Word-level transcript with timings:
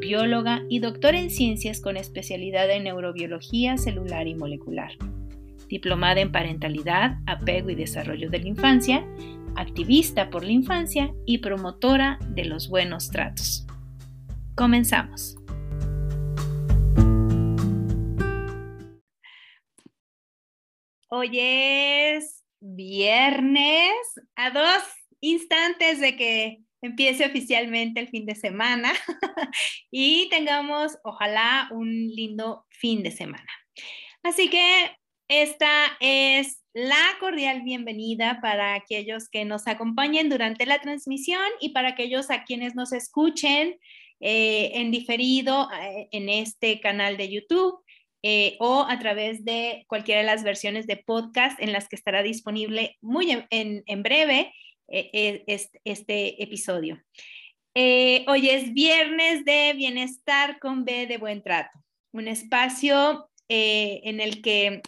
bióloga 0.00 0.62
y 0.68 0.78
doctora 0.78 1.18
en 1.18 1.30
ciencias 1.30 1.80
con 1.80 1.96
especialidad 1.96 2.70
en 2.70 2.84
neurobiología 2.84 3.76
celular 3.76 4.26
y 4.26 4.34
molecular. 4.34 4.92
Diplomada 5.68 6.20
en 6.20 6.32
parentalidad, 6.32 7.18
apego 7.26 7.70
y 7.70 7.74
desarrollo 7.74 8.30
de 8.30 8.40
la 8.40 8.48
infancia, 8.48 9.06
activista 9.56 10.30
por 10.30 10.44
la 10.44 10.52
infancia 10.52 11.12
y 11.26 11.38
promotora 11.38 12.18
de 12.28 12.44
los 12.44 12.68
buenos 12.68 13.10
tratos. 13.10 13.66
Comenzamos. 14.54 15.36
Hoy 21.08 21.38
es 21.38 22.44
viernes, 22.60 23.92
a 24.36 24.50
dos 24.50 24.82
instantes 25.20 26.00
de 26.00 26.16
que 26.16 26.63
empiece 26.84 27.24
oficialmente 27.24 28.00
el 28.00 28.08
fin 28.08 28.26
de 28.26 28.34
semana 28.34 28.92
y 29.90 30.28
tengamos, 30.28 30.98
ojalá, 31.02 31.68
un 31.70 32.08
lindo 32.08 32.66
fin 32.68 33.02
de 33.02 33.10
semana. 33.10 33.48
Así 34.22 34.48
que 34.50 34.90
esta 35.28 35.96
es 36.00 36.62
la 36.74 37.16
cordial 37.20 37.62
bienvenida 37.62 38.40
para 38.42 38.74
aquellos 38.74 39.28
que 39.30 39.44
nos 39.44 39.66
acompañen 39.66 40.28
durante 40.28 40.66
la 40.66 40.80
transmisión 40.80 41.46
y 41.60 41.70
para 41.70 41.90
aquellos 41.90 42.30
a 42.30 42.44
quienes 42.44 42.74
nos 42.74 42.92
escuchen 42.92 43.78
eh, 44.20 44.72
en 44.74 44.90
diferido 44.90 45.68
eh, 45.72 46.08
en 46.12 46.28
este 46.28 46.80
canal 46.80 47.16
de 47.16 47.30
YouTube 47.30 47.78
eh, 48.22 48.56
o 48.60 48.84
a 48.88 48.98
través 48.98 49.44
de 49.44 49.84
cualquiera 49.86 50.20
de 50.20 50.26
las 50.26 50.42
versiones 50.42 50.86
de 50.86 50.96
podcast 50.96 51.60
en 51.60 51.72
las 51.72 51.88
que 51.88 51.96
estará 51.96 52.22
disponible 52.22 52.96
muy 53.00 53.30
en 53.50 54.02
breve 54.02 54.52
e, 54.88 55.44
e, 55.46 55.70
este, 55.84 56.42
episodio. 56.42 57.02
Eh, 57.74 58.24
hoy 58.28 58.50
es 58.50 58.72
viernes 58.72 59.44
de 59.44 59.72
bienestar 59.74 60.58
con 60.60 60.84
B 60.84 61.06
de 61.06 61.18
buen 61.18 61.42
trato, 61.42 61.78
un 62.12 62.28
espacio 62.28 63.28
eh, 63.48 64.00
en 64.04 64.20
el 64.20 64.42
que 64.42 64.82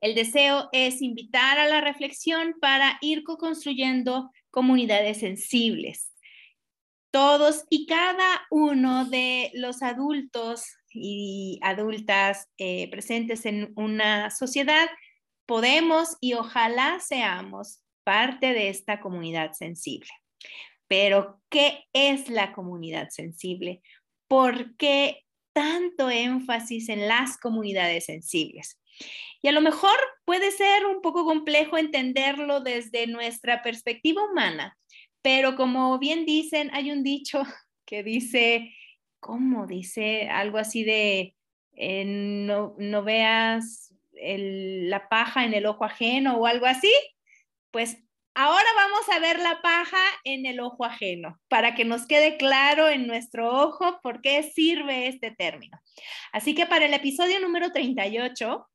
el 0.00 0.14
deseo 0.14 0.68
es 0.72 1.02
invitar 1.02 1.58
a 1.58 1.66
la 1.66 1.80
reflexión 1.80 2.54
para 2.60 2.98
ir 3.00 3.24
co-construyendo 3.24 4.30
comunidades 4.50 5.20
sensibles. 5.20 6.12
Todos 7.10 7.64
y 7.70 7.86
cada 7.86 8.46
uno 8.50 9.06
de 9.06 9.50
los 9.54 9.82
adultos 9.82 10.66
y 10.90 11.58
adultas 11.62 12.48
eh, 12.58 12.90
presentes 12.90 13.46
en 13.46 13.72
una 13.76 14.30
sociedad 14.30 14.88
podemos 15.46 16.16
y 16.20 16.34
ojalá 16.34 17.00
seamos 17.00 17.80
parte 18.08 18.54
de 18.54 18.70
esta 18.70 19.00
comunidad 19.00 19.52
sensible. 19.52 20.08
Pero, 20.86 21.42
¿qué 21.50 21.84
es 21.92 22.30
la 22.30 22.54
comunidad 22.54 23.10
sensible? 23.10 23.82
¿Por 24.28 24.78
qué 24.78 25.26
tanto 25.52 26.08
énfasis 26.08 26.88
en 26.88 27.06
las 27.06 27.36
comunidades 27.36 28.06
sensibles? 28.06 28.80
Y 29.42 29.48
a 29.48 29.52
lo 29.52 29.60
mejor 29.60 29.98
puede 30.24 30.50
ser 30.52 30.86
un 30.86 31.02
poco 31.02 31.26
complejo 31.26 31.76
entenderlo 31.76 32.60
desde 32.60 33.06
nuestra 33.06 33.62
perspectiva 33.62 34.22
humana, 34.24 34.78
pero 35.20 35.54
como 35.54 35.98
bien 35.98 36.24
dicen, 36.24 36.70
hay 36.72 36.90
un 36.90 37.02
dicho 37.02 37.42
que 37.84 38.02
dice, 38.02 38.74
¿cómo? 39.20 39.66
Dice 39.66 40.30
algo 40.30 40.56
así 40.56 40.82
de, 40.82 41.36
eh, 41.76 42.04
no, 42.06 42.74
veas 43.04 43.92
la 44.14 45.10
paja 45.10 45.44
en 45.44 45.52
el 45.52 45.66
ojo 45.66 45.84
ajeno 45.84 46.38
o 46.38 46.46
algo 46.46 46.64
así. 46.64 46.90
Pues 47.70 47.98
ahora 48.34 48.66
vamos 48.76 49.08
a 49.10 49.18
ver 49.18 49.40
la 49.40 49.60
paja 49.62 50.02
en 50.24 50.46
el 50.46 50.60
ojo 50.60 50.84
ajeno 50.84 51.38
para 51.48 51.74
que 51.74 51.84
nos 51.84 52.06
quede 52.06 52.36
claro 52.36 52.88
en 52.88 53.06
nuestro 53.06 53.50
ojo 53.50 54.00
por 54.02 54.20
qué 54.20 54.42
sirve 54.42 55.08
este 55.08 55.30
término. 55.30 55.78
Así 56.32 56.54
que 56.54 56.66
para 56.66 56.86
el 56.86 56.94
episodio 56.94 57.40
número 57.40 57.72
38 57.72 58.66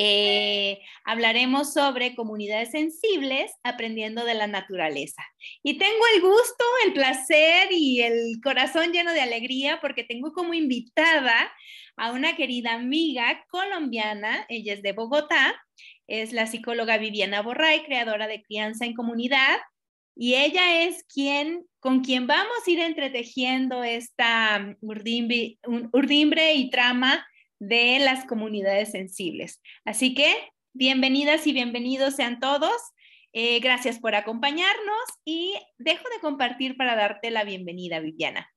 eh, 0.00 0.80
hablaremos 1.04 1.72
sobre 1.72 2.14
comunidades 2.14 2.70
sensibles 2.70 3.50
aprendiendo 3.64 4.24
de 4.24 4.34
la 4.34 4.46
naturaleza. 4.46 5.24
Y 5.64 5.76
tengo 5.76 6.04
el 6.14 6.20
gusto, 6.20 6.64
el 6.86 6.92
placer 6.92 7.68
y 7.72 8.02
el 8.02 8.40
corazón 8.40 8.92
lleno 8.92 9.12
de 9.12 9.22
alegría 9.22 9.80
porque 9.80 10.04
tengo 10.04 10.32
como 10.32 10.54
invitada 10.54 11.52
a 11.96 12.12
una 12.12 12.36
querida 12.36 12.74
amiga 12.74 13.44
colombiana, 13.48 14.46
ella 14.48 14.74
es 14.74 14.82
de 14.82 14.92
Bogotá, 14.92 15.60
es 16.08 16.32
la 16.32 16.46
psicóloga 16.46 16.98
Viviana 16.98 17.42
Borray, 17.42 17.84
creadora 17.84 18.26
de 18.26 18.42
Crianza 18.42 18.84
en 18.84 18.94
Comunidad, 18.94 19.58
y 20.16 20.34
ella 20.34 20.82
es 20.82 21.04
quien, 21.04 21.64
con 21.78 22.00
quien 22.00 22.26
vamos 22.26 22.56
a 22.66 22.70
ir 22.70 22.80
entretejiendo 22.80 23.84
esta 23.84 24.76
urdimbre, 24.80 25.58
urdimbre 25.92 26.54
y 26.54 26.70
trama 26.70 27.24
de 27.60 28.00
las 28.00 28.24
comunidades 28.26 28.90
sensibles. 28.90 29.60
Así 29.84 30.14
que 30.14 30.34
bienvenidas 30.72 31.46
y 31.46 31.52
bienvenidos 31.52 32.16
sean 32.16 32.40
todos. 32.40 32.72
Eh, 33.32 33.60
gracias 33.60 34.00
por 34.00 34.14
acompañarnos 34.14 35.04
y 35.24 35.54
dejo 35.76 36.04
de 36.08 36.20
compartir 36.20 36.76
para 36.76 36.96
darte 36.96 37.30
la 37.30 37.44
bienvenida, 37.44 38.00
Viviana. 38.00 38.50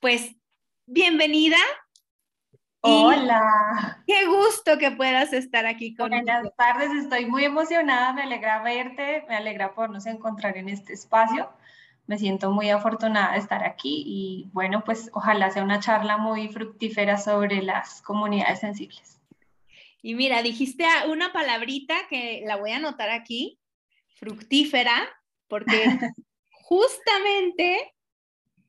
Pues 0.00 0.34
bienvenida, 0.86 1.58
Hola. 2.82 4.02
Qué 4.06 4.26
gusto 4.26 4.78
que 4.78 4.90
puedas 4.92 5.34
estar 5.34 5.66
aquí 5.66 5.94
con 5.94 6.08
Buenas 6.08 6.54
tardes, 6.56 6.90
estoy 6.92 7.26
muy 7.26 7.44
emocionada, 7.44 8.14
me 8.14 8.22
alegra 8.22 8.62
verte, 8.62 9.22
me 9.28 9.36
alegra 9.36 9.74
podernos 9.74 10.06
encontrar 10.06 10.56
en 10.56 10.70
este 10.70 10.94
espacio. 10.94 11.50
Me 12.06 12.18
siento 12.18 12.50
muy 12.50 12.70
afortunada 12.70 13.32
de 13.32 13.38
estar 13.38 13.64
aquí 13.64 14.02
y 14.06 14.48
bueno, 14.52 14.82
pues 14.82 15.10
ojalá 15.12 15.50
sea 15.50 15.62
una 15.62 15.80
charla 15.80 16.16
muy 16.16 16.48
fructífera 16.48 17.18
sobre 17.18 17.62
las 17.62 18.00
comunidades 18.00 18.60
sensibles. 18.60 19.20
Y 20.02 20.14
mira, 20.14 20.42
dijiste 20.42 20.86
una 21.08 21.32
palabrita 21.34 21.94
que 22.08 22.42
la 22.46 22.56
voy 22.56 22.70
a 22.70 22.76
anotar 22.76 23.10
aquí, 23.10 23.60
fructífera, 24.14 25.06
porque 25.48 25.84
justamente 26.50 27.92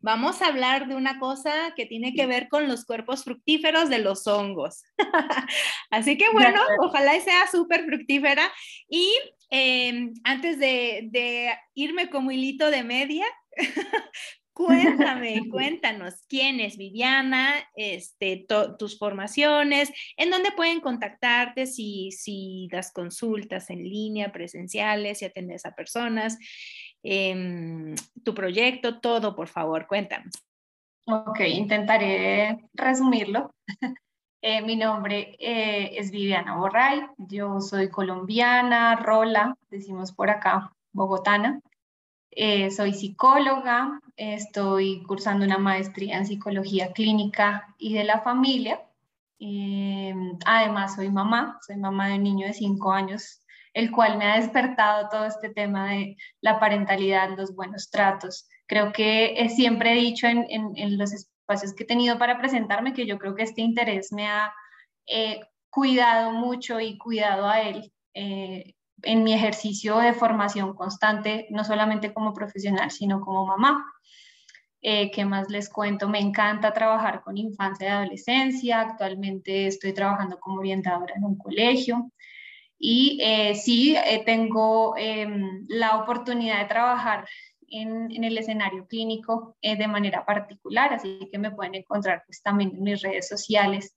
vamos 0.01 0.41
a 0.41 0.47
hablar 0.47 0.87
de 0.87 0.95
una 0.95 1.19
cosa 1.19 1.73
que 1.75 1.85
tiene 1.85 2.13
que 2.13 2.25
ver 2.25 2.49
con 2.49 2.67
los 2.67 2.85
cuerpos 2.85 3.23
fructíferos 3.23 3.89
de 3.89 3.99
los 3.99 4.27
hongos. 4.27 4.83
Así 5.89 6.17
que 6.17 6.29
bueno, 6.31 6.59
ojalá 6.79 7.19
sea 7.21 7.47
súper 7.51 7.85
fructífera. 7.85 8.51
Y 8.89 9.11
em, 9.49 10.13
antes 10.23 10.59
de, 10.59 11.53
irme 11.73 12.09
como 12.09 12.31
hilito 12.31 12.69
de 12.69 12.83
media, 12.83 13.25
Cuéntame, 14.53 15.43
cuéntanos 15.49 16.25
quién 16.27 16.59
es 16.59 16.77
Viviana, 16.77 17.53
este, 17.75 18.45
tus 18.77 18.97
formaciones, 18.99 19.91
en 20.17 20.29
dónde 20.29 20.51
pueden 20.51 20.81
contactarte 20.81 21.65
si, 21.65 22.11
si 22.11 22.67
das 22.69 22.91
consultas 22.91 23.69
en 23.69 23.83
línea, 23.83 24.31
presenciales, 24.31 25.19
si 25.19 25.25
atiendes 25.25 25.65
a 25.65 25.73
personas, 25.73 26.37
Em, 27.03 27.95
tu 28.23 28.33
proyecto, 28.33 28.99
todo, 28.99 29.35
por 29.35 29.47
favor, 29.47 29.87
cuéntanos. 29.87 30.33
Ok, 31.05 31.39
intentaré 31.41 32.69
resumirlo. 32.73 33.53
Eh, 34.43 34.63
mi 34.63 34.75
nombre 34.75 35.35
eh, 35.39 35.99
es 35.99 36.09
Viviana 36.09 36.55
Borray, 36.57 37.05
yo 37.19 37.61
soy 37.61 37.91
colombiana, 37.91 38.95
rola, 38.95 39.55
decimos 39.69 40.11
por 40.13 40.31
acá, 40.31 40.73
bogotana. 40.93 41.61
Eh, 42.31 42.71
soy 42.71 42.93
psicóloga, 42.93 44.01
estoy 44.15 45.03
cursando 45.03 45.45
una 45.45 45.59
maestría 45.59 46.17
en 46.17 46.25
psicología 46.25 46.91
clínica 46.91 47.75
y 47.77 47.93
de 47.93 48.03
la 48.03 48.21
familia. 48.21 48.81
Em, 49.37 50.39
además, 50.43 50.95
soy 50.95 51.11
mamá, 51.11 51.59
soy 51.65 51.77
mamá 51.77 52.07
de 52.07 52.15
un 52.15 52.23
niño 52.23 52.47
de 52.47 52.53
5 52.53 52.91
años 52.91 53.40
el 53.73 53.91
cual 53.91 54.17
me 54.17 54.25
ha 54.25 54.35
despertado 54.35 55.07
todo 55.09 55.25
este 55.25 55.49
tema 55.49 55.91
de 55.91 56.17
la 56.41 56.59
parentalidad, 56.59 57.37
los 57.37 57.55
buenos 57.55 57.89
tratos. 57.89 58.47
Creo 58.67 58.91
que 58.91 59.47
siempre 59.55 59.93
he 59.93 59.95
dicho 59.95 60.27
en, 60.27 60.97
los 60.97 61.13
espacios 61.13 61.73
que 61.73 61.83
he 61.83 61.87
tenido 61.87 62.17
para 62.17 62.37
presentarme 62.37 62.93
que 62.93 63.05
yo 63.05 63.17
creo 63.17 63.35
que 63.35 63.43
este 63.43 63.61
interés 63.61 64.11
me 64.11 64.27
ha 64.27 64.53
eh, 65.07 65.41
cuidado 65.69 66.31
mucho 66.31 66.79
y 66.79 66.97
cuidado 66.97 67.47
a 67.47 67.61
él 67.61 67.91
eh, 68.13 68.75
en 69.03 69.23
mi 69.23 69.33
ejercicio 69.33 69.97
de 69.97 70.13
formación 70.13 70.73
constante, 70.75 71.47
no 71.49 71.63
solamente 71.63 72.13
como 72.13 72.33
profesional, 72.33 72.91
sino 72.91 73.21
como 73.21 73.45
mamá. 73.45 73.85
Eh, 74.83 75.11
¿Qué 75.11 75.25
más 75.25 75.49
les 75.49 75.69
cuento? 75.69 76.09
Me 76.09 76.19
encanta 76.19 76.73
trabajar 76.73 77.21
con 77.21 77.37
infancia 77.37 77.87
y 77.87 77.91
adolescencia. 77.91 78.81
Actualmente 78.81 79.67
estoy 79.67 79.93
trabajando 79.93 80.39
como 80.39 80.59
orientadora 80.59 81.13
en 81.15 81.23
un 81.23 81.37
colegio. 81.37 82.11
Y 82.83 83.19
eh, 83.21 83.53
sí, 83.53 83.95
eh, 83.95 84.23
tengo 84.25 84.95
em, 84.97 85.65
la 85.69 85.97
oportunidad 85.97 86.59
de 86.59 86.65
trabajar 86.65 87.27
en, 87.67 88.23
el 88.23 88.37
escenario 88.37 88.87
clínico 88.87 89.55
de 89.61 89.87
manera 89.87 90.25
particular, 90.25 90.93
así 90.93 91.29
que 91.31 91.37
me 91.37 91.51
pueden 91.51 91.75
encontrar 91.75 92.23
pues, 92.25 92.41
también 92.41 92.71
en 92.71 92.83
mis 92.83 93.01
redes 93.01 93.29
sociales. 93.29 93.95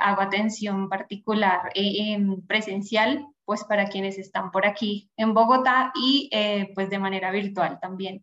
hago 0.00 0.20
atención 0.20 0.88
particular 0.90 1.72
presencial, 2.46 3.24
pues 3.46 3.64
para 3.64 3.88
quienes 3.88 4.18
están 4.18 4.50
por 4.50 4.66
aquí 4.66 5.08
en 5.16 5.32
Bogotá 5.32 5.92
y 5.94 6.28
pues 6.74 6.90
de 6.90 6.98
manera 6.98 7.30
virtual 7.30 7.78
también 7.80 8.22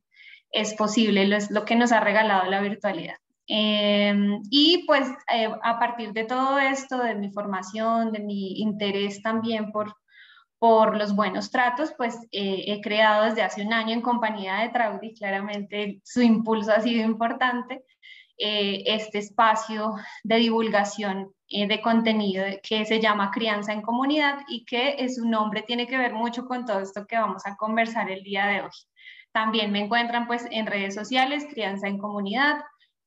es 0.51 0.75
posible, 0.75 1.28
lo 1.50 1.66
que 1.66 1.75
nos 1.75 1.92
ha 1.92 2.00
regalado 2.01 2.50
la 2.50 2.62
virtualidad. 2.62 3.18
Em, 3.47 4.42
y 4.50 4.86
pues 4.88 5.07
eh, 5.31 5.47
a 5.62 5.77
partir 5.80 6.13
de 6.13 6.24
todo 6.24 6.57
esto, 6.57 6.97
de 6.97 7.15
mi 7.15 7.31
formación, 7.31 8.12
de 8.12 8.19
mi 8.19 8.59
interés 8.62 9.21
también 9.21 9.71
por, 9.71 9.95
por 10.57 10.97
los 10.97 11.15
buenos 11.15 11.51
tratos, 11.51 11.94
pues 11.95 12.15
eh, 12.31 12.63
he 12.68 12.81
creado 12.81 13.25
desde 13.25 13.44
hace 13.44 13.62
un 13.62 13.74
año 13.74 13.94
en 13.94 14.01
compañía 14.01 14.56
de 14.57 14.69
Traudy, 14.69 15.13
claramente 15.13 16.01
su 16.03 16.21
impulso 16.21 16.71
ha 16.71 16.81
sido 16.81 17.06
importante, 17.06 17.83
eh, 18.38 18.83
este 18.88 19.19
espacio 19.19 19.94
de 20.24 20.38
divulgación 20.38 21.31
de 21.48 21.81
contenido 21.81 22.44
que 22.63 22.83
se 22.86 23.00
llama 23.00 23.30
Crianza 23.31 23.71
en 23.71 23.83
Comunidad 23.83 24.39
y 24.48 24.65
que 24.65 25.07
su 25.09 25.30
nombre 25.30 25.62
tiene 25.62 25.86
que 25.86 25.98
ver 25.98 26.13
mucho 26.13 26.45
con 26.48 26.65
todo 26.65 26.80
esto 26.80 27.06
que 27.06 27.18
vamos 27.18 27.45
a 27.45 27.56
conversar 27.56 28.09
el 28.09 28.24
día 28.24 28.48
de 28.48 28.62
hoy. 28.62 28.71
También 29.31 29.71
me 29.71 29.80
encuentran 29.80 30.25
pues 30.27 30.48
en 30.50 30.65
redes 30.65 30.95
sociales, 30.95 31.45
Crianza 31.51 31.88
en 31.88 32.00
Comunidad, 32.00 32.57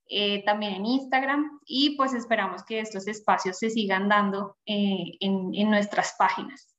eh, 0.09 0.43
también 0.45 0.75
en 0.75 0.87
Instagram 0.87 1.61
y 1.67 1.97
pues 1.97 2.15
esperamos 2.15 2.65
que 2.65 2.81
estos 2.81 3.07
espacios 3.07 3.59
se 3.59 3.71
sigan 3.71 4.09
dando 4.09 4.57
eh, 4.67 5.17
en, 5.21 5.71
nuestras 5.71 6.15
páginas. 6.19 6.75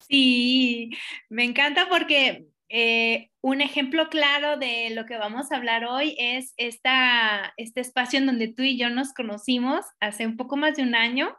Sí, 0.00 0.90
me 1.28 1.44
encanta 1.44 1.88
porque 1.88 2.48
eh, 2.68 3.30
un 3.40 3.60
ejemplo 3.60 4.08
claro 4.08 4.58
de 4.58 4.90
lo 4.90 5.06
que 5.06 5.16
vamos 5.16 5.50
a 5.50 5.56
hablar 5.56 5.84
hoy 5.84 6.14
es 6.18 6.54
esta, 6.56 7.52
este 7.56 7.80
espacio 7.80 8.18
en 8.18 8.26
donde 8.26 8.48
tú 8.48 8.62
y 8.62 8.78
yo 8.78 8.90
nos 8.90 9.12
conocimos 9.12 9.84
hace 10.00 10.26
un 10.26 10.36
poco 10.36 10.56
más 10.56 10.76
de 10.76 10.82
un 10.82 10.94
año 10.94 11.36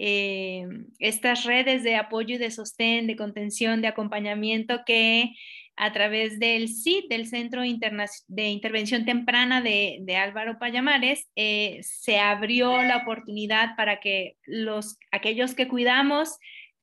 eh, 0.00 0.64
estas 1.00 1.44
redes 1.44 1.82
de 1.82 1.96
apoyo 1.96 2.36
y 2.36 2.38
de 2.38 2.52
sostén, 2.52 3.08
de 3.08 3.16
contención, 3.16 3.82
de 3.82 3.88
acompañamiento 3.88 4.82
que 4.86 5.34
a 5.78 5.92
través 5.92 6.40
del 6.40 6.68
CIT, 6.68 7.08
del 7.08 7.26
Centro 7.26 7.62
de 7.62 8.48
Intervención 8.48 9.04
Temprana 9.04 9.62
de, 9.62 10.16
Álvaro 10.16 10.58
Payamares, 10.58 11.28
eh, 11.36 11.78
se 11.82 12.18
abrió 12.18 12.82
la 12.82 12.98
oportunidad 12.98 13.76
para 13.76 14.00
que 14.00 14.36
los, 14.44 14.98
aquellos 15.12 15.54
que 15.54 15.68
cuidamos 15.68 16.38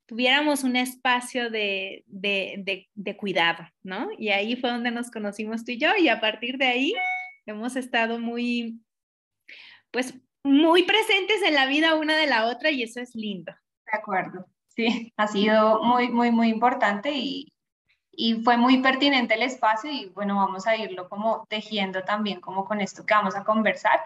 tuviéramos 0.05 0.63
un 0.63 0.75
espacio 0.75 1.49
de, 1.49 2.03
de, 2.07 2.87
de, 2.93 3.17
cuidado, 3.17 3.67
¿no? 3.83 4.07
Y 4.17 4.29
ahí 4.29 4.55
fue 4.55 4.69
donde 4.69 4.91
nos 4.91 5.11
conocimos 5.11 5.65
tú 5.65 5.71
y 5.71 5.79
yo 5.79 5.89
y 5.97 6.07
a 6.07 6.21
partir 6.21 6.57
de 6.57 6.67
ahí 6.67 6.93
hemos 7.45 7.75
estado 7.75 8.19
muy, 8.19 8.79
pues 9.91 10.13
muy 10.43 10.83
presentes 10.83 11.41
en 11.41 11.55
la 11.55 11.65
vida 11.65 11.95
una 11.95 12.15
de 12.15 12.27
la 12.27 12.45
otra 12.45 12.69
y 12.69 12.83
eso 12.83 13.01
es 13.01 13.15
lindo. 13.15 13.51
De 13.91 13.97
acuerdo, 13.97 14.45
sí, 14.67 15.11
ha 15.17 15.27
sido 15.27 15.83
muy, 15.83 16.09
muy, 16.09 16.31
muy 16.31 16.49
importante 16.49 17.11
y, 17.11 17.51
y 18.17 18.41
fue 18.43 18.57
muy 18.57 18.81
pertinente 18.81 19.35
el 19.35 19.43
espacio 19.43 19.91
y 19.91 20.07
bueno, 20.07 20.35
vamos 20.35 20.67
a 20.67 20.75
irlo 20.75 21.09
como 21.09 21.45
tejiendo 21.49 22.03
también 22.03 22.39
como 22.41 22.65
con 22.65 22.81
esto 22.81 23.05
que 23.05 23.13
vamos 23.13 23.35
a 23.35 23.43
conversar. 23.43 24.01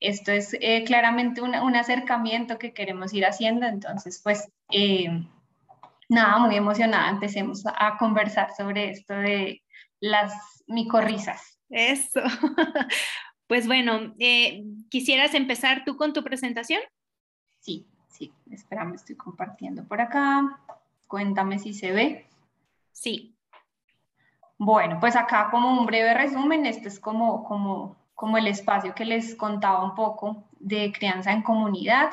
Esto 0.00 0.32
es 0.32 0.56
eh, 0.60 0.84
claramente 0.84 1.40
un, 1.40 1.54
un, 1.54 1.76
acercamiento 1.76 2.58
que 2.58 2.74
queremos 2.74 3.14
ir 3.14 3.24
haciendo, 3.24 3.66
entonces 3.66 4.20
pues 4.22 4.48
eh, 4.70 5.08
nada, 6.08 6.38
muy 6.38 6.56
emocionada, 6.56 7.08
empecemos 7.08 7.64
a, 7.66 7.86
a 7.86 7.96
conversar 7.96 8.54
sobre 8.54 8.90
esto 8.90 9.14
de 9.14 9.62
las 10.00 10.34
micorrisas. 10.66 11.58
Eso. 11.70 12.20
Pues 13.46 13.66
bueno, 13.66 14.14
eh, 14.18 14.64
¿quisieras 14.88 15.34
empezar 15.34 15.84
tú 15.84 15.96
con 15.96 16.12
tu 16.12 16.24
presentación? 16.24 16.80
Sí, 17.60 17.86
sí, 18.08 18.32
espérame, 18.50 18.94
estoy 18.94 19.16
compartiendo 19.16 19.84
por 19.84 20.00
acá. 20.00 20.60
Cuéntame 21.06 21.58
si 21.58 21.74
se 21.74 21.92
ve. 21.92 22.26
Sí. 22.92 23.33
Bueno, 24.64 24.96
pues 24.98 25.14
acá 25.14 25.48
como 25.50 25.70
un 25.78 25.84
breve 25.84 26.14
resumen, 26.14 26.64
este 26.64 26.88
es 26.88 26.98
como, 26.98 27.44
como, 27.44 27.96
como 28.14 28.38
el 28.38 28.46
espacio 28.46 28.94
que 28.94 29.04
les 29.04 29.34
contaba 29.34 29.84
un 29.84 29.94
poco 29.94 30.42
de 30.58 30.90
crianza 30.90 31.32
en 31.32 31.42
comunidad. 31.42 32.08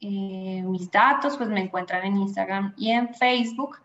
Eh, 0.00 0.62
mis 0.64 0.88
datos, 0.88 1.36
pues 1.36 1.48
me 1.48 1.60
encuentran 1.60 2.04
en 2.04 2.16
Instagram 2.18 2.74
y 2.76 2.92
en 2.92 3.12
Facebook. 3.12 3.80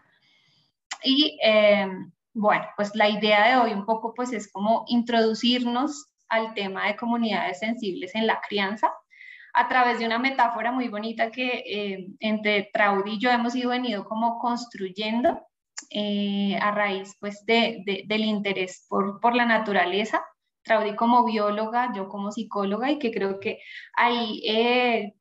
Y 1.04 1.40
eh, 1.44 1.90
bueno, 2.36 2.64
pues 2.76 2.92
la 2.94 3.10
idea 3.10 3.48
de 3.50 3.56
hoy 3.58 3.74
un 3.74 3.88
poco 3.88 4.14
pues 4.14 4.34
es 4.34 4.52
como 4.52 4.86
introducirnos 4.88 6.08
al 6.30 6.54
tema 6.54 6.86
de 6.86 6.98
comunidades 6.98 7.58
sensibles 7.58 8.14
en 8.14 8.28
la 8.28 8.40
crianza 8.40 8.94
a 9.56 9.68
través 9.68 9.98
de 9.98 10.06
una 10.06 10.20
metáfora 10.20 10.72
muy 10.72 10.90
bonita 10.90 11.32
que 11.32 11.64
eh, 11.66 12.08
entre 12.20 12.70
Traudy 12.72 13.14
y 13.14 13.20
yo 13.20 13.32
hemos 13.32 13.56
ido 13.56 13.72
venido 13.72 14.06
como 14.06 14.38
construyendo 14.38 15.42
eh, 15.92 16.58
a 16.62 16.72
raíz 16.72 17.16
pues 17.20 17.46
de, 17.46 17.84
del 18.08 18.24
interés 18.24 18.86
por, 18.90 19.20
por 19.20 19.36
la 19.36 19.46
naturaleza. 19.46 20.24
Traudy 20.64 20.96
como 20.96 21.26
bióloga, 21.26 21.92
yo 21.94 22.08
como 22.08 22.32
psicóloga 22.32 22.92
y 22.92 23.00
que 23.00 23.12
creo 23.12 23.40
que 23.40 23.60
ahí 23.96 24.42
eh, 24.46 25.14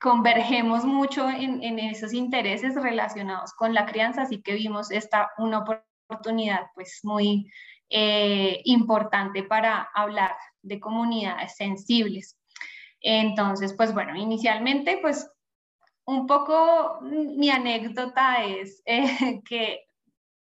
convergemos 0.00 0.84
mucho 0.84 1.28
en, 1.28 1.62
en, 1.62 1.78
esos 1.78 2.12
intereses 2.12 2.74
relacionados 2.74 3.52
con 3.54 3.72
la 3.72 3.86
crianza, 3.86 4.22
así 4.22 4.42
que 4.42 4.54
vimos 4.54 4.90
esta 4.90 5.30
una 5.38 5.64
oportunidad 6.08 6.66
pues 6.74 7.00
muy 7.04 7.50
importante 8.64 9.42
para 9.42 9.88
hablar 9.94 10.36
de 10.62 10.78
comunidades 10.78 11.56
sensibles. 11.56 12.38
Entonces, 13.00 13.74
pues 13.74 13.92
bueno, 13.94 14.14
inicialmente, 14.16 14.98
pues 15.00 15.28
un 16.04 16.26
poco 16.26 17.00
mi 17.02 17.50
anécdota 17.50 18.44
es 18.44 18.82
eh, 18.84 19.40
que 19.48 19.89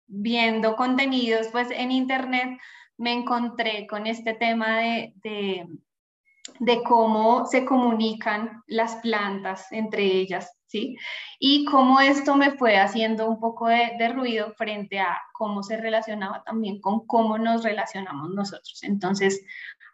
viendo 0.06 0.77
contenidos 0.77 1.49
pues 1.49 1.69
en 1.71 1.91
internet 1.91 2.59
me 2.97 3.13
encontré 3.13 3.87
con 3.87 4.06
este 4.06 4.34
tema 4.34 4.79
de, 4.79 5.13
de, 6.61 6.82
cómo 6.84 7.46
se 7.46 7.65
comunican 7.65 8.63
las 8.67 8.96
plantas 8.96 9.70
entre 9.73 10.05
ellas, 10.05 10.56
¿sí? 10.67 10.96
Y 11.39 11.65
cómo 11.65 12.01
esto 12.01 12.37
me 12.37 12.53
fue 12.53 12.77
haciendo 12.79 13.29
un 13.29 13.41
poco 13.41 13.67
de, 13.67 13.93
de 13.99 14.08
ruido 14.11 14.53
frente 14.53 15.01
a 15.01 15.20
cómo 15.32 15.63
se 15.63 15.77
relacionaba 15.77 16.43
también 16.44 16.81
con 16.81 17.06
cómo 17.06 17.37
nos 17.37 17.65
relacionamos 17.65 18.31
nosotros. 18.31 18.82
Entonces, 18.84 19.44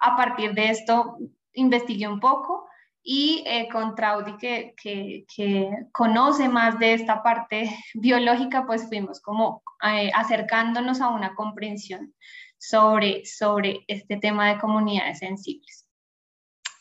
a 0.00 0.16
partir 0.16 0.52
de 0.52 0.70
esto 0.70 1.16
investigué 1.54 2.06
un 2.06 2.20
poco 2.20 2.69
y 3.02 3.42
eh, 3.46 3.68
con 3.72 3.94
Traudy, 3.94 4.36
que, 4.36 4.74
que, 4.76 5.68
conoce 5.92 6.48
más 6.48 6.78
de 6.78 6.94
esta 6.94 7.22
parte 7.22 7.70
biológica, 7.94 8.66
pues 8.66 8.88
fuimos 8.88 9.20
como 9.20 9.62
eh, 9.82 10.10
acercándonos 10.14 11.00
a 11.00 11.08
una 11.08 11.34
comprensión 11.34 12.14
sobre, 12.58 13.24
sobre 13.24 13.84
este 13.88 14.16
tema 14.16 14.48
de 14.48 14.60
comunidades 14.60 15.20
sensibles. 15.20 15.86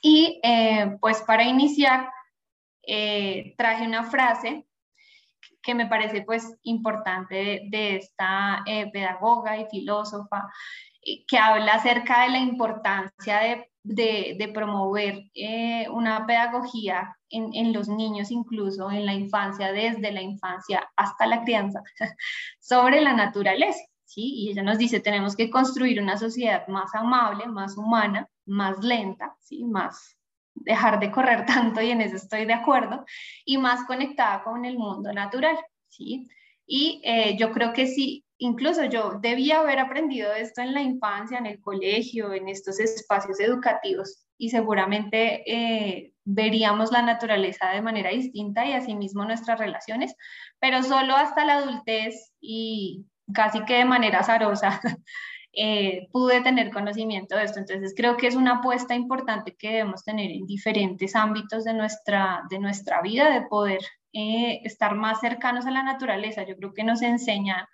Y 0.01 0.39
eh, 0.43 0.97
pues 0.99 1.21
para 1.21 1.43
iniciar, 1.43 2.11
traje 3.57 3.85
una 3.85 4.03
frase 4.03 4.65
que 5.61 5.75
me 5.75 5.85
parece 5.85 6.23
pues 6.23 6.57
importante 6.63 7.35
de, 7.35 7.61
de 7.69 7.95
esta 7.97 8.63
pedagoga 8.91 9.57
y 9.57 9.67
filósofa 9.69 10.49
que 11.27 11.37
habla 11.37 11.73
acerca 11.73 12.23
de 12.23 12.29
la 12.29 12.39
importancia 12.39 13.39
de, 13.39 13.69
de, 13.89 14.51
promover 14.53 15.23
eh, 15.33 15.87
una 15.89 16.25
pedagogía 16.27 17.17
en, 17.29 17.73
los 17.73 17.87
niños, 17.87 18.31
incluso 18.31 18.91
en 18.91 19.05
la 19.05 19.13
infancia, 19.13 19.71
desde 19.71 20.11
la 20.11 20.21
infancia 20.21 20.87
hasta 20.95 21.25
la 21.25 21.43
crianza, 21.43 21.81
sobre 22.59 23.01
la 23.01 23.13
naturaleza. 23.13 23.79
¿sí? 24.05 24.21
Y 24.35 24.51
ella 24.51 24.63
nos 24.63 24.77
dice, 24.77 24.99
tenemos 24.99 25.35
que 25.35 25.49
construir 25.49 26.01
una 26.01 26.17
sociedad 26.17 26.67
más 26.67 26.93
amable, 26.93 27.47
más 27.47 27.77
humana, 27.77 28.27
más 28.45 28.83
lenta, 28.83 29.35
¿sí? 29.39 29.63
más 29.63 30.15
dejar 30.53 30.99
de 30.99 31.11
correr 31.11 31.45
tanto, 31.47 31.81
y 31.81 31.89
en 31.91 32.01
eso 32.01 32.15
estoy 32.15 32.45
de 32.45 32.53
acuerdo, 32.53 33.05
y 33.43 33.57
más 33.57 33.85
conectada 33.85 34.43
con 34.43 34.65
el 34.65 34.77
mundo 34.77 35.11
natural. 35.13 35.57
¿sí? 35.87 36.27
Y 36.67 37.01
eh, 37.03 37.35
yo 37.37 37.51
creo 37.51 37.73
que 37.73 37.87
sí, 37.87 38.23
incluso 38.39 38.85
yo 38.85 39.19
debía 39.21 39.59
haber 39.59 39.79
aprendido 39.79 40.33
esto 40.33 40.61
en 40.61 40.73
la 40.73 40.81
infancia, 40.81 41.37
en 41.37 41.45
el 41.45 41.61
colegio, 41.61 42.33
en 42.33 42.49
estos 42.49 42.79
espacios 42.79 43.39
educativos 43.39 44.25
y 44.37 44.49
seguramente 44.49 45.43
eh, 45.45 46.13
veríamos 46.23 46.91
la 46.91 47.01
naturaleza 47.01 47.69
de 47.69 47.81
manera 47.81 48.09
distinta 48.09 48.65
y 48.65 48.73
asimismo 48.73 49.25
nuestras 49.25 49.59
relaciones, 49.59 50.15
pero 50.59 50.81
solo 50.81 51.15
hasta 51.15 51.45
la 51.45 51.57
adultez 51.57 52.33
y 52.39 53.05
casi 53.33 53.63
que 53.65 53.75
de 53.75 53.85
manera 53.85 54.19
azarosa 54.19 54.79
eh, 55.53 56.07
pude 56.11 56.41
tener 56.41 56.71
conocimiento 56.71 57.35
de 57.35 57.43
esto. 57.43 57.59
Entonces 57.59 57.93
creo 57.95 58.15
que 58.15 58.27
es 58.27 58.35
una 58.35 58.57
apuesta 58.57 58.95
importante 58.95 59.55
que 59.57 59.69
debemos 59.69 60.03
tener 60.03 60.31
en 60.31 60.45
diferentes 60.45 61.15
ámbitos 61.15 61.65
de 61.65 61.73
nuestra, 61.73 62.43
de 62.49 62.59
nuestra 62.59 63.01
vida, 63.01 63.29
de 63.29 63.47
poder 63.47 63.81
eh, 64.13 64.61
estar 64.63 64.95
más 64.95 65.19
cercanos 65.19 65.65
a 65.65 65.71
la 65.71 65.83
naturaleza. 65.83 66.43
Yo 66.43 66.55
creo 66.55 66.73
que 66.73 66.83
nos 66.83 67.01
enseña 67.01 67.67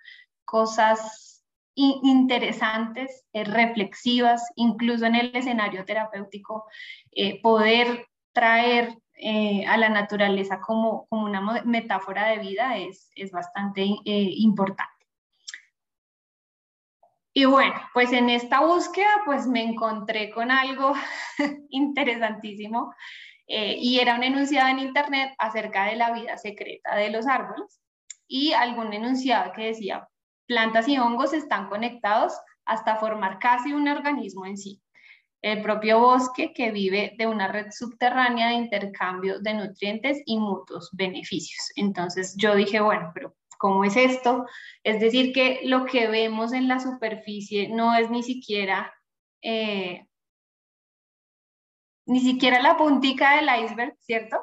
cosas 0.46 1.44
interesantes, 1.74 3.26
eh, 3.34 3.44
reflexivas, 3.44 4.50
incluso 4.56 5.04
en 5.04 5.16
el 5.16 5.36
escenario 5.36 5.84
terapéutico, 5.84 6.64
poder 7.42 8.06
traer 8.32 8.96
a 9.66 9.76
la 9.76 9.88
naturaleza 9.88 10.60
como, 10.60 11.06
como 11.08 11.24
una 11.24 11.62
metáfora 11.64 12.28
de 12.28 12.38
vida 12.38 12.76
es, 12.76 13.10
es 13.14 13.30
bastante 13.30 13.82
importante. 14.04 14.96
Y 17.38 17.44
bueno, 17.44 17.74
pues 17.92 18.12
en 18.12 18.30
esta 18.30 18.60
búsqueda 18.60 19.20
pues 19.26 19.46
me 19.46 19.62
encontré 19.62 20.30
con 20.30 20.50
algo 20.50 20.94
interesantísimo 21.68 22.94
eh, 23.46 23.76
y 23.78 24.00
era 24.00 24.14
un 24.14 24.24
enunciado 24.24 24.68
en 24.68 24.78
internet 24.78 25.34
acerca 25.36 25.84
de 25.84 25.96
la 25.96 26.12
vida 26.12 26.38
secreta 26.38 26.96
de 26.96 27.10
los 27.10 27.26
árboles 27.26 27.78
y 28.26 28.54
algún 28.54 28.90
enunciado 28.94 29.52
que 29.52 29.66
decía, 29.66 30.08
plantas 30.46 30.88
y 30.88 30.98
hongos 30.98 31.32
están 31.32 31.68
conectados 31.68 32.32
hasta 32.64 32.96
formar 32.96 33.38
casi 33.38 33.72
un 33.72 33.88
organismo 33.88 34.46
en 34.46 34.56
sí. 34.56 34.82
El 35.42 35.62
propio 35.62 36.00
bosque 36.00 36.52
que 36.52 36.70
vive 36.70 37.14
de 37.18 37.26
una 37.26 37.48
red 37.48 37.66
subterránea 37.70 38.48
de 38.48 38.54
intercambio 38.54 39.38
de 39.40 39.54
nutrientes 39.54 40.22
y 40.24 40.38
mutuos 40.38 40.90
beneficios. 40.92 41.70
Entonces 41.76 42.34
yo 42.36 42.54
dije, 42.54 42.80
bueno, 42.80 43.12
pero 43.14 43.34
¿Cómo 43.58 43.84
es 43.84 43.96
esto? 43.96 44.46
Es 44.82 45.00
decir, 45.00 45.32
que 45.32 45.60
lo 45.64 45.86
que 45.86 46.08
vemos 46.08 46.52
en 46.52 46.68
la 46.68 46.78
superficie 46.78 47.68
no 47.68 47.94
es 47.96 48.10
ni 48.10 48.22
siquiera, 48.22 48.92
eh, 49.42 50.06
ni 52.06 52.20
siquiera 52.20 52.60
la 52.60 52.76
puntica 52.76 53.36
del 53.36 53.48
iceberg, 53.64 53.96
¿cierto? 54.00 54.38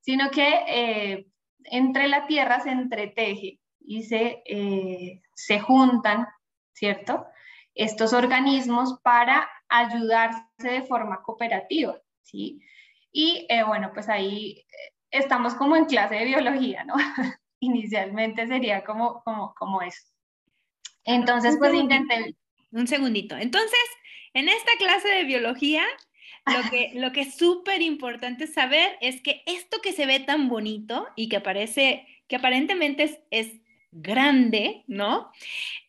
Sino 0.00 0.30
que 0.30 0.48
eh, 0.68 1.26
entre 1.64 2.08
la 2.08 2.26
tierra 2.26 2.60
se 2.60 2.70
entreteje 2.70 3.60
y 3.80 4.02
se, 4.04 4.42
eh, 4.46 5.20
se 5.38 5.60
juntan, 5.60 6.26
¿cierto? 6.72 7.26
Estos 7.72 8.12
organismos 8.12 8.98
para 9.04 9.48
ayudarse 9.68 10.42
de 10.60 10.82
forma 10.82 11.22
cooperativa, 11.22 11.96
¿sí? 12.22 12.60
Y 13.12 13.46
bueno, 13.66 13.92
pues 13.94 14.08
ahí 14.08 14.66
estamos 15.12 15.54
como 15.54 15.76
en 15.76 15.84
clase 15.84 16.16
de 16.16 16.24
biología, 16.24 16.84
¿no? 16.84 16.94
inicialmente 17.60 18.48
sería 18.48 18.82
como, 18.84 19.22
como, 19.22 19.54
como 19.54 19.80
eso. 19.82 20.08
Entonces, 21.04 21.56
pues 21.58 21.72
intenté... 21.72 22.34
Un 22.72 22.86
segundito. 22.88 23.36
Entonces, 23.36 23.78
en 24.34 24.48
esta 24.48 24.72
clase 24.78 25.08
de 25.08 25.24
biología, 25.24 25.84
lo 26.46 26.68
que, 26.70 26.90
lo 26.94 27.12
que 27.12 27.20
es 27.22 27.36
súper 27.36 27.80
importante 27.80 28.48
saber 28.48 28.98
es 29.00 29.22
que 29.22 29.42
esto 29.46 29.78
que 29.82 29.92
se 29.92 30.04
ve 30.04 30.18
tan 30.18 30.48
bonito 30.48 31.08
y 31.14 31.28
que 31.28 31.40
parece, 31.40 32.06
que 32.26 32.36
aparentemente 32.36 33.04
es, 33.04 33.18
es 33.30 33.67
grande, 33.90 34.84
¿no? 34.86 35.30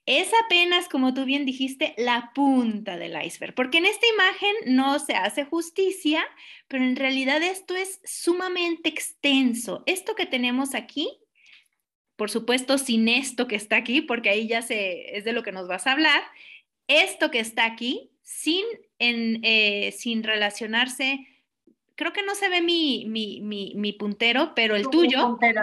Es 0.05 0.31
apenas, 0.45 0.89
como 0.89 1.13
tú 1.13 1.25
bien 1.25 1.45
dijiste, 1.45 1.93
la 1.97 2.31
punta 2.33 2.97
del 2.97 3.21
iceberg, 3.23 3.53
porque 3.53 3.77
en 3.77 3.85
esta 3.85 4.07
imagen 4.07 4.75
no 4.75 4.99
se 4.99 5.13
hace 5.13 5.45
justicia, 5.45 6.23
pero 6.67 6.83
en 6.83 6.95
realidad 6.95 7.41
esto 7.43 7.75
es 7.75 8.01
sumamente 8.03 8.89
extenso. 8.89 9.83
Esto 9.85 10.15
que 10.15 10.25
tenemos 10.25 10.75
aquí 10.75 11.09
por 12.19 12.29
supuesto, 12.29 12.77
sin 12.77 13.07
esto 13.07 13.47
que 13.47 13.55
está 13.55 13.77
aquí, 13.77 14.01
porque 14.01 14.29
ahí 14.29 14.45
ya 14.45 14.61
se, 14.61 15.17
es 15.17 15.23
de 15.23 15.31
lo 15.31 15.41
que 15.41 15.53
nos 15.53 15.69
vas 15.69 15.87
a 15.87 15.93
hablar, 15.93 16.21
esto 16.89 17.31
que 17.31 17.39
está 17.39 17.63
aquí, 17.63 18.11
sin, 18.23 18.65
en, 18.99 19.39
eh, 19.43 19.93
sin 19.93 20.23
relacionarse, 20.23 21.25
creo 21.95 22.11
que 22.11 22.23
no 22.23 22.35
se 22.35 22.49
ve 22.49 22.61
mi, 22.61 23.05
mi, 23.07 23.39
mi, 23.41 23.93
puntero, 23.93 24.51
pero 24.53 24.75
el 24.75 24.89
tuyo. 24.89 25.29
Puntero, 25.29 25.61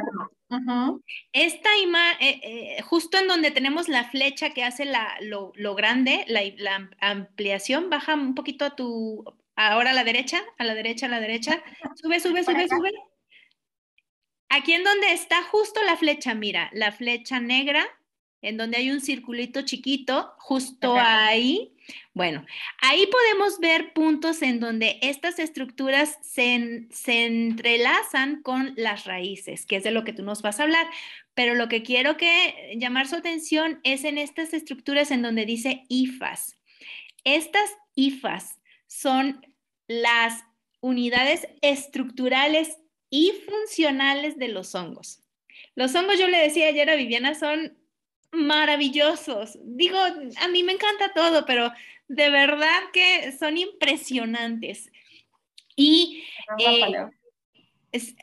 Esta 1.33 1.76
imagen, 1.79 2.29
eh, 2.29 2.41
eh, 2.43 2.83
justo 2.83 3.19
en 3.19 3.26
donde 3.26 3.50
tenemos 3.50 3.88
la 3.88 4.05
flecha 4.05 4.50
que 4.50 4.65
hace 4.65 4.85
la, 4.85 5.17
lo, 5.21 5.53
lo, 5.57 5.75
grande, 5.75 6.25
la, 6.29 6.43
la, 6.57 6.91
ampliación, 7.00 7.91
baja 7.91 8.15
un 8.15 8.35
poquito 8.35 8.65
a 8.65 8.76
tu, 8.76 9.25
ahora 9.57 9.91
a 9.91 9.95
la 9.95 10.05
derecha, 10.05 10.43
a 10.59 10.65
la 10.65 10.75
derecha, 10.75 11.07
a 11.07 11.09
la 11.09 11.21
derecha, 11.21 11.62
sube, 11.97 12.21
sube, 12.21 12.45
sube, 12.45 12.69
sube. 12.69 12.93
Aquí 14.49 14.73
en 14.73 14.85
donde 14.85 15.12
está 15.12 15.43
justo 15.43 15.83
la 15.83 15.97
flecha, 15.97 16.35
mira, 16.35 16.71
la 16.73 16.93
flecha 16.93 17.41
negra, 17.41 17.85
en 18.41 18.57
donde 18.57 18.76
hay 18.76 18.91
un 18.91 19.00
circulito 19.00 19.62
chiquito, 19.62 20.35
justo 20.38 20.95
ahí. 20.97 21.75
Bueno, 22.14 22.45
ahí 22.81 23.07
podemos 23.07 23.59
ver 23.61 23.93
puntos 23.93 24.43
en 24.43 24.61
donde 24.61 24.99
estas 25.02 25.38
estructuras 25.38 26.19
se, 26.23 26.87
se, 26.90 27.26
entrelazan 27.26 28.43
con 28.43 28.73
las 28.76 29.05
raíces, 29.05 29.66
que 29.66 29.76
es 29.76 29.85
de 29.85 29.90
lo 29.90 30.05
que 30.05 30.12
tú 30.12 30.23
nos 30.23 30.43
vas 30.43 30.59
a 30.59 30.64
hablar. 30.64 30.87
Pero 31.35 31.55
lo 31.55 31.69
que 31.69 31.83
quiero 31.83 32.16
que 32.16 32.75
llamar 32.76 33.07
su 33.07 33.16
atención 33.16 33.81
es 33.85 34.05
en 34.05 34.19
estas 34.19 34.55
estructuras 34.55 35.11
en 35.11 35.23
donde 35.23 35.47
dice 35.47 35.85
IFAS. 35.88 36.57
Estas 37.25 37.71
IFAS 37.95 38.61
son 38.87 39.45
las 39.87 40.45
unidades 40.81 41.49
estructurales 41.62 42.78
y 43.11 43.33
funcionales 43.47 44.38
de 44.38 44.49
los 44.49 44.75
hongos. 44.75 45.23
Los 45.75 45.95
hongos, 45.95 46.19
yo 46.19 46.28
le 46.28 46.38
decía 46.38 46.69
ayer 46.69 46.88
a 46.90 46.97
Viviana, 46.97 47.35
son 47.35 47.76
maravillosos. 48.33 49.59
Digo, 49.62 49.99
a 49.99 50.49
mí 50.49 50.62
me 50.62 50.73
encanta 50.73 51.12
todo, 51.14 51.45
pero 51.47 51.73
de 52.09 52.30
verdad 52.30 52.80
que 52.92 53.33
son 53.33 53.56
impresionantes. 53.59 54.90
Y 55.75 56.25
eh, 56.59 57.09
es, 57.92 58.14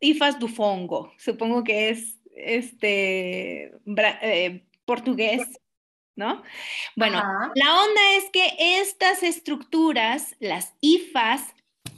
ifas 0.00 0.38
du 0.38 0.48
fongo, 0.48 1.12
supongo 1.18 1.64
que 1.64 1.90
es 1.90 2.18
este 2.36 3.72
eh, 4.22 4.64
portugués, 4.84 5.42
¿no? 6.16 6.42
Bueno, 6.96 7.22
la 7.54 7.82
onda 7.82 8.16
es 8.16 8.30
que 8.30 8.48
estas 8.58 9.22
estructuras, 9.22 10.36
las 10.40 10.74
ifas, 10.80 11.54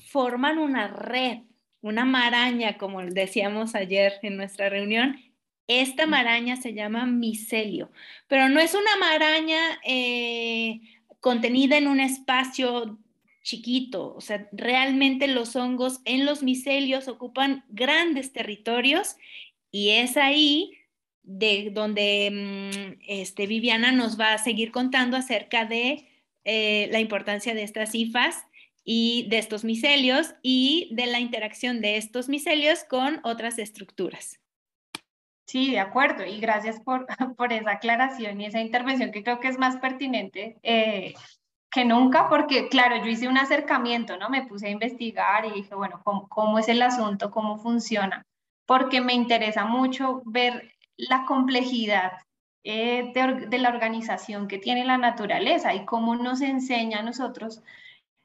forman 0.08 0.58
una 0.58 0.88
red 0.88 1.40
una 1.86 2.04
maraña, 2.04 2.78
como 2.78 3.00
decíamos 3.02 3.76
ayer 3.76 4.14
en 4.22 4.36
nuestra 4.36 4.68
reunión. 4.68 5.20
Esta 5.68 6.06
maraña 6.06 6.56
se 6.56 6.75
llama 6.75 7.06
micelio, 7.06 7.90
pero 8.28 8.49
no 8.49 8.61
es 8.61 8.75
una 8.75 8.96
maraña 9.00 9.58
eh, 9.85 10.80
contenida 11.20 11.76
en 11.76 11.88
un 11.88 12.00
espacio 12.00 12.99
chiquito, 13.42 14.14
o 14.14 14.20
sea, 14.20 14.49
realmente 14.50 15.28
los 15.28 15.54
hongos 15.54 16.00
en 16.04 16.26
los 16.26 16.42
micelios 16.42 17.06
ocupan 17.06 17.64
grandes 17.68 18.32
territorios 18.32 19.16
y 19.70 19.90
es 19.90 20.16
ahí 20.16 20.73
de 21.23 21.70
donde 21.73 22.30
mm, 22.32 23.00
este, 23.06 23.46
Viviana 23.46 23.92
nos 23.92 24.18
va 24.18 24.35
a 24.35 24.38
seguir 24.38 24.73
contando 24.73 25.16
acerca 25.16 25.64
de 25.64 26.08
eh, 26.44 26.88
la 26.90 27.00
importancia 27.00 27.54
de 27.54 27.62
estas 27.62 27.90
cifas 27.90 28.44
y 28.85 29.26
de 29.28 29.38
estos 29.38 29.64
micelios 29.64 30.35
y 30.42 30.88
de 30.92 31.06
la 31.06 31.20
interacción 31.20 31.80
de 31.80 31.96
estos 31.96 32.28
micelios 32.28 32.85
con 32.85 33.20
otras 33.25 33.58
estructuras. 33.58 34.40
Sí, 35.46 35.70
de 35.70 35.78
acuerdo, 35.78 36.24
y 36.26 36.40
gracias 36.40 36.80
por, 36.80 37.06
por 37.36 37.52
esa 37.52 37.72
aclaración 37.72 38.40
y 38.40 38.46
esa 38.46 38.60
intervención 38.60 39.12
que 39.12 39.22
creo 39.22 39.40
que 39.40 39.48
es 39.48 39.58
más 39.58 39.76
pertinente 39.76 40.58
eh, 40.62 41.14
que 41.70 41.84
nunca, 41.84 42.28
porque 42.28 42.68
claro, 42.68 42.96
yo 42.96 43.06
hice 43.06 43.28
un 43.28 43.38
acercamiento, 43.38 44.16
¿no? 44.16 44.28
Me 44.28 44.46
puse 44.46 44.66
a 44.66 44.70
investigar 44.70 45.44
y 45.46 45.52
dije, 45.52 45.74
bueno, 45.74 46.00
¿cómo, 46.04 46.28
cómo 46.28 46.58
es 46.58 46.68
el 46.68 46.82
asunto? 46.82 47.30
¿Cómo 47.30 47.58
funciona? 47.58 48.26
Porque 48.66 49.00
me 49.00 49.14
interesa 49.14 49.64
mucho 49.64 50.22
ver 50.24 50.72
la 50.96 51.24
complejidad 51.26 52.12
eh, 52.64 53.12
de, 53.14 53.46
de, 53.46 53.58
la 53.58 53.68
organización 53.68 54.48
que 54.48 54.58
tiene 54.58 54.84
la 54.84 54.98
naturaleza 54.98 55.74
y 55.74 55.84
cómo 55.84 56.16
nos 56.16 56.40
enseña 56.40 57.00
a 57.00 57.02
nosotros 57.02 57.62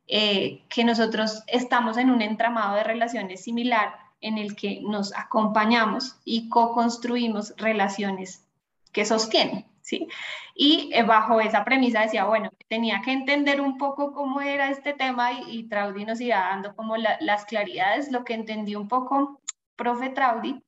eh, 0.08 0.64
que 0.70 0.84
nosotros 0.84 1.44
estamos 1.48 1.98
en 1.98 2.10
un 2.10 2.22
entramado 2.22 2.76
de 2.76 2.84
relaciones 2.84 3.44
similar 3.44 3.94
en 4.22 4.38
el 4.38 4.56
que 4.56 4.82
nos 4.82 5.14
acompañamos 5.16 6.20
y 6.24 6.50
co-construimos 6.50 7.54
relaciones 7.58 8.48
que 8.92 9.06
sostienen, 9.06 9.66
¿sí? 9.82 10.08
Y 10.56 10.90
eh, 10.94 11.04
bajo 11.04 11.42
esa 11.42 11.64
premisa 11.64 12.02
decía, 12.02 12.26
bueno, 12.26 12.52
tenía 12.68 13.02
que 13.04 13.12
entender 13.12 13.62
un 13.62 13.78
poco 13.78 14.14
cómo 14.14 14.42
era 14.42 14.70
este 14.70 14.94
tema 14.94 15.34
y, 15.34 15.60
y 15.60 15.64
Traudy 15.64 16.06
nos 16.06 16.22
iba 16.22 16.38
dando 16.38 16.76
como 16.76 16.98
las 16.98 17.46
claridades, 17.46 18.12
lo 18.12 18.24
que 18.24 18.34
entendí 18.34 18.76
un 18.76 18.88
poco, 18.88 19.42
profe 19.76 20.10
Traudy, 20.10 20.64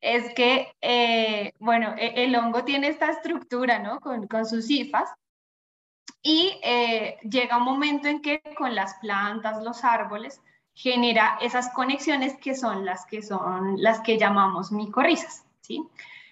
es 0.00 0.32
que, 0.34 0.72
eh, 0.80 1.52
bueno, 1.58 1.94
e, 1.96 2.24
el 2.24 2.36
hongo 2.36 2.64
tiene 2.64 2.88
esta 2.88 3.10
estructura, 3.10 3.78
¿no? 3.78 4.00
Con, 4.00 4.26
con 4.28 4.46
sus 4.46 4.66
cifas, 4.66 5.08
y 6.22 6.58
eh, 6.62 7.16
llega 7.22 7.58
un 7.58 7.64
momento 7.64 8.08
en 8.08 8.20
que 8.20 8.42
con 8.56 8.74
las 8.74 8.94
plantas, 8.94 9.62
los 9.62 9.84
árboles, 9.84 10.40
genera 10.78 11.36
esas 11.40 11.70
conexiones 11.70 12.36
que 12.36 12.54
son 12.54 12.84
las 12.84 13.04
que 13.04 13.20
son 13.20 13.82
las 13.82 13.98
que 14.00 14.16
llamamos 14.16 14.70
micorrizas, 14.70 15.44
¿sí? 15.60 15.82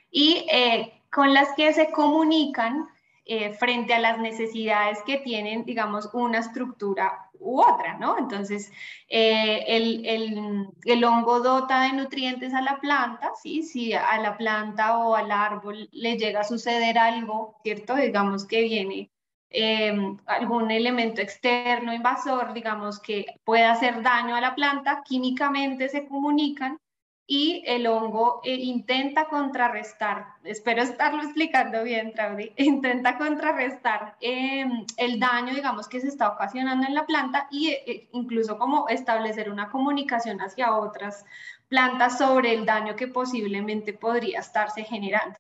Y 0.09 0.47
eh, 0.53 1.03
con 1.11 1.35
las 1.35 1.49
que 1.57 1.73
se 1.73 1.91
comunican 1.91 2.87
eh, 3.25 3.55
frente 3.55 3.93
a 3.93 3.99
las 3.99 4.19
necesidades 4.21 5.03
que 5.05 5.19
tienen, 5.19 5.65
digamos, 5.65 6.09
una 6.13 6.39
estructura 6.39 7.29
u 7.41 7.61
otra, 7.61 7.99
¿no? 7.99 8.19
Entonces, 8.19 8.71
eh, 9.09 9.65
el, 9.67 10.71
el, 10.85 11.05
hongo 11.05 11.41
dota 11.41 11.83
de 11.83 11.95
nutrientes 11.95 12.55
a 12.55 12.63
la 12.63 12.79
planta, 12.79 13.33
¿sí? 13.43 13.65
Si 13.65 13.95
a 13.95 14.17
la 14.21 14.37
planta 14.37 14.97
o 14.97 15.17
al 15.17 15.33
árbol 15.33 15.89
le 15.91 16.17
llega 16.19 16.43
a 16.43 16.45
suceder 16.45 16.99
algo, 16.99 17.57
¿cierto? 17.65 17.97
Digamos 17.97 18.47
que 18.47 18.63
viene 18.63 19.11
em, 19.51 20.17
algún 20.27 20.71
elemento 20.71 21.21
externo, 21.21 21.93
invasor, 21.93 22.53
digamos, 22.53 23.01
que 23.01 23.27
pueda 23.45 23.73
hacer 23.73 24.03
daño 24.03 24.35
a 24.35 24.41
la 24.41 24.55
planta, 24.55 25.03
químicamente 25.05 25.89
se 25.89 26.07
comunican 26.07 26.79
y 27.27 27.65
el 27.67 27.87
hongo 27.89 28.41
eh, 28.45 28.55
intenta 28.55 29.25
contrarrestar, 29.29 30.27
espero 30.45 30.83
estarlo 30.83 31.23
explicando 31.23 31.83
bien, 31.83 32.15
Traudy, 32.15 32.53
intenta 32.57 33.19
contrarrestar 33.19 34.17
em, 34.21 34.87
el 34.97 35.19
daño, 35.19 35.53
digamos, 35.55 35.89
que 35.89 36.01
se 36.01 36.09
está 36.09 36.29
ocasionando 36.29 36.87
en 36.87 36.95
la 36.95 37.05
planta 37.07 37.49
y 37.51 37.71
eh, 37.71 37.83
eh, 37.87 38.09
incluso 38.13 38.59
como 38.59 38.89
establecer 38.89 39.51
una 39.51 39.71
comunicación 39.71 40.41
hacia 40.41 40.77
otras 40.77 41.25
plantas 41.69 42.19
sobre 42.19 42.55
el 42.55 42.65
daño 42.65 42.95
que 42.95 43.09
posiblemente 43.09 43.93
podría 43.93 44.39
estarse 44.39 44.85
generando. 44.85 45.37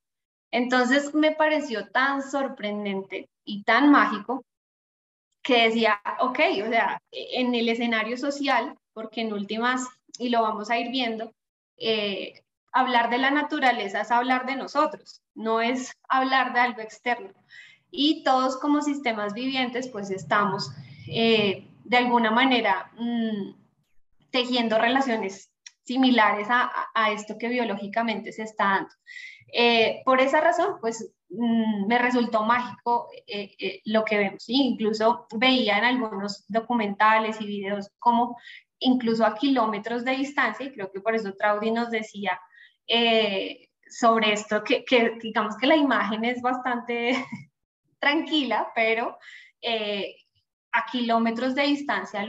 Entonces 0.57 1.13
me 1.15 1.33
pareció 1.33 1.91
tan 1.91 2.23
sorprendente 2.23 3.29
y 3.45 3.63
tan 3.65 3.91
mágico 3.91 4.43
que 5.43 5.65
decía, 5.65 6.01
ok, 6.21 6.39
o 6.65 6.71
sea, 6.71 7.03
en 7.13 7.55
el 7.55 7.69
escenario 7.69 8.17
social, 8.17 8.75
porque 8.95 9.21
en 9.21 9.35
últimas, 9.35 9.87
y 10.19 10.31
lo 10.31 10.41
vamos 10.41 10.71
a 10.71 10.79
ir 10.79 10.91
viendo, 10.91 11.31
eh, 11.77 12.43
hablar 12.73 13.11
de 13.11 13.19
la 13.19 13.31
naturaleza 13.31 14.01
es 14.01 14.11
hablar 14.11 14.47
de 14.47 14.57
nosotros, 14.57 15.21
no 15.35 15.61
es 15.61 15.93
hablar 16.09 16.55
de 16.55 16.61
algo 16.61 16.81
externo. 16.81 17.35
Y 17.91 18.25
todos 18.25 18.57
como 18.57 18.81
sistemas 18.81 19.35
vivientes, 19.35 19.89
pues 19.89 20.11
estamos 20.11 20.71
eh, 21.07 21.69
de 21.85 21.97
alguna 21.99 22.31
manera 22.31 22.91
mm, 22.97 23.51
tejiendo 24.31 24.79
relaciones 24.79 25.51
similares 25.87 26.49
a, 26.51 27.13
esto 27.13 27.37
que 27.39 27.49
biológicamente 27.49 28.33
se 28.33 28.43
está 28.43 28.65
dando. 28.65 28.95
Eh, 29.59 30.03
por 30.05 30.21
esa 30.21 30.41
razón, 30.41 30.77
pues 30.83 31.13
mm, 31.31 31.87
me 31.87 31.99
resultó 31.99 32.45
mágico 32.45 33.09
lo 33.87 34.05
que 34.05 34.19
vemos. 34.19 34.45
Incluso 34.49 35.27
veía 35.35 35.79
en 35.79 35.85
algunos 35.85 36.45
documentales 36.49 37.41
y 37.41 37.47
videos 37.47 37.91
cómo 37.99 38.37
incluso 38.79 39.25
a 39.25 39.35
kilómetros 39.35 40.05
de 40.05 40.13
distancia, 40.13 40.67
y 40.67 40.73
creo 40.73 40.91
que 40.93 41.01
por 41.01 41.15
eso 41.15 41.35
Traudy 41.35 41.71
nos 41.71 41.91
decía 41.91 42.41
eh, 42.87 43.69
sobre 43.89 44.33
esto, 44.33 44.63
que, 44.63 44.85
digamos 45.21 45.57
que 45.57 45.67
la 45.67 45.77
imagen 45.77 46.25
es 46.25 46.43
bastante 46.43 47.13
tranquila, 47.99 48.71
pero 48.75 49.19
eh, 49.61 50.17
a 50.73 50.85
kilómetros 50.91 51.55
de 51.55 51.63
distancia 51.63 52.27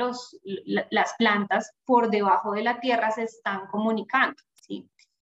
las 0.89 1.13
plantas 1.17 1.73
por 1.83 2.09
debajo 2.09 2.53
de 2.53 2.63
la 2.63 2.79
tierra 2.79 3.11
se 3.11 3.23
están 3.23 3.67
comunicando. 3.67 4.41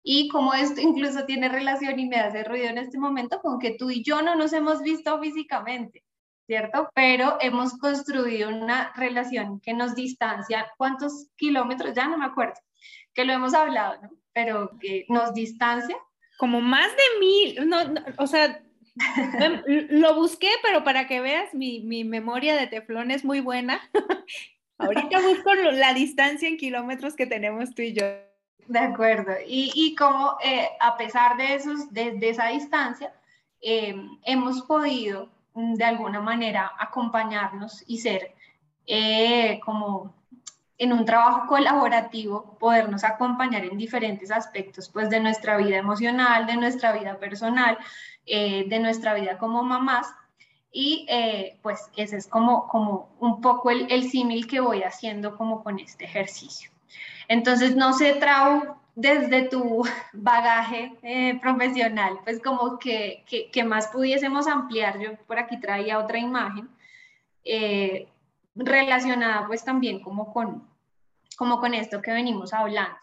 Y 0.09 0.29
como 0.29 0.55
esto 0.55 0.81
incluso 0.81 1.25
tiene 1.25 1.49
relación 1.49 1.99
y 1.99 2.07
me 2.07 2.17
hace 2.17 2.45
ruido 2.45 2.69
en 2.69 2.79
este 2.79 2.97
momento 2.97 3.41
con 3.41 3.59
que 3.59 3.73
tú 3.73 3.91
y 3.91 4.05
yo 4.05 4.23
no 4.23 4.37
nos 4.37 4.53
hemos 4.53 4.81
visto 4.83 5.21
físicamente. 5.21 6.05
¿cierto? 6.47 6.89
Pero 6.95 7.39
hemos 7.41 7.77
construido 7.79 8.49
una 8.49 8.93
relación 8.95 9.61
que 9.61 9.75
nos 9.75 9.95
distancia, 9.95 10.67
¿cuántos 10.77 11.29
kilómetros? 11.37 11.95
Ya 11.95 12.09
no 12.09 12.19
me 12.19 12.27
acuerdo, 12.27 12.55
que 13.15 13.25
lo 13.25 13.33
hemos 13.33 13.53
hablado, 13.55 14.01
¿no? 14.03 14.11
Pero 14.33 14.71
que 14.81 15.07
nos 15.09 15.35
distancia. 15.35 15.97
Como 16.39 16.61
más 16.61 16.89
de 16.89 17.21
mil, 17.21 17.69
no, 17.69 17.79
o 18.19 18.27
sea, 18.27 18.63
lo 19.67 20.15
busqué, 20.15 20.51
pero 20.63 20.85
para 20.85 21.07
que 21.07 21.21
veas, 21.21 21.53
mi, 21.53 21.81
mi 21.81 22.05
memoria 22.05 22.55
de 22.55 22.67
teflón 22.67 23.11
es 23.11 23.25
muy 23.25 23.41
buena. 23.41 23.81
Ahorita 24.79 25.21
busco 25.21 25.55
la 25.55 25.95
distancia 25.95 26.49
en 26.49 26.59
kilómetros 26.59 27.17
que 27.17 27.27
tenemos 27.27 27.75
tú 27.75 27.83
y 27.83 27.95
yo. 27.95 28.05
De 28.69 28.79
acuerdo. 28.81 29.33
Y, 29.47 29.71
y 29.75 29.95
como 29.95 30.37
eh, 30.43 30.69
a 30.81 30.97
pesar 30.97 31.37
de, 31.37 31.55
esos, 31.55 31.93
de, 31.93 32.19
esa 32.23 32.49
distancia, 32.49 33.13
eh, 33.61 33.95
hemos 34.25 34.63
podido 34.63 35.29
de 35.55 35.85
alguna 35.85 36.21
manera 36.21 36.73
acompañarnos 36.79 37.85
y 37.87 37.99
ser 37.99 38.35
eh, 38.87 39.61
como 39.65 40.15
en 40.79 40.93
un 40.93 41.05
trabajo 41.07 41.47
colaborativo, 41.47 42.59
podernos 42.59 43.05
acompañar 43.05 43.65
en 43.65 43.79
diferentes 43.79 44.31
aspectos 44.31 44.91
pues 44.91 45.09
de 45.09 45.21
nuestra 45.21 45.57
vida 45.57 45.79
emocional, 45.79 46.47
de 46.47 46.57
nuestra 46.57 46.93
vida 46.93 47.19
personal, 47.19 47.79
de 48.27 48.79
nuestra 48.79 49.15
vida 49.15 49.39
como 49.39 49.63
mamás. 49.63 50.07
Y 50.71 51.07
pues 51.63 51.91
ese 51.97 52.19
es 52.19 52.27
como, 52.27 52.69
como 52.69 53.09
un 53.21 53.41
poco 53.41 53.71
el, 53.71 53.91
el 53.91 54.11
símil 54.11 54.47
que 54.47 54.61
voy 54.61 54.83
haciendo 54.83 55.39
como 55.39 55.65
con 55.65 55.79
este 55.79 56.05
ejercicio. 56.05 56.76
Entonces, 57.29 57.75
no 57.77 57.93
sé, 57.93 58.15
Trau, 58.15 58.77
desde 58.97 59.43
tu 59.43 59.85
bagaje 60.13 60.93
eh, 61.03 61.39
profesional, 61.41 62.19
pues 62.25 62.43
como 62.43 62.79
que, 62.79 63.25
que, 63.53 63.65
más 63.65 63.89
pudiésemos 63.89 64.49
ampliar. 64.49 64.99
Yo 64.99 65.17
por 65.27 65.39
aquí 65.39 65.61
traía 65.61 65.99
otra 65.99 66.19
imagen 66.19 66.69
eh, 67.45 68.09
relacionada 68.57 69.47
pues 69.47 69.65
también 69.65 70.01
como 70.01 70.33
con, 70.33 70.67
como 71.37 71.61
con 71.61 71.75
esto 71.75 72.03
que 72.03 72.11
venimos 72.11 72.53
hablando. 72.53 72.97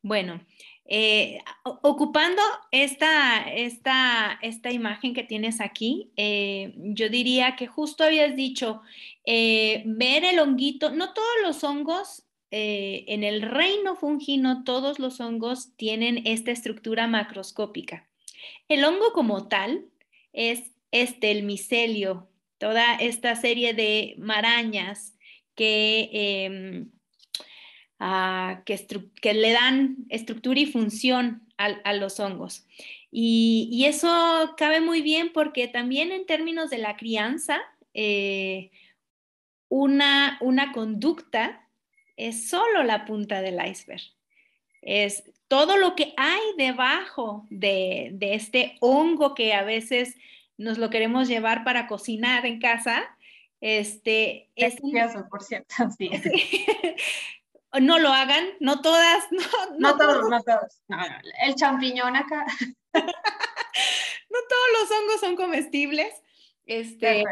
Bueno, 0.00 0.40
eh, 0.84 1.38
ocupando 1.64 2.42
esta, 2.70 3.40
esta, 3.50 4.38
esta, 4.42 4.70
imagen 4.70 5.14
que 5.14 5.22
tienes 5.22 5.62
aquí, 5.62 6.12
yo 6.76 7.08
diría 7.08 7.56
que 7.56 7.66
justo 7.66 8.04
habías 8.04 8.36
dicho, 8.36 8.82
ver 9.24 10.24
el 10.24 10.38
honguito, 10.40 10.90
no 10.90 11.14
todos 11.14 11.36
los 11.42 11.64
hongos 11.64 12.23
eh, 12.56 13.04
en 13.08 13.24
el 13.24 13.42
reino 13.42 13.96
fungino 13.96 14.62
todos 14.62 15.00
los 15.00 15.18
hongos 15.18 15.74
tienen 15.74 16.24
esta 16.24 16.52
estructura 16.52 17.08
macroscópica. 17.08 18.06
El 18.68 18.84
hongo 18.84 19.12
como 19.12 19.48
tal 19.48 19.86
es 20.32 20.62
este, 20.92 21.32
el 21.32 21.42
micelio, 21.42 22.28
toda 22.58 22.94
esta 22.94 23.34
serie 23.34 23.74
de 23.74 24.14
marañas 24.18 25.16
que, 25.56 26.10
em, 26.12 26.92
ah, 27.98 28.62
que, 28.64 29.34
le 29.34 29.50
dan 29.50 29.96
estructura 30.08 30.60
y 30.60 30.66
función 30.66 31.48
a, 31.56 31.92
los 31.94 32.20
hongos. 32.20 32.68
Y, 33.10 33.84
eso 33.84 34.54
cabe 34.56 34.80
muy 34.80 35.02
bien 35.02 35.32
porque 35.32 35.66
también 35.66 36.12
en 36.12 36.24
términos 36.24 36.70
de 36.70 36.78
la 36.78 36.96
crianza, 36.96 37.60
eh, 37.94 38.70
una, 39.68 40.38
una 40.40 40.70
conducta 40.70 41.63
es 42.16 42.48
solo 42.48 42.82
la 42.82 43.04
punta 43.04 43.42
del 43.42 43.64
iceberg. 43.64 44.02
Es 44.82 45.24
todo 45.48 45.76
lo 45.76 45.94
que 45.94 46.14
hay 46.16 46.42
debajo 46.56 47.46
de, 47.50 48.16
este 48.20 48.76
hongo 48.80 49.34
que 49.34 49.54
a 49.54 49.62
veces 49.62 50.16
nos 50.56 50.78
lo 50.78 50.90
queremos 50.90 51.28
llevar 51.28 51.64
para 51.64 51.86
cocinar 51.86 52.46
en 52.46 52.60
casa. 52.60 53.04
Este, 53.60 54.50
es 54.56 54.76
por 55.30 55.42
cierto, 55.42 55.74
no 57.80 57.98
lo 57.98 58.12
hagan, 58.12 58.44
no 58.60 58.80
todas, 58.80 59.24
no, 59.78 59.96
todos, 59.96 60.28
no 60.28 60.42
todos. 60.42 60.80
el 61.42 61.54
champiñón 61.54 62.16
acá. 62.16 62.44
no 62.92 63.00
todos 64.48 64.68
los 64.80 64.90
hongos 64.90 65.20
son 65.20 65.36
comestibles. 65.36 66.12
Este, 66.66 67.24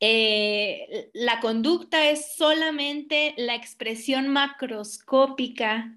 eh, 0.00 1.10
la 1.12 1.40
conducta 1.40 2.08
es 2.08 2.34
solamente 2.34 3.34
la 3.36 3.54
expresión 3.54 4.28
macroscópica 4.28 5.96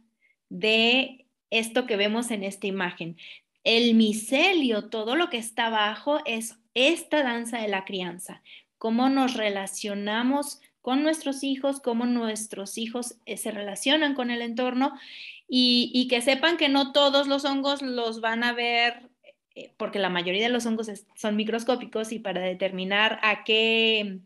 de 0.49 1.25
esto 1.49 1.85
que 1.85 1.95
vemos 1.95 2.31
en 2.31 2.43
esta 2.43 2.67
imagen. 2.67 3.17
El 3.63 3.95
micelio, 3.95 4.89
todo 4.89 5.15
lo 5.15 5.29
que 5.29 5.37
está 5.37 5.67
abajo, 5.67 6.19
es 6.25 6.57
esta 6.73 7.23
danza 7.23 7.59
de 7.59 7.69
la 7.69 7.85
crianza. 7.85 8.41
Cómo 8.77 9.09
nos 9.09 9.35
relacionamos 9.35 10.59
con 10.81 11.01
nuestros 11.01 11.43
hijos, 11.43 11.79
cómo 11.79 12.05
nuestros 12.05 12.77
hijos 12.77 13.15
eh, 13.25 13.37
se 13.37 13.51
relacionan 13.51 14.15
con 14.15 14.31
el 14.31 14.41
entorno 14.41 14.93
y, 15.47 16.07
que 16.09 16.21
sepan 16.21 16.57
que 16.57 16.67
no 16.67 16.91
todos 16.91 17.27
los 17.27 17.45
hongos 17.45 17.81
los 17.81 18.21
van 18.21 18.43
a 18.43 18.53
ver 18.53 19.09
porque 19.77 19.99
la 19.99 20.09
mayoría 20.09 20.43
de 20.43 20.49
los 20.49 20.65
hongos 20.65 20.89
son 21.15 21.35
microscópicos 21.35 22.11
y 22.11 22.19
para 22.19 22.41
determinar 22.41 23.19
a 23.21 23.43
qué 23.43 24.19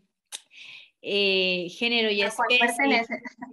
eh, 1.02 1.68
género 1.70 2.10
y 2.10 2.22
especie 2.22 3.06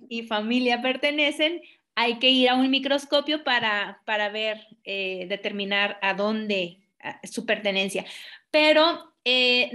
y 0.10 0.24
familia 0.24 0.82
pertenecen, 0.82 1.62
hay 1.96 2.20
que 2.20 2.30
ir 2.30 2.50
a 2.50 2.56
un 2.56 2.70
microscopio 2.70 3.44
para, 3.44 4.02
ver, 4.32 4.68
eh, 4.84 5.26
determinar 5.30 5.98
a 6.02 6.14
dónde 6.14 6.80
su 7.24 7.46
pertenencia. 7.46 8.06
Pero 8.52 9.14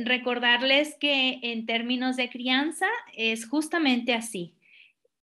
recordarles 0.05 0.97
que 0.97 1.41
en 1.43 1.67
términos 1.67 2.17
de 2.17 2.31
crianza 2.31 2.87
es 3.17 3.47
justamente 3.47 4.15
así. 4.15 4.55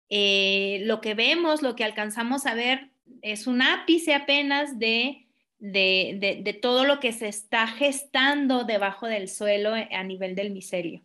lo 0.09 1.01
que 1.01 1.13
vemos, 1.13 1.61
lo 1.61 1.75
que 1.75 1.83
alcanzamos 1.83 2.45
a 2.45 2.53
ver 2.53 2.89
es 3.21 3.47
un 3.47 3.61
ápice 3.61 4.13
apenas 4.13 4.79
de 4.79 5.26
de, 5.59 6.59
todo 6.61 6.83
lo 6.85 6.99
que 6.99 7.11
se 7.11 7.27
está 7.27 7.67
gestando 7.67 8.63
debajo 8.63 9.07
del 9.07 9.27
suelo 9.27 9.73
a 9.73 10.03
nivel 10.03 10.35
del 10.35 10.51
micelio. 10.51 11.01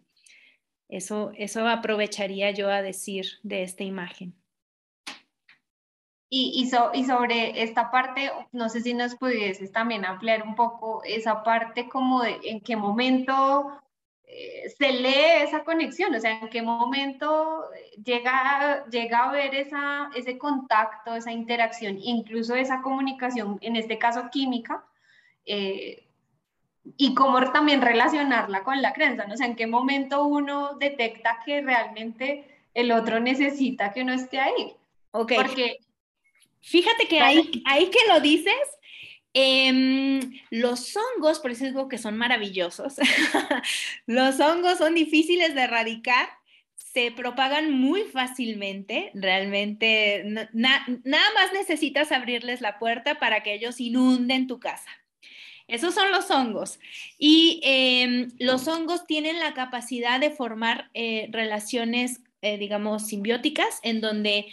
Eso, 0.89 1.33
eso 1.37 1.67
aprovecharía 1.67 2.51
yo 2.51 2.71
a 2.71 2.83
decir 2.83 3.27
de 3.43 3.63
esta 3.63 3.83
imagen. 3.83 4.35
Y, 6.29 6.53
y, 6.55 7.05
sobre 7.05 7.63
esta 7.63 7.91
parte, 7.91 8.31
no 8.53 8.71
sé 8.71 8.81
si 8.81 8.95
nos 8.95 9.15
pudieses 9.17 9.71
también 9.71 10.07
ampliar 10.07 10.43
un 10.43 10.55
poco 10.55 11.03
esa 11.05 11.43
parte 11.43 11.89
como 11.91 12.23
de 12.23 12.41
en 12.45 12.61
qué 12.61 12.75
momento 12.75 13.83
eh, 14.35 14.71
se 14.79 14.93
lee 14.93 15.43
esa 15.43 15.63
conexión, 15.63 16.15
o 16.15 16.19
sea, 16.19 16.41
en 16.41 16.49
qué 16.49 16.63
momento 16.63 17.65
llega, 18.03 18.87
llega 18.91 19.25
a 19.25 19.33
ver 19.33 19.55
esa, 19.55 20.09
ese 20.15 20.39
contacto, 20.39 21.15
esa 21.15 21.33
interacción, 21.33 21.99
incluso 22.01 22.55
esa 22.55 22.81
comunicación, 22.81 23.59
en 23.61 23.77
este 23.77 23.99
caso 23.99 24.31
química, 24.31 24.87
eh, 25.45 26.09
y 26.97 27.15
cómo 27.15 27.53
también 27.53 27.83
relacionarla 27.83 28.65
con 28.65 28.81
la 28.81 28.95
creencia, 28.95 29.27
¿no? 29.27 29.35
O 29.35 29.37
sea, 29.37 29.47
en 29.47 29.55
qué 29.55 29.67
momento 29.67 30.25
uno 30.25 30.77
detecta 30.79 31.41
que 31.45 31.61
realmente 31.61 32.47
el 32.73 32.91
otro 32.91 33.21
necesita 33.21 33.93
que 33.93 34.01
uno 34.01 34.15
esté 34.15 34.41
ahí. 34.41 34.75
Ok. 35.11 35.33
Porque... 35.37 35.77
Fíjate 36.63 37.07
que 37.07 37.21
ahí, 37.21 37.63
ahí 37.67 37.91
que 37.91 37.99
lo 38.09 38.21
dices, 38.21 38.55
Em, 39.35 40.41
los 40.51 40.95
hongos, 40.97 41.41
por 41.41 41.51
eso 41.51 41.65
digo 41.65 41.89
que 41.89 41.97
son 41.97 42.19
maravillosos, 42.19 42.97
los 44.07 44.39
hongos 44.41 44.79
son 44.79 44.95
difíciles 44.95 45.55
de 45.55 45.63
erradicar, 45.63 46.29
se 46.75 47.11
propagan 47.11 47.71
muy 47.73 48.03
fácilmente, 48.03 49.11
realmente 49.15 50.25
nada 50.53 50.85
más 51.35 51.53
necesitas 51.55 52.13
abrirles 52.13 52.61
la 52.61 52.79
puerta 52.79 53.19
para 53.19 53.43
que 53.43 53.55
ellos 53.55 53.81
inunden 53.81 54.47
tu 54.47 54.61
casa. 54.61 54.91
Esos 55.69 55.95
son 55.95 56.11
los 56.11 56.31
hongos. 56.31 56.79
Y 57.17 57.61
em, 57.63 58.31
los 58.39 58.69
hongos 58.69 59.07
tienen 59.07 59.39
la 59.39 59.55
capacidad 59.55 60.21
de 60.21 60.31
formar 60.31 60.91
eh, 60.93 61.29
relaciones, 61.31 62.21
eh, 62.43 62.59
digamos, 62.59 63.07
simbióticas, 63.07 63.81
en 63.83 64.03
donde 64.03 64.49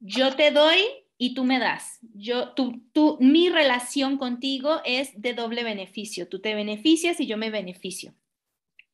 yo 0.00 0.36
te 0.36 0.50
doy 0.50 0.84
y 1.18 1.34
tú 1.34 1.44
me 1.44 1.58
das. 1.58 1.98
Yo, 2.14 2.50
tú, 2.54 2.80
tú, 2.92 3.18
mi 3.20 3.50
relación 3.50 4.16
contigo 4.16 4.80
es 4.84 5.20
de 5.20 5.34
doble 5.34 5.64
beneficio. 5.64 6.28
Tú 6.28 6.40
te 6.40 6.54
beneficias 6.54 7.18
y 7.18 7.26
yo 7.26 7.36
me 7.36 7.50
beneficio. 7.50 8.14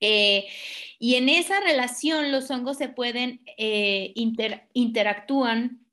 Eh, 0.01 0.47
y 0.99 1.15
en 1.17 1.29
esa 1.29 1.61
relación 1.61 2.33
los 2.33 2.51
hongos 2.51 2.79
se 2.79 2.89
pueden 2.89 3.43
eh, 3.59 4.13
interactúan 4.73 5.87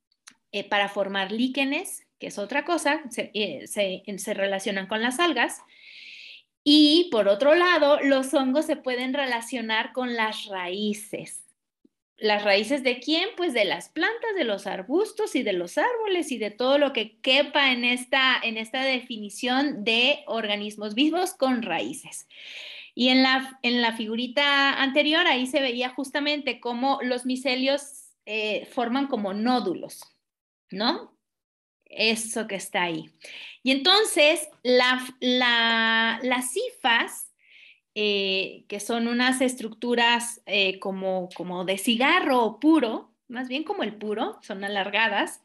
eh, 0.54 0.64
para 0.64 0.90
formar 0.90 1.32
líquenes, 1.32 2.08
que 2.18 2.28
es 2.28 2.38
otra 2.38 2.66
cosa, 2.66 3.02
se, 3.10 3.32
se 3.68 4.34
relacionan 4.34 4.88
con 4.88 5.02
las 5.02 5.20
algas. 5.20 5.60
Y 6.64 7.10
por 7.12 7.28
otro 7.28 7.56
lado, 7.56 8.00
los 8.02 8.34
hongos 8.34 8.66
se 8.66 8.76
pueden 8.78 9.14
relacionar 9.14 9.92
con 9.92 10.16
las 10.16 10.46
raíces. 10.46 11.41
¿Las 12.22 12.44
raíces 12.44 12.84
de 12.84 13.00
quién? 13.00 13.30
Pues 13.36 13.52
de 13.52 13.66
las 13.66 13.90
plantas, 13.90 14.36
de 14.36 14.44
los 14.44 14.68
arbustos 14.68 15.36
y 15.36 15.42
de 15.42 15.54
los 15.54 15.80
árboles 15.80 16.32
y 16.32 16.38
de 16.38 16.52
todo 16.52 16.78
lo 16.78 16.94
que 16.94 17.18
quepa 17.18 17.72
en 17.72 17.84
esta, 17.84 18.40
en 18.44 18.60
esta 18.60 18.84
definición 18.84 19.84
de 19.84 20.20
organismos 20.28 20.94
vivos 20.94 21.34
con 21.34 21.64
raíces. 21.64 22.28
Y 22.94 23.08
en 23.08 23.24
la, 23.24 23.58
en 23.64 23.82
la 23.82 23.94
figurita 23.94 24.80
anterior, 24.84 25.26
ahí 25.26 25.48
se 25.48 25.62
veía 25.62 25.90
justamente 25.90 26.60
cómo 26.60 27.00
los 27.02 27.26
micelios 27.26 28.12
eh, 28.28 28.68
forman 28.68 29.08
como 29.08 29.34
nódulos, 29.34 30.04
¿no? 30.70 31.18
Eso 31.86 32.46
que 32.46 32.54
está 32.54 32.84
ahí. 32.84 33.10
Y 33.64 33.72
entonces, 33.72 34.48
la, 34.62 35.04
las 35.20 36.52
cifas 36.52 37.31
eh, 37.96 38.66
que 38.68 38.80
son 38.80 39.08
unas 39.08 39.42
estructuras 39.42 40.42
eh, 40.46 40.80
como, 40.80 41.30
como 41.36 41.66
de 41.66 41.78
cigarro 41.78 42.60
puro, 42.60 43.12
más 43.28 43.48
bien 43.48 43.64
como 43.64 43.84
el 43.84 43.96
puro, 43.96 44.40
son 44.42 44.64
alargadas, 44.64 45.42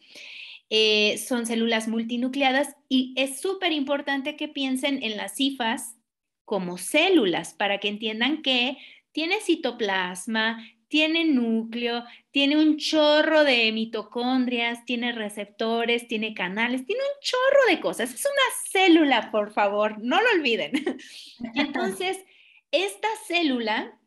eh, 0.70 1.18
son 1.18 1.46
células 1.46 1.88
multinucleadas 1.88 2.76
y 2.88 3.14
es 3.16 3.40
súper 3.40 3.72
importante 3.72 4.36
que 4.36 4.48
piensen 4.48 5.02
en 5.02 5.16
las 5.16 5.36
cifas 5.36 5.96
como 6.44 6.78
células 6.78 7.54
para 7.54 7.78
que 7.78 7.88
entiendan 7.88 8.42
que 8.42 8.76
tiene 9.12 9.40
citoplasma, 9.40 10.58
tiene 10.88 11.24
núcleo, 11.24 12.04
tiene 12.30 12.56
un 12.56 12.76
chorro 12.76 13.44
de 13.44 13.72
mitocondrias, 13.72 14.84
tiene 14.84 15.12
receptores, 15.12 16.06
tiene 16.06 16.34
canales, 16.34 16.86
tiene 16.86 17.02
un 17.02 17.20
chorro 17.20 17.66
de 17.68 17.80
cosas. 17.80 18.14
Es 18.14 18.24
una 18.24 18.82
célula, 18.82 19.30
por 19.30 19.52
favor, 19.52 19.98
no 20.00 20.20
lo 20.20 20.28
olviden. 20.38 20.72
Entonces, 21.54 22.18
esta 22.70 23.08
célula, 23.26 23.98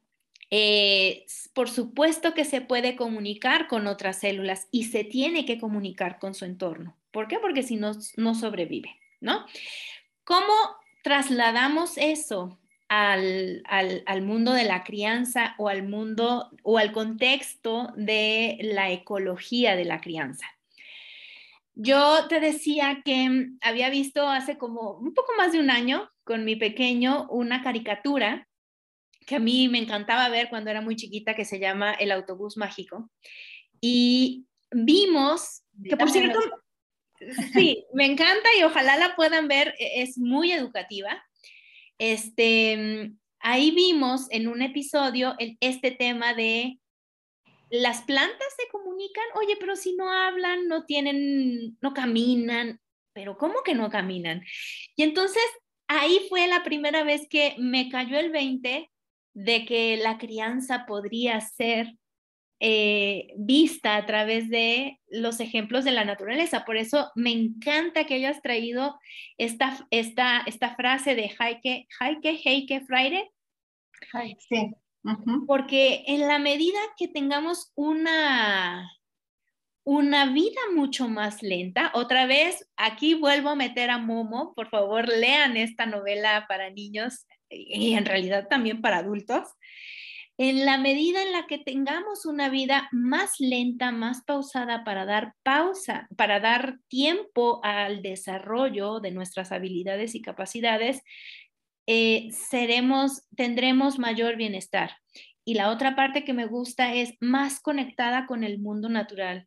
eh, 0.52 1.26
por 1.54 1.70
supuesto 1.70 2.34
que 2.34 2.46
se 2.46 2.62
puede 2.62 2.96
comunicar 2.96 3.68
con 3.68 3.88
otras 3.88 4.20
células 4.20 4.68
y 4.72 4.86
se 4.86 5.04
tiene 5.04 5.46
que 5.46 5.60
comunicar 5.60 6.20
con 6.20 6.34
su 6.34 6.46
entorno. 6.46 6.98
¿Por 7.12 7.28
qué? 7.28 7.40
Porque 7.40 7.64
si 7.64 7.76
no, 7.76 7.92
no 8.18 8.36
sobrevive, 8.36 8.96
¿no? 9.20 9.46
¿Cómo 10.24 10.54
trasladamos 11.04 11.98
eso 11.98 12.60
al, 12.88 13.64
al, 13.66 14.22
mundo 14.24 14.54
de 14.54 14.64
la 14.64 14.84
crianza 14.84 15.56
o 15.58 15.70
al 15.70 15.88
mundo 15.88 16.50
o 16.64 16.78
al 16.78 16.92
contexto 16.92 17.94
de 17.96 18.58
la 18.62 18.92
ecología 18.92 19.76
de 19.76 19.86
la 19.86 20.02
crianza? 20.02 20.46
Yo 21.76 22.28
te 22.28 22.40
decía 22.40 23.02
que 23.06 23.52
había 23.62 23.90
visto 23.90 24.28
hace 24.28 24.58
como 24.58 24.98
un 24.98 25.14
poco 25.14 25.32
más 25.38 25.54
de 25.54 25.60
un 25.60 25.70
año 25.70 26.12
con 26.26 26.44
mi 26.44 26.56
pequeño 26.56 27.28
una 27.30 27.64
caricatura 27.64 28.49
que 29.30 29.36
a 29.36 29.40
mí 29.40 29.70
me 29.70 29.78
encantaba 29.78 30.28
ver 30.30 30.50
cuando 30.50 30.72
era 30.72 30.82
muy 30.82 30.96
chiquita, 30.96 31.36
que 31.36 31.46
se 31.46 31.60
llama 31.60 31.94
El 31.94 32.12
autobús 32.12 32.58
mágico. 32.58 33.12
Y 33.80 34.48
vimos, 34.72 35.62
que 35.84 35.96
por 35.96 36.10
cierto, 36.10 36.40
sí, 37.54 37.86
me 37.94 38.06
encanta 38.06 38.50
y 38.60 38.64
ojalá 38.64 38.98
la 38.98 39.16
puedan 39.16 39.48
ver, 39.48 39.76
e, 39.78 40.02
es 40.02 40.18
muy 40.18 40.52
educativa. 40.52 41.24
Este, 42.00 43.12
ahí 43.40 43.70
vimos 43.70 44.26
en 44.32 44.48
un 44.48 44.64
episodio 44.64 45.36
este 45.60 45.92
tema 45.92 46.34
de 46.34 46.80
las 47.70 48.02
plantas 48.02 48.48
se 48.58 48.68
comunican, 48.72 49.26
oye, 49.36 49.58
pero 49.60 49.76
si 49.76 49.96
no 49.96 50.12
hablan, 50.12 50.68
no 50.68 50.86
tienen, 50.86 51.78
no 51.82 51.94
caminan, 51.94 52.82
pero 53.14 53.38
¿cómo 53.38 53.62
que 53.64 53.76
no 53.76 53.92
caminan? 53.92 54.42
Y 54.96 55.04
entonces 55.04 55.44
ahí 55.88 56.20
fue 56.30 56.48
la 56.48 56.64
primera 56.64 57.04
vez 57.04 57.28
que 57.30 57.54
me 57.60 57.90
cayó 57.90 58.18
el 58.18 58.32
20 58.32 58.90
de 59.40 59.64
que 59.64 59.96
la 59.96 60.18
crianza 60.18 60.86
podría 60.86 61.40
ser 61.40 61.96
eh, 62.60 63.30
vista 63.38 63.96
a 63.96 64.06
través 64.06 64.50
de 64.50 65.00
los 65.08 65.40
ejemplos 65.40 65.86
de 65.86 65.92
la 65.92 66.04
naturaleza. 66.04 66.66
Por 66.66 66.76
eso 66.76 67.10
me 67.16 67.32
encanta 67.32 68.04
que 68.04 68.16
hayas 68.16 68.42
traído 68.42 69.00
esta, 69.38 69.88
esta, 69.92 70.42
esta 70.46 70.76
frase 70.76 71.16
de 71.16 71.32
Heike, 71.40 71.88
Heike, 72.02 72.42
Heike 72.44 72.82
Freire. 72.82 73.32
Sí. 74.50 74.72
Porque 75.48 76.04
en 76.08 76.28
la 76.28 76.38
medida 76.38 76.80
que 76.98 77.08
tengamos 77.08 77.72
una, 77.76 78.92
una 79.86 80.34
vida 80.34 80.60
mucho 80.76 81.08
más 81.08 81.42
lenta, 81.42 81.92
otra 81.94 82.26
vez 82.26 82.70
aquí 82.76 83.14
vuelvo 83.14 83.52
a 83.52 83.56
meter 83.56 83.90
a 83.90 84.00
Momo, 84.00 84.54
por 84.54 84.70
favor 84.70 85.08
lean 85.08 85.56
esta 85.56 85.86
novela 85.86 86.46
para 86.50 86.70
niños 86.70 87.26
y 87.50 87.94
en 87.94 88.06
realidad 88.06 88.48
también 88.48 88.82
para 88.82 88.98
adultos, 88.98 89.48
en 90.40 90.66
la 90.66 90.78
medida 90.78 91.22
en 91.22 91.34
la 91.34 91.48
que 91.48 91.58
tengamos 91.58 92.26
una 92.26 92.48
vida 92.48 92.88
más 92.94 93.42
lenta, 93.42 93.92
más 93.92 94.24
pausada 94.24 94.86
para 94.86 95.06
dar 95.06 95.34
pausa, 95.44 96.08
para 96.16 96.40
dar 96.40 96.80
tiempo 96.88 97.60
al 97.62 98.02
desarrollo 98.02 99.02
de 99.02 99.12
nuestras 99.12 99.52
habilidades 99.52 100.16
y 100.16 100.22
capacidades, 100.22 101.02
eh, 101.88 102.30
seremos, 102.32 103.24
tendremos 103.36 104.00
mayor 104.00 104.38
bienestar. 104.38 104.92
Y 105.44 105.56
la 105.56 105.72
otra 105.72 105.98
parte 105.98 106.24
que 106.24 106.34
me 106.34 106.46
gusta 106.46 106.94
es 106.94 107.16
más 107.20 107.60
conectada 107.60 108.26
con 108.26 108.46
el 108.46 108.60
mundo 108.60 108.88
natural, 108.88 109.46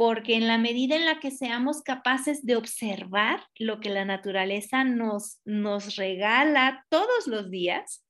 porque 0.00 0.34
en 0.34 0.46
la 0.46 0.56
medida 0.56 0.96
en 0.96 1.04
la 1.04 1.20
que 1.20 1.30
seamos 1.30 1.82
capaces 1.82 2.46
de 2.46 2.56
observar 2.56 3.44
lo 3.58 3.80
que 3.80 3.90
la 3.90 4.06
naturaleza 4.06 4.82
nos, 4.82 5.42
nos 5.44 5.96
regala 5.96 6.86
todos 6.88 7.26
los 7.26 7.50
días, 7.50 8.02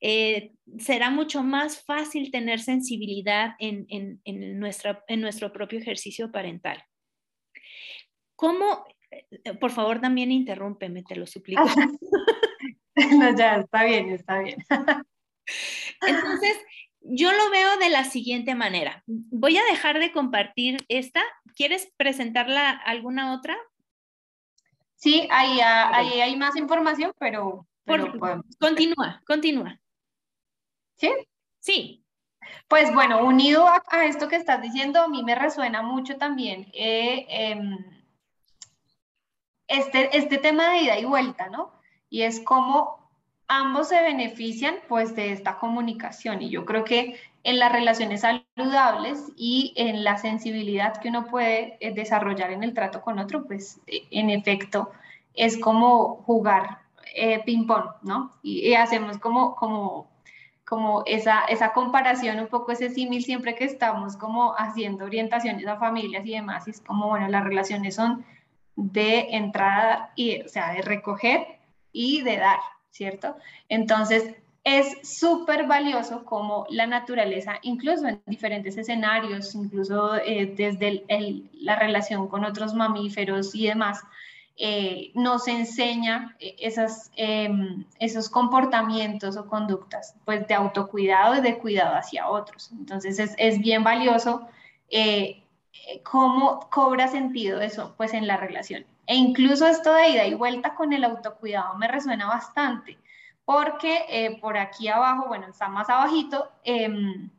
eh, 0.00 0.52
será 0.78 1.10
mucho 1.10 1.42
más 1.42 1.84
fácil 1.84 2.30
tener 2.30 2.60
sensibilidad 2.60 3.56
en, 3.58 3.84
en, 3.90 4.22
en, 4.24 4.58
nuestra, 4.58 5.04
en 5.06 5.20
nuestro 5.20 5.52
propio 5.52 5.80
ejercicio 5.80 6.32
parental. 6.32 6.82
¿Cómo, 8.34 8.82
eh, 9.10 9.52
por 9.60 9.70
favor, 9.70 10.00
también 10.00 10.32
interrúmpeme, 10.32 11.02
te 11.02 11.16
lo 11.16 11.26
suplico? 11.26 11.62
no, 13.18 13.36
ya, 13.36 13.56
está 13.56 13.84
bien, 13.84 14.08
está 14.12 14.38
bien. 14.38 14.64
Entonces, 16.06 16.56
yo 17.04 17.32
lo 17.32 17.50
veo 17.50 17.76
de 17.78 17.90
la 17.90 18.04
siguiente 18.04 18.54
manera. 18.54 19.02
Voy 19.06 19.56
a 19.56 19.64
dejar 19.64 19.98
de 19.98 20.12
compartir 20.12 20.84
esta. 20.88 21.22
¿Quieres 21.54 21.92
presentarla 21.96 22.70
alguna 22.70 23.34
otra? 23.34 23.56
Sí, 24.96 25.26
ahí, 25.30 25.60
ahí 25.60 26.20
hay 26.20 26.36
más 26.36 26.56
información, 26.56 27.12
pero, 27.18 27.66
Continúa, 28.60 29.20
continúa. 29.26 29.80
¿Sí? 30.96 31.10
Sí. 31.58 32.04
Pues 32.68 32.92
bueno, 32.92 33.24
unido 33.24 33.66
a, 33.66 34.04
esto 34.04 34.28
que 34.28 34.36
estás 34.36 34.62
diciendo, 34.62 35.00
a 35.00 35.08
mí 35.08 35.22
me 35.22 35.34
resuena 35.34 35.82
mucho 35.82 36.16
también 36.16 36.68
eh, 36.72 37.26
em, 37.28 37.76
este, 39.68 40.16
este 40.16 40.38
tema 40.38 40.70
de 40.70 40.78
ida 40.82 40.98
y 40.98 41.04
vuelta, 41.04 41.48
¿no? 41.48 41.72
Y 42.08 42.22
es 42.22 42.40
cómo 42.40 43.01
ambos 43.52 43.88
se 43.88 44.02
benefician 44.02 44.76
pues 44.88 45.14
de 45.14 45.32
esta 45.32 45.58
comunicación 45.58 46.40
y 46.40 46.48
yo 46.48 46.64
creo 46.64 46.84
que 46.84 47.16
en 47.44 47.58
las 47.58 47.70
relaciones 47.70 48.22
saludables 48.22 49.32
y 49.36 49.74
en 49.76 50.04
la 50.04 50.16
sensibilidad 50.16 50.96
que 50.96 51.08
uno 51.08 51.26
puede 51.26 51.76
eh, 51.80 51.92
desarrollar 51.92 52.52
en 52.52 52.62
el 52.62 52.72
trato 52.72 53.02
con 53.02 53.18
otro, 53.18 53.44
pues 53.46 53.80
eh, 53.86 54.06
en 54.10 54.30
efecto 54.30 54.90
es 55.34 55.58
como 55.58 56.22
jugar 56.24 56.78
eh, 57.14 57.42
ping-pong, 57.44 57.90
¿no? 58.02 58.32
Y, 58.42 58.72
hacemos 58.74 59.18
como, 59.18 59.54
como, 59.56 60.08
como 60.64 61.02
esa, 61.04 61.44
esa 61.44 61.72
comparación, 61.74 62.40
un 62.40 62.46
poco 62.46 62.72
ese 62.72 62.88
símil 62.88 63.22
siempre 63.22 63.54
que 63.54 63.64
estamos 63.64 64.16
como 64.16 64.54
haciendo 64.56 65.04
orientaciones 65.04 65.66
a 65.66 65.76
familias 65.76 66.24
y 66.24 66.32
demás, 66.32 66.66
y 66.68 66.70
es 66.70 66.80
como, 66.80 67.08
bueno, 67.08 67.28
las 67.28 67.44
relaciones 67.44 67.96
son 67.96 68.24
de 68.76 69.28
entrada, 69.32 70.12
y, 70.16 70.40
o 70.40 70.48
sea, 70.48 70.72
de 70.72 70.80
recoger 70.80 71.58
y 71.92 72.22
de 72.22 72.38
dar, 72.38 72.60
¿cierto? 72.92 73.36
Entonces, 73.68 74.36
es 74.64 74.96
súper 75.02 75.66
valioso 75.66 76.24
como 76.24 76.66
la 76.70 76.86
naturaleza, 76.86 77.58
incluso 77.62 78.06
en 78.06 78.22
diferentes 78.26 78.76
escenarios, 78.76 79.54
incluso 79.56 80.14
eh, 80.16 80.54
desde 80.56 81.04
la 81.54 81.76
relación 81.76 82.28
con 82.28 82.44
otros 82.44 82.74
mamíferos 82.74 83.54
y 83.56 83.66
demás, 83.66 84.02
eh, 84.56 85.10
nos 85.14 85.48
enseña 85.48 86.36
eh, 86.38 86.54
em, 87.16 87.84
esos 87.98 88.28
comportamientos 88.28 89.36
o 89.36 89.46
conductas 89.46 90.14
pues, 90.24 90.46
de 90.46 90.54
autocuidado 90.54 91.36
y 91.36 91.40
de 91.40 91.58
cuidado 91.58 91.96
hacia 91.96 92.28
otros. 92.28 92.70
Entonces 92.72 93.18
es, 93.18 93.34
es 93.38 93.58
bien 93.58 93.82
valioso 93.82 94.46
cómo 96.04 96.68
cobra 96.70 97.08
sentido 97.08 97.60
eso 97.60 97.94
pues, 97.96 98.14
en 98.14 98.26
la 98.26 98.36
relación. 98.36 98.84
E 99.06 99.14
incluso 99.14 99.66
esto 99.66 99.92
de 99.94 100.08
ida 100.10 100.26
y 100.26 100.34
vuelta 100.34 100.74
con 100.74 100.92
el 100.92 101.04
autocuidado 101.04 101.74
me 101.76 101.88
resuena 101.88 102.26
bastante 102.26 102.98
porque 103.44 104.04
eh, 104.08 104.38
por 104.40 104.56
aquí 104.56 104.88
abajo, 104.88 105.26
bueno, 105.28 105.46
está 105.48 105.68
más 105.68 105.88
abajito, 105.88 106.50
em, 106.64 107.30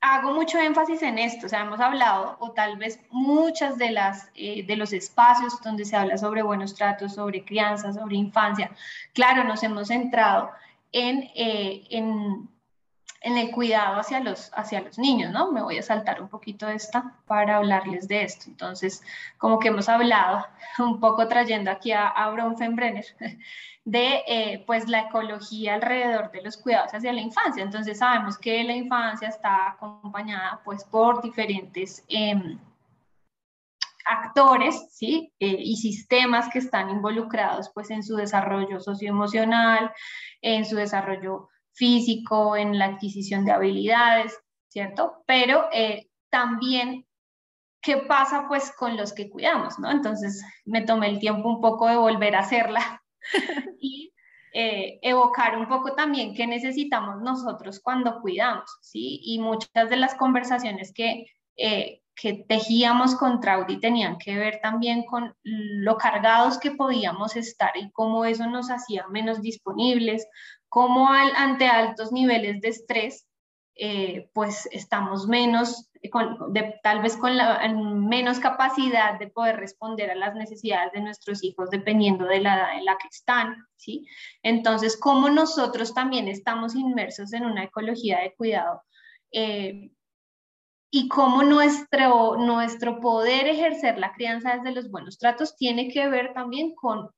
hago 0.00 0.32
mucho 0.32 0.58
énfasis 0.58 1.02
en 1.02 1.18
esto, 1.18 1.46
o 1.46 1.48
sea, 1.48 1.60
hemos 1.60 1.80
hablado, 1.80 2.36
o 2.40 2.52
tal 2.52 2.76
vez 2.76 3.00
muchas 3.10 3.76
de, 3.78 3.90
las, 3.90 4.30
eh, 4.34 4.64
de 4.66 4.76
los 4.76 4.92
espacios 4.92 5.60
donde 5.62 5.84
se 5.84 5.96
habla 5.96 6.16
sobre 6.18 6.42
buenos 6.42 6.74
tratos, 6.74 7.14
sobre 7.14 7.44
crianza, 7.44 7.92
sobre 7.92 8.16
infancia, 8.16 8.70
claro, 9.12 9.44
nos 9.44 9.62
hemos 9.62 9.88
centrado 9.88 10.50
en, 10.92 11.30
eh, 11.34 11.86
en, 11.90 12.48
en, 13.20 13.38
el 13.38 13.50
cuidado 13.50 14.00
hacia 14.00 14.20
los, 14.20 14.50
hacia 14.54 14.80
los 14.80 14.98
niños, 14.98 15.32
¿no? 15.32 15.52
Me 15.52 15.62
voy 15.62 15.78
a 15.78 15.82
saltar 15.82 16.20
un 16.22 16.28
poquito 16.28 16.68
esta 16.68 17.14
para 17.26 17.56
hablarles 17.56 18.08
de 18.08 18.22
esto. 18.22 18.46
Entonces, 18.48 19.02
como 19.38 19.58
que 19.58 19.68
hemos 19.68 19.88
hablado, 19.88 20.46
un 20.78 21.00
poco 21.00 21.28
trayendo 21.28 21.70
aquí 21.70 21.92
a, 21.92 22.08
a 22.08 22.30
Bronfenbrenner, 22.30 23.06
de 23.84 24.22
eh, 24.26 24.64
pues 24.66 24.88
la 24.88 25.00
ecología 25.00 25.74
alrededor 25.74 26.30
de 26.30 26.42
los 26.42 26.56
cuidados 26.56 26.92
hacia 26.92 27.12
la 27.12 27.20
infancia. 27.20 27.62
Entonces 27.62 27.98
sabemos 27.98 28.38
que 28.38 28.62
la 28.64 28.74
infancia 28.74 29.28
está 29.28 29.70
acompañada 29.70 30.60
pues 30.64 30.84
por 30.84 31.22
diferentes 31.22 32.04
em, 32.08 32.58
actores 34.04 34.88
¿sí? 34.90 35.32
Eh, 35.40 35.56
y 35.58 35.76
sistemas 35.76 36.48
que 36.52 36.58
están 36.58 36.90
involucrados 36.90 37.70
pues 37.74 37.90
en 37.90 38.02
su 38.02 38.16
desarrollo 38.16 38.80
socioemocional, 38.80 39.92
en 40.42 40.64
su 40.64 40.76
desarrollo 40.76 41.48
físico, 41.72 42.56
en 42.56 42.78
la 42.78 42.86
adquisición 42.86 43.44
de 43.44 43.52
habilidades, 43.52 44.38
¿cierto? 44.68 45.22
Pero 45.26 45.68
eh, 45.72 46.08
también 46.30 47.06
qué 47.82 47.98
pasa 47.98 48.46
pues 48.48 48.72
con 48.76 48.96
los 48.96 49.12
que 49.12 49.30
cuidamos, 49.30 49.78
¿no? 49.78 49.90
Entonces 49.90 50.42
me 50.64 50.82
tomé 50.82 51.08
el 51.08 51.18
tiempo 51.18 51.48
un 51.48 51.60
poco 51.60 51.88
de 51.88 51.96
volver 51.96 52.36
a 52.36 52.40
hacerla 52.40 53.02
y 53.80 54.12
eh, 54.52 54.98
evocar 55.02 55.56
un 55.56 55.68
poco 55.68 55.94
también 55.94 56.34
qué 56.34 56.46
necesitamos 56.46 57.22
nosotros 57.22 57.80
cuando 57.80 58.20
cuidamos, 58.20 58.78
¿sí? 58.80 59.20
Y 59.22 59.38
muchas 59.38 59.88
de 59.88 59.96
las 59.96 60.14
conversaciones 60.16 60.92
que, 60.92 61.26
eh, 61.56 62.02
que 62.14 62.44
tejíamos 62.48 63.14
con 63.14 63.40
Traudy 63.40 63.78
tenían 63.78 64.18
que 64.18 64.36
ver 64.36 64.60
también 64.60 65.04
con 65.06 65.34
lo 65.42 65.96
cargados 65.96 66.58
que 66.58 66.72
podíamos 66.72 67.36
estar 67.36 67.70
y 67.76 67.90
cómo 67.92 68.24
eso 68.24 68.46
nos 68.46 68.70
hacía 68.70 69.06
menos 69.08 69.40
disponibles, 69.40 70.26
cómo 70.70 71.10
ante 71.10 71.66
altos 71.66 72.12
niveles 72.12 72.62
de 72.62 72.68
estrés, 72.68 73.26
eh, 73.74 74.30
pues 74.32 74.66
estamos 74.72 75.26
menos 75.26 75.90
tal 76.82 77.02
vez 77.02 77.16
con 77.16 77.36
la, 77.36 77.68
menos 77.68 78.38
capacidad 78.38 79.18
de 79.18 79.28
poder 79.28 79.56
responder 79.56 80.10
a 80.10 80.14
las 80.14 80.34
necesidades 80.34 80.92
de 80.92 81.02
nuestros 81.02 81.44
hijos 81.44 81.68
dependiendo 81.68 82.24
de 82.24 82.40
la 82.40 82.56
edad 82.56 82.78
en 82.78 82.84
la 82.86 82.96
que 82.96 83.08
están, 83.08 83.66
¿sí? 83.76 84.06
Entonces, 84.42 84.98
como 84.98 85.28
nosotros 85.28 85.92
también 85.92 86.28
estamos 86.28 86.74
inmersos 86.74 87.32
en 87.34 87.44
una 87.44 87.64
ecología 87.64 88.20
de 88.20 88.34
cuidado 88.34 88.82
eh, 89.32 89.90
y 90.90 91.08
cómo 91.08 91.42
nuestro, 91.42 92.36
nuestro 92.38 93.00
poder 93.00 93.46
ejercer 93.46 93.98
la 93.98 94.12
crianza 94.14 94.56
desde 94.56 94.72
los 94.72 94.90
buenos 94.90 95.18
tratos 95.18 95.54
tiene 95.56 95.88
que 95.88 96.08
ver 96.08 96.32
también 96.32 96.74
con 96.74 97.10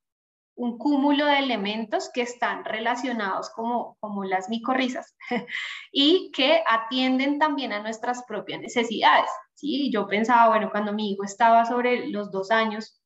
un 0.55 0.77
cúmulo 0.77 1.25
de 1.25 1.39
elementos 1.39 2.09
que 2.13 2.21
están 2.21 2.63
relacionados 2.63 3.49
como, 3.49 3.97
como 3.99 4.23
las 4.23 4.49
micorrizas 4.49 5.15
y 5.91 6.31
que 6.31 6.63
atienden 6.67 7.39
también 7.39 7.73
a 7.73 7.81
nuestras 7.81 8.23
propias 8.23 8.61
necesidades. 8.61 9.29
¿sí? 9.55 9.91
Yo 9.91 10.07
pensaba, 10.07 10.49
bueno, 10.49 10.69
cuando 10.71 10.93
mi 10.93 11.11
hijo 11.11 11.23
estaba 11.23 11.65
sobre 11.65 12.07
los 12.07 12.31
dos 12.31 12.51
años, 12.51 12.99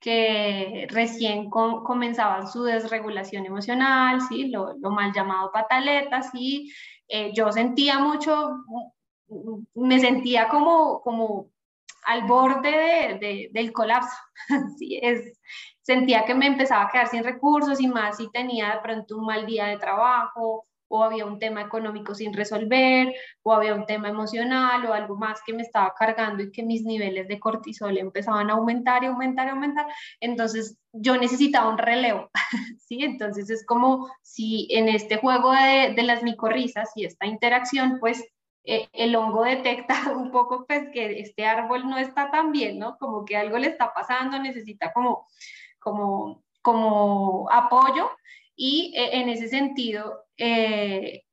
que 0.00 0.86
recién 0.88 1.50
comenzaba 1.50 2.46
su 2.46 2.62
desregulación 2.62 3.44
emocional, 3.44 4.20
¿sí? 4.22 4.48
lo, 4.48 4.74
mal 4.90 5.12
llamado 5.12 5.52
pataletas, 5.52 6.30
y 6.32 6.72
eh, 7.06 7.32
yo 7.34 7.52
sentía 7.52 7.98
mucho, 7.98 8.64
me 9.74 10.00
sentía 10.00 10.48
como, 10.48 11.02
como 11.02 11.50
al 12.04 12.26
borde 12.26 13.18
de, 13.20 13.50
del 13.52 13.72
colapso. 13.72 14.16
¿sí? 14.78 15.00
Sentía 15.82 16.24
que 16.24 16.34
me 16.34 16.46
empezaba 16.46 16.84
a 16.84 16.90
quedar 16.90 17.08
sin 17.08 17.24
recursos 17.24 17.80
y 17.80 17.88
más 17.88 18.16
si 18.16 18.30
tenía 18.30 18.74
de 18.74 18.80
pronto 18.80 19.16
un 19.16 19.26
mal 19.26 19.46
día 19.46 19.66
de 19.66 19.78
trabajo 19.78 20.66
o 20.92 21.04
había 21.04 21.24
un 21.24 21.38
tema 21.38 21.62
económico 21.62 22.14
sin 22.14 22.34
resolver 22.34 23.14
o 23.42 23.52
había 23.52 23.74
un 23.74 23.86
tema 23.86 24.08
emocional 24.08 24.84
o 24.84 24.92
algo 24.92 25.16
más 25.16 25.40
que 25.46 25.52
me 25.52 25.62
estaba 25.62 25.94
cargando 25.94 26.42
y 26.42 26.50
que 26.50 26.64
mis 26.64 26.82
niveles 26.82 27.28
de 27.28 27.38
cortisol 27.38 27.96
empezaban 27.96 28.50
a 28.50 28.54
aumentar 28.54 29.04
y 29.04 29.06
aumentar 29.06 29.46
y 29.46 29.50
aumentar. 29.50 29.86
Entonces 30.18 30.76
yo 30.92 31.16
necesitaba 31.16 31.70
un 31.70 31.78
relevo, 31.78 32.28
¿sí? 32.78 33.04
Entonces 33.04 33.50
es 33.50 33.64
como 33.64 34.10
si 34.22 34.66
en 34.70 34.88
este 34.88 35.16
juego 35.16 35.52
de, 35.52 35.94
las 36.02 36.24
micorrizas 36.24 36.90
y 36.96 37.04
esta 37.04 37.26
interacción, 37.26 37.98
pues 38.00 38.24
eh, 38.64 38.88
el 38.92 39.14
hongo 39.14 39.44
detecta 39.44 39.94
un 40.16 40.32
poco 40.32 40.66
pues 40.66 40.88
que 40.92 41.20
este 41.20 41.46
árbol 41.46 41.88
no 41.88 41.98
está 41.98 42.32
tan 42.32 42.50
bien, 42.50 42.80
¿no? 42.80 42.98
Como 42.98 43.24
que 43.24 43.36
algo 43.36 43.58
le 43.58 43.68
está 43.68 43.94
pasando, 43.94 44.40
necesita 44.40 44.92
como 44.92 45.28
como, 45.80 46.44
como 46.62 47.50
apoyo 47.50 48.10
y 48.62 48.92
eh, 48.94 49.20
en 49.20 49.30
ese 49.30 49.48
sentido, 49.48 50.26
eh, 50.36 51.24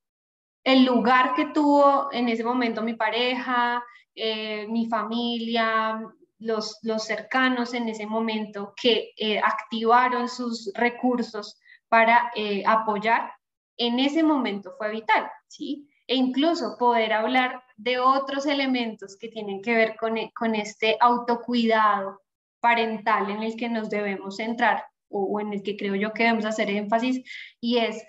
el 0.63 0.86
lugar 0.86 1.33
que 1.36 1.47
tuvo 1.47 2.10
en 2.13 2.29
ese 2.29 2.43
momento 2.43 2.81
mi 2.81 2.93
pareja, 2.93 3.83
eh, 4.15 4.65
mi 4.69 4.88
familia, 4.88 6.01
los, 6.39 6.79
los, 6.83 7.03
cercanos 7.03 7.73
en 7.73 7.89
ese 7.89 8.05
momento 8.05 8.73
que 8.81 9.12
activaron 9.43 10.29
sus 10.29 10.71
recursos 10.73 11.60
para 11.89 12.31
apoyar, 12.65 13.31
en 13.75 13.99
ese 13.99 14.23
momento 14.23 14.73
fue 14.77 14.91
vital, 14.91 15.29
¿sí? 15.47 15.89
E 16.07 16.15
incluso 16.15 16.77
poder 16.77 17.12
hablar 17.12 17.62
de 17.75 17.99
otros 17.99 18.45
elementos 18.45 19.17
que 19.17 19.27
tienen 19.27 19.62
que 19.62 19.75
ver 19.75 19.95
con, 19.97 20.15
con 20.33 20.55
este 20.55 20.97
autocuidado, 21.01 22.21
parental 22.67 23.30
en 23.30 23.43
el 23.43 23.56
que 23.56 23.69
nos 23.69 23.89
debemos 23.89 24.36
centrar 24.36 24.84
o, 25.10 25.39
en 25.39 25.53
el 25.53 25.63
que 25.63 25.77
creo 25.77 25.95
yo 25.95 26.12
que 26.12 26.23
debemos 26.23 26.43
hacer 26.43 26.69
énfasis 26.69 27.23
y 27.62 27.77
es 27.77 28.03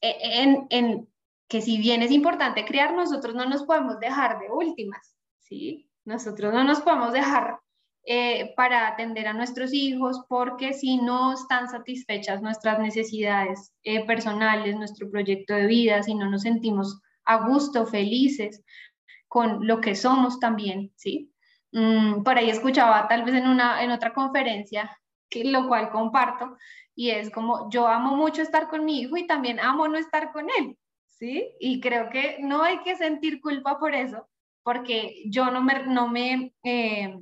e, 0.00 0.40
en, 0.40 0.66
en, 0.70 1.08
que 1.48 1.60
si 1.60 1.78
bien 1.78 2.00
es 2.00 2.12
importante 2.12 2.64
criar, 2.64 2.94
nosotros 2.94 3.34
no 3.34 3.44
nos 3.44 3.64
podemos 3.64 3.98
dejar 3.98 4.38
de 4.38 4.52
últimas, 4.52 5.16
¿sí? 5.40 5.90
Nosotros 6.04 6.54
no 6.54 6.62
nos 6.62 6.80
podemos 6.80 7.12
dejar 7.12 7.58
eh, 8.04 8.54
para 8.54 8.86
atender 8.86 9.26
a 9.26 9.32
nuestros 9.32 9.74
hijos 9.74 10.24
porque 10.28 10.74
si 10.74 10.98
no 10.98 11.32
están 11.32 11.68
satisfechas 11.68 12.40
nuestras 12.40 12.78
necesidades 12.78 13.72
eh, 13.82 14.06
personales, 14.06 14.76
nuestro 14.76 15.10
proyecto 15.10 15.54
de 15.54 15.66
vida, 15.66 16.04
si 16.04 16.14
no 16.14 16.30
nos 16.30 16.42
sentimos 16.42 17.00
a 17.24 17.48
gusto, 17.48 17.84
felices 17.84 18.62
con 19.26 19.66
lo 19.66 19.80
que 19.80 19.96
somos 19.96 20.38
también, 20.38 20.92
¿sí? 20.94 21.31
Mm, 21.72 22.22
por 22.22 22.36
ahí 22.36 22.50
escuchaba 22.50 23.08
tal 23.08 23.24
vez 23.24 23.34
en, 23.34 23.48
una, 23.48 23.82
en 23.82 23.90
otra 23.90 24.12
conferencia 24.12 24.98
que, 25.30 25.44
lo 25.44 25.66
cual 25.68 25.90
comparto, 25.90 26.56
y 26.94 27.10
es 27.10 27.30
como 27.30 27.70
yo 27.70 27.88
amo 27.88 28.14
mucho 28.16 28.42
estar 28.42 28.68
con 28.68 28.84
mi 28.84 29.00
hijo 29.00 29.16
y 29.16 29.26
también 29.26 29.58
amo 29.58 29.88
no 29.88 29.98
estar 29.98 30.32
con 30.32 30.48
él, 30.58 30.76
¿sí? 31.06 31.50
Y 31.58 31.80
creo 31.80 32.10
que 32.10 32.36
no 32.40 32.62
hay 32.62 32.80
que 32.82 32.96
sentir 32.96 33.40
culpa 33.40 33.78
por 33.78 33.94
eso, 33.94 34.28
porque 34.62 35.22
yo 35.26 35.50
no 35.50 35.62
me, 35.62 35.84
no 35.86 36.08
me 36.08 36.52
eh, 36.62 37.16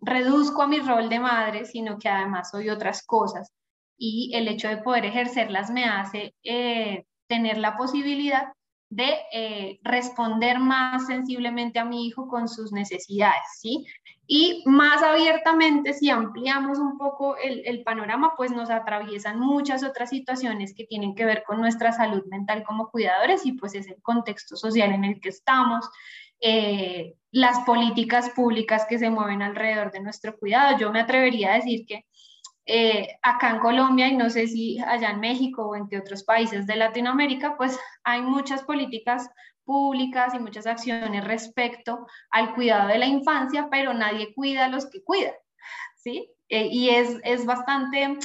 reduzco 0.00 0.62
a 0.62 0.68
mi 0.68 0.80
rol 0.80 1.08
de 1.08 1.20
madre, 1.20 1.64
sino 1.64 1.98
que 1.98 2.08
además 2.08 2.50
soy 2.50 2.68
otras 2.70 3.04
cosas. 3.06 3.52
Y 3.96 4.32
el 4.34 4.46
hecho 4.48 4.68
de 4.68 4.78
poder 4.78 5.06
ejercerlas 5.06 5.70
me 5.70 5.84
hace 5.86 6.34
eh, 6.44 7.04
tener 7.26 7.58
la 7.58 7.76
posibilidad 7.76 8.52
de 8.90 9.18
eh, 9.32 9.78
responder 9.82 10.58
más 10.58 11.06
sensiblemente 11.06 11.78
a 11.78 11.84
mi 11.84 12.06
hijo 12.06 12.28
con 12.28 12.48
sus 12.48 12.72
necesidades, 12.72 13.42
¿sí? 13.58 13.86
Y 14.26 14.62
más 14.66 15.02
abiertamente, 15.02 15.94
si 15.94 16.10
ampliamos 16.10 16.78
un 16.78 16.98
poco 16.98 17.36
el, 17.38 17.62
el, 17.64 17.82
panorama, 17.82 18.34
pues 18.36 18.50
nos 18.50 18.68
atraviesan 18.68 19.40
muchas 19.40 19.82
otras 19.82 20.10
situaciones 20.10 20.74
que 20.74 20.84
tienen 20.84 21.14
que 21.14 21.24
ver 21.24 21.44
con 21.46 21.60
nuestra 21.60 21.92
salud 21.92 22.24
mental 22.26 22.62
como 22.64 22.90
cuidadores 22.90 23.46
y 23.46 23.52
pues 23.52 23.74
es 23.74 23.88
el 23.88 24.02
contexto 24.02 24.56
social 24.56 24.92
en 24.92 25.04
el 25.04 25.20
que 25.20 25.30
estamos, 25.30 25.88
eh, 26.40 27.14
las 27.30 27.60
políticas 27.60 28.30
públicas 28.30 28.86
que 28.88 28.98
se 28.98 29.10
mueven 29.10 29.42
alrededor 29.42 29.90
de 29.90 30.00
nuestro 30.00 30.38
cuidado. 30.38 30.78
Yo 30.78 30.92
me 30.92 31.00
atrevería 31.00 31.52
a 31.52 31.56
decir 31.56 31.84
que 31.86 32.04
eh, 32.70 33.18
acá 33.22 33.48
en 33.48 33.60
Colombia 33.60 34.08
y 34.08 34.16
no 34.16 34.28
sé 34.28 34.46
si 34.46 34.78
allá 34.78 35.10
en 35.10 35.20
México 35.20 35.66
o 35.66 35.74
en 35.74 35.88
qué 35.88 35.96
otros 35.96 36.22
países 36.22 36.66
de 36.66 36.76
Latinoamérica, 36.76 37.56
pues 37.56 37.78
hay 38.04 38.20
muchas 38.20 38.62
políticas 38.62 39.30
públicas 39.64 40.34
y 40.34 40.38
muchas 40.38 40.66
acciones 40.66 41.24
respecto 41.24 42.06
al 42.30 42.54
cuidado 42.54 42.88
de 42.88 42.98
la 42.98 43.06
infancia, 43.06 43.68
pero 43.70 43.94
nadie 43.94 44.34
cuida 44.34 44.66
a 44.66 44.68
los 44.68 44.84
que 44.84 45.02
cuidan, 45.02 45.32
¿sí? 45.96 46.30
Eh, 46.50 46.68
y 46.70 46.90
es, 46.90 47.16
es 47.24 47.46
bastante 47.46 48.18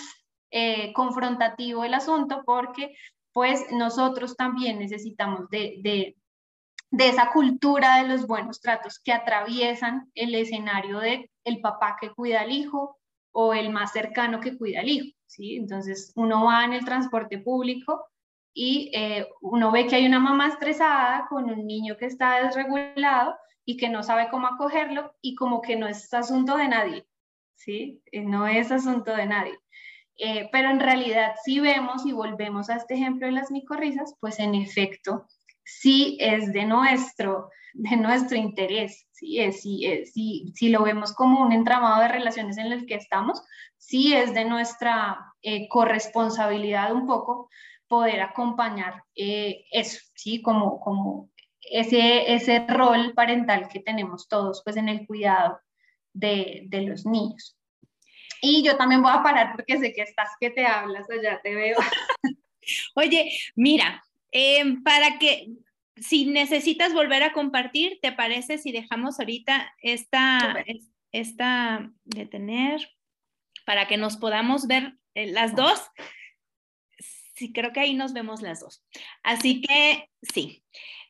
confrontativo 0.94 1.84
el 1.84 1.96
asunto 1.96 2.44
porque 2.46 2.96
pues 3.32 3.66
nosotros 3.72 4.36
también 4.36 4.78
necesitamos 4.78 5.50
de, 5.50 5.78
de, 5.82 6.16
de 6.92 7.10
esa 7.10 7.32
cultura 7.32 7.96
de 7.96 8.08
los 8.08 8.28
buenos 8.28 8.62
tratos 8.62 9.00
que 9.00 9.14
atraviesan 9.14 10.12
el 10.14 10.36
escenario 10.36 11.00
de 11.00 11.32
el 11.44 11.60
papá 11.60 11.98
que 12.00 12.12
cuida 12.12 12.42
al 12.42 12.52
hijo 12.52 13.00
o 13.34 13.54
el 13.54 13.72
más 13.72 13.92
cercano 13.92 14.40
que 14.40 14.58
cuida 14.58 14.80
al 14.80 14.90
hijo, 14.90 15.16
¿sí? 15.26 15.56
Entonces 15.58 16.14
uno 16.16 16.46
va 16.46 16.64
en 16.64 16.74
el 16.74 16.86
transporte 16.86 17.40
público 17.40 18.06
y 18.54 18.92
eh, 18.94 19.28
uno 19.42 19.72
ve 19.72 19.88
que 19.88 19.96
hay 19.96 20.06
una 20.06 20.20
mamá 20.20 20.48
estresada 20.48 21.26
con 21.30 21.46
un 21.46 21.66
niño 21.66 21.98
que 21.98 22.06
está 22.06 22.44
desregulado 22.44 23.36
y 23.66 23.78
que 23.78 23.90
no 23.90 24.04
sabe 24.04 24.30
cómo 24.30 24.48
acogerlo 24.48 25.16
y 25.22 25.36
como 25.36 25.62
que 25.62 25.76
no 25.76 25.88
es 25.88 26.14
asunto 26.14 26.56
de 26.56 26.68
nadie, 26.68 27.08
¿sí? 27.56 28.02
Eh, 28.12 28.22
no 28.22 28.48
es 28.48 28.72
asunto 28.72 29.16
de 29.16 29.26
nadie. 29.26 29.58
Eh, 30.18 30.48
pero 30.52 30.70
en 30.70 30.80
realidad 30.80 31.34
si 31.44 31.60
vemos 31.60 32.06
y 32.06 32.12
volvemos 32.12 32.70
a 32.70 32.76
este 32.76 32.94
ejemplo 32.94 33.26
de 33.26 33.34
las 33.34 33.50
micorrizas, 33.50 34.16
pues 34.20 34.40
en 34.40 34.54
efecto 34.54 35.28
sí 35.64 36.18
es 36.20 36.52
de 36.54 36.66
nuestro, 36.66 37.50
de 37.74 37.96
nuestro 37.98 38.38
interés, 38.38 39.08
¿sí? 39.12 39.40
es, 39.40 39.62
sí, 39.62 39.86
es, 39.86 40.14
si 40.14 40.70
lo 40.70 40.84
vemos 40.84 41.14
como 41.14 41.42
un 41.42 41.52
entramado 41.52 42.02
de 42.02 42.08
relaciones 42.08 42.58
en 42.58 42.72
el 42.72 42.86
que 42.86 42.96
estamos, 42.96 43.42
sí 43.78 44.14
es 44.14 44.34
de 44.34 44.46
nuestra 44.46 45.34
eh, 45.42 45.68
corresponsabilidad 45.68 46.94
un 46.94 47.06
poco 47.06 47.50
poder 47.88 48.22
acompañar 48.22 49.04
eh, 49.16 49.66
eso, 49.72 50.00
¿sí? 50.16 50.42
como, 50.42 50.80
como 50.80 51.30
ese, 51.62 52.34
ese 52.34 52.66
rol 52.68 53.14
parental 53.14 53.68
que 53.68 53.80
tenemos 53.80 54.28
todos 54.28 54.62
pues 54.64 54.78
en 54.78 54.90
el 54.90 55.06
cuidado 55.06 55.60
de, 56.14 56.64
de 56.68 56.82
los 56.82 57.06
niños. 57.06 57.58
Y 58.42 58.64
yo 58.64 58.76
también 58.76 59.02
voy 59.02 59.12
a 59.14 59.24
parar 59.24 59.54
porque 59.56 59.78
sé 59.80 59.94
que 59.94 60.02
estás 60.02 60.32
que 60.40 60.50
te 60.50 60.66
hablas, 60.66 61.10
allá 61.10 61.40
te 61.42 61.56
veo. 61.56 61.78
Oye, 62.96 63.32
mira, 63.56 64.04
Em, 64.34 64.82
para 64.84 65.20
que, 65.20 65.48
si 65.96 66.26
necesitas 66.26 66.92
volver 66.92 67.22
a 67.22 67.34
compartir, 67.34 68.00
¿te 68.02 68.12
parece 68.12 68.58
si 68.58 68.72
dejamos 68.72 69.20
ahorita 69.20 69.74
esta, 69.78 70.66
esta 71.12 71.92
detener 72.04 72.82
para 73.66 73.88
que 73.88 73.96
nos 73.96 74.18
podamos 74.18 74.66
ver 74.66 74.98
eh, 75.14 75.28
las 75.28 75.56
dos? 75.56 75.80
Sí, 77.36 77.54
creo 77.54 77.72
que 77.74 77.80
ahí 77.80 77.94
nos 77.94 78.14
vemos 78.14 78.42
las 78.42 78.60
dos. 78.60 78.84
Así 79.22 79.62
que 79.62 80.10
sí. 80.22 80.64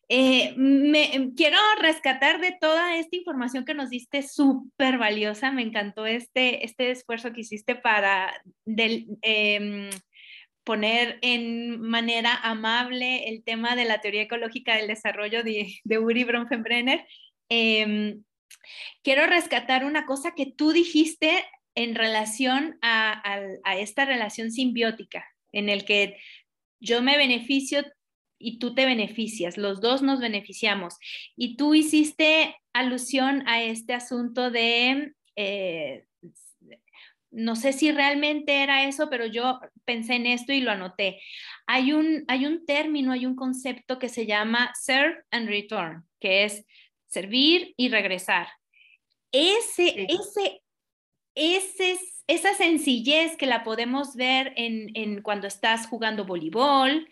Eh, 0.10 0.54
me, 0.58 1.32
quiero 1.36 1.58
rescatar 1.80 2.42
de 2.42 2.52
toda 2.60 2.98
esta 2.98 3.16
información 3.16 3.64
que 3.64 3.74
nos 3.74 3.90
diste 3.90 4.22
súper 4.22 4.98
valiosa. 4.98 5.52
Me 5.52 5.62
encantó 5.62 6.06
este, 6.06 6.66
este 6.66 6.92
esfuerzo 6.92 7.32
que 7.32 7.42
hiciste 7.42 7.76
para 7.76 8.34
del, 8.66 9.08
em, 9.22 9.90
poner 10.64 11.20
en 11.22 11.82
manera 11.82 12.36
amable 12.36 13.30
el 13.30 13.44
tema 13.44 13.76
de 13.76 13.86
la 13.86 14.02
teoría 14.02 14.24
ecológica 14.24 14.78
del 14.78 14.88
desarrollo 14.88 15.44
de, 15.44 15.98
Uri 15.98 16.24
Bronfenbrenner. 16.24 17.06
Em, 17.50 18.24
quiero 19.04 19.26
rescatar 19.28 19.86
una 19.86 20.06
cosa 20.06 20.34
que 20.36 20.46
tú 20.46 20.72
dijiste 20.72 21.46
en 21.76 21.96
relación 21.96 22.78
a, 22.82 23.22
a, 23.64 23.78
esta 23.78 24.06
relación 24.06 24.52
simbiótica, 24.52 25.26
en 25.52 25.70
el 25.70 25.86
que 25.86 26.18
yo 26.80 27.02
me 27.02 27.18
beneficio 27.18 27.84
y 28.40 28.60
tú 28.60 28.76
te 28.76 28.86
beneficias, 28.86 29.58
los 29.58 29.82
dos 29.82 30.02
nos 30.02 30.20
beneficiamos. 30.20 30.96
Y 31.36 31.56
tú 31.56 31.74
hiciste 31.74 32.56
alusión 32.74 33.44
a 33.48 33.64
este 33.64 33.94
asunto 33.94 34.52
de 34.52 35.14
eh, 35.36 36.06
no 37.34 37.56
sé 37.56 37.74
si 37.74 37.92
realmente 37.92 38.64
era 38.64 38.88
eso, 38.88 39.10
pero 39.10 39.26
yo 39.26 39.60
pensé 39.86 40.16
en 40.16 40.26
esto 40.26 40.54
y 40.54 40.62
lo 40.62 40.72
anoté. 40.72 41.20
Hay 41.68 41.92
un, 41.92 42.24
hay 42.28 42.46
un 42.46 42.66
término, 42.66 43.12
hay 43.12 43.26
un 43.26 43.36
concepto 43.36 44.00
que 44.00 44.10
se 44.10 44.26
llama 44.26 44.72
serve 44.80 45.24
and 45.32 45.50
return, 45.50 46.06
que 46.20 46.46
es 46.46 46.66
servir 47.08 47.74
y 47.76 47.90
regresar. 47.90 48.48
Ese, 49.32 50.06
ese, 50.10 50.62
ese, 51.36 52.00
esa 52.28 52.54
sencillez 52.54 53.36
que 53.36 53.48
la 53.48 53.64
podemos 53.64 54.16
ver 54.16 54.54
en, 54.56 54.92
en 54.94 55.22
cuando 55.22 55.48
estás 55.48 55.88
jugando 55.88 56.26
voleibol, 56.26 57.08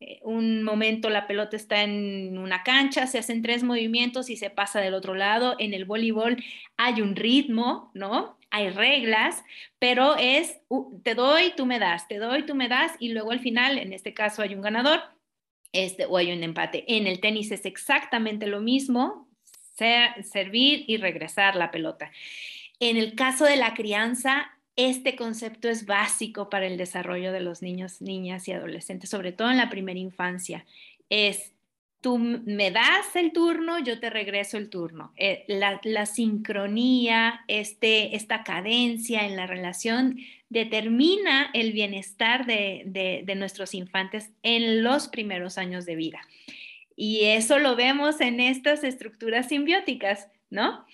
eh, 0.00 0.18
un 0.24 0.62
momento 0.62 1.10
la 1.10 1.26
pelota 1.26 1.56
está 1.56 1.82
en 1.82 2.38
una 2.38 2.62
cancha, 2.62 3.06
se 3.06 3.18
hacen 3.18 3.42
tres 3.42 3.62
movimientos 3.62 4.30
y 4.30 4.36
se 4.36 4.50
pasa 4.50 4.80
del 4.80 4.94
otro 4.94 5.14
lado. 5.14 5.56
En 5.58 5.74
el 5.74 5.84
voleibol 5.84 6.42
hay 6.76 7.02
un 7.02 7.14
ritmo, 7.14 7.90
¿no? 7.94 8.39
Hay 8.50 8.70
reglas, 8.70 9.44
pero 9.78 10.16
es 10.16 10.58
te 11.02 11.14
doy, 11.14 11.52
tú 11.56 11.66
me 11.66 11.78
das, 11.78 12.08
te 12.08 12.18
doy, 12.18 12.44
tú 12.44 12.54
me 12.54 12.68
das 12.68 12.92
y 12.98 13.10
luego 13.10 13.30
al 13.30 13.40
final, 13.40 13.78
en 13.78 13.92
este 13.92 14.12
caso 14.12 14.42
hay 14.42 14.54
un 14.54 14.60
ganador 14.60 15.00
este, 15.72 16.06
o 16.06 16.16
hay 16.16 16.32
un 16.32 16.42
empate. 16.42 16.84
En 16.88 17.06
el 17.06 17.20
tenis 17.20 17.52
es 17.52 17.64
exactamente 17.64 18.46
lo 18.46 18.60
mismo, 18.60 19.28
servir 19.76 20.84
y 20.86 20.96
regresar 20.98 21.56
la 21.56 21.70
pelota. 21.70 22.10
En 22.80 22.96
el 22.96 23.14
caso 23.14 23.44
de 23.44 23.56
la 23.56 23.74
crianza, 23.74 24.50
este 24.76 25.16
concepto 25.16 25.68
es 25.68 25.86
básico 25.86 26.48
para 26.48 26.66
el 26.66 26.76
desarrollo 26.76 27.32
de 27.32 27.40
los 27.40 27.62
niños, 27.62 28.00
niñas 28.00 28.48
y 28.48 28.52
adolescentes, 28.52 29.10
sobre 29.10 29.32
todo 29.32 29.50
en 29.50 29.56
la 29.56 29.70
primera 29.70 29.98
infancia. 29.98 30.64
Es, 31.08 31.52
tú 32.00 32.18
me 32.18 32.70
das 32.70 33.14
el 33.14 33.32
turno, 33.32 33.78
yo 33.78 34.00
te 34.00 34.10
regreso 34.10 34.56
el 34.56 34.70
turno. 34.70 35.12
Eh, 35.16 35.44
la, 35.48 36.06
sincronía, 36.06 37.44
este, 37.46 38.16
esta 38.16 38.42
cadencia 38.42 39.26
en 39.26 39.36
la 39.36 39.46
relación 39.46 40.18
determina 40.48 41.50
el 41.52 41.72
bienestar 41.72 42.46
de, 42.46 43.34
nuestros 43.36 43.74
infantes 43.74 44.30
en 44.42 44.82
los 44.82 45.08
primeros 45.08 45.58
años 45.58 45.84
de 45.84 45.96
vida. 45.96 46.20
Y 46.96 47.24
eso 47.24 47.58
lo 47.58 47.76
vemos 47.76 48.20
en 48.20 48.40
estas 48.40 48.82
estructuras 48.82 49.48
simbióticas, 49.48 50.28
¿no? 50.50 50.84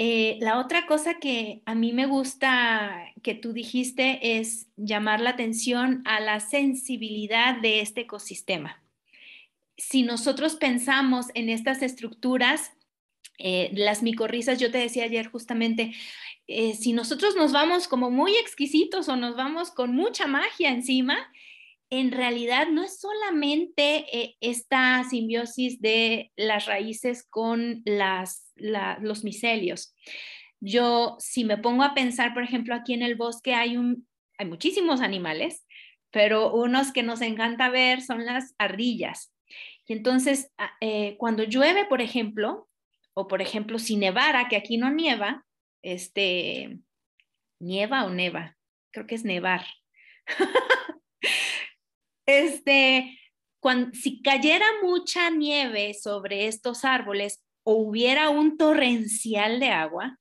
Eh, 0.00 0.38
la 0.40 0.58
otra 0.58 0.86
cosa 0.86 1.14
que 1.14 1.62
a 1.66 1.74
mí 1.74 1.92
me 1.92 2.06
gusta 2.06 3.12
que 3.22 3.34
tú 3.34 3.52
dijiste 3.52 4.38
es 4.38 4.68
llamar 4.76 5.20
la 5.20 5.30
atención 5.30 6.02
a 6.04 6.20
la 6.20 6.38
sensibilidad 6.38 7.60
de 7.60 7.80
este 7.80 8.02
ecosistema. 8.02 8.80
Si 9.78 10.02
nosotros 10.02 10.56
pensamos 10.56 11.26
en 11.34 11.48
estas 11.48 11.82
estructuras, 11.82 12.72
eh, 13.38 13.70
las 13.74 14.02
micorrizas, 14.02 14.58
yo 14.58 14.72
te 14.72 14.78
decía 14.78 15.04
ayer 15.04 15.28
justamente, 15.28 15.94
eh, 16.48 16.74
si 16.74 16.92
nosotros 16.92 17.36
nos 17.36 17.52
vamos 17.52 17.86
como 17.86 18.10
muy 18.10 18.34
exquisitos 18.36 19.08
o 19.08 19.16
nos 19.16 19.36
vamos 19.36 19.70
con 19.70 19.94
mucha 19.94 20.26
magia 20.26 20.70
encima, 20.70 21.32
en 21.90 22.10
realidad 22.10 22.66
no 22.68 22.82
es 22.82 23.00
solamente 23.00 24.04
eh, 24.12 24.36
esta 24.40 25.04
simbiosis 25.08 25.80
de 25.80 26.32
las 26.36 26.66
raíces 26.66 27.24
con 27.24 27.82
los 27.86 29.24
micelios. 29.24 29.94
Yo, 30.60 31.16
si 31.20 31.44
me 31.44 31.56
pongo 31.56 31.84
a 31.84 31.94
pensar, 31.94 32.34
por 32.34 32.42
ejemplo, 32.42 32.74
aquí 32.74 32.92
en 32.94 33.02
el 33.02 33.14
bosque 33.14 33.54
hay 33.54 33.78
muchísimos 34.44 35.00
animales, 35.00 35.64
pero 36.10 36.52
unos 36.52 36.92
que 36.92 37.04
nos 37.04 37.20
encanta 37.20 37.70
ver 37.70 38.02
son 38.02 38.26
las 38.26 38.54
ardillas. 38.58 39.32
Y 39.88 39.94
entonces, 39.94 40.52
ah, 40.58 40.70
eh, 40.80 41.16
cuando 41.16 41.44
llueve, 41.44 41.86
por 41.86 42.02
ejemplo, 42.02 42.68
o 43.14 43.26
por 43.26 43.42
ejemplo, 43.42 43.78
si 43.78 43.96
nevara, 43.96 44.48
que 44.48 44.56
aquí 44.56 44.76
no 44.76 44.90
nieva, 44.90 45.44
este, 45.82 46.78
nieva 47.58 48.04
o 48.04 48.10
neva, 48.10 48.56
creo 48.92 49.06
que 49.06 49.14
es 49.14 49.24
nevar. 49.24 49.64
este, 52.26 53.18
si 53.94 54.22
cayera 54.22 54.66
mucha 54.82 55.30
nieve 55.30 55.94
sobre 55.94 56.46
estos 56.46 56.84
árboles 56.84 57.42
o 57.64 57.72
hubiera 57.74 58.28
un 58.28 58.58
torrencial 58.58 59.58
de 59.58 59.70
agua, 59.70 60.18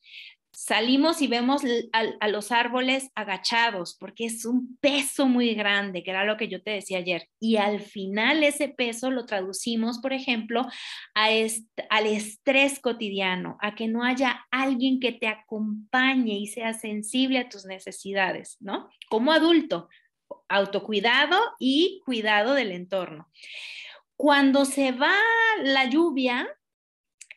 salimos 0.57 1.21
y 1.21 1.27
vemos 1.27 1.61
a, 1.93 2.27
los 2.29 2.51
árboles 2.51 3.11
agachados 3.13 3.95
porque 3.99 4.25
es 4.25 4.43
un 4.43 4.75
peso 4.77 5.27
muy 5.27 5.53
grande, 5.53 6.01
que 6.01 6.09
era 6.09 6.25
lo 6.25 6.35
que 6.35 6.47
yo 6.47 6.63
te 6.63 6.71
decía 6.71 6.97
ayer. 6.97 7.29
Y 7.39 7.57
al 7.57 7.79
final 7.79 8.43
ese 8.43 8.67
peso 8.67 9.11
lo 9.11 9.27
traducimos, 9.27 9.99
por 9.99 10.13
ejemplo, 10.13 10.65
al 11.13 12.07
estrés 12.07 12.79
cotidiano, 12.79 13.59
a 13.61 13.75
que 13.75 13.87
no 13.87 14.03
haya 14.03 14.47
alguien 14.49 14.99
que 14.99 15.11
te 15.11 15.27
acompañe 15.27 16.39
y 16.39 16.47
sea 16.47 16.73
sensible 16.73 17.37
a 17.37 17.49
tus 17.49 17.65
necesidades, 17.65 18.57
¿no? 18.59 18.89
Como 19.11 19.33
adulto, 19.33 19.89
autocuidado 20.49 21.39
y 21.59 22.01
cuidado 22.03 22.55
del 22.55 22.71
entorno. 22.71 23.29
Cuando 24.15 24.65
se 24.65 24.91
va 24.91 25.13
la 25.61 25.85
lluvia, 25.85 26.49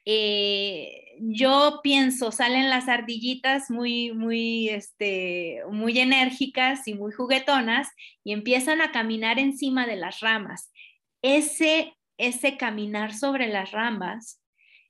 eh, 0.06 1.09
yo 1.22 1.80
pienso, 1.82 2.32
salen 2.32 2.70
las 2.70 2.88
ardillitas 2.88 3.70
muy, 3.70 4.12
muy, 4.12 4.70
este, 4.70 5.60
muy 5.70 5.98
enérgicas 5.98 6.88
y 6.88 6.94
muy 6.94 7.12
juguetonas 7.12 7.88
y 8.24 8.32
empiezan 8.32 8.80
a 8.80 8.90
caminar 8.90 9.38
encima 9.38 9.86
de 9.86 9.96
las 9.96 10.20
ramas. 10.20 10.72
Ese, 11.22 11.94
ese 12.16 12.56
caminar 12.56 13.14
sobre 13.14 13.48
las 13.48 13.72
ramas 13.72 14.40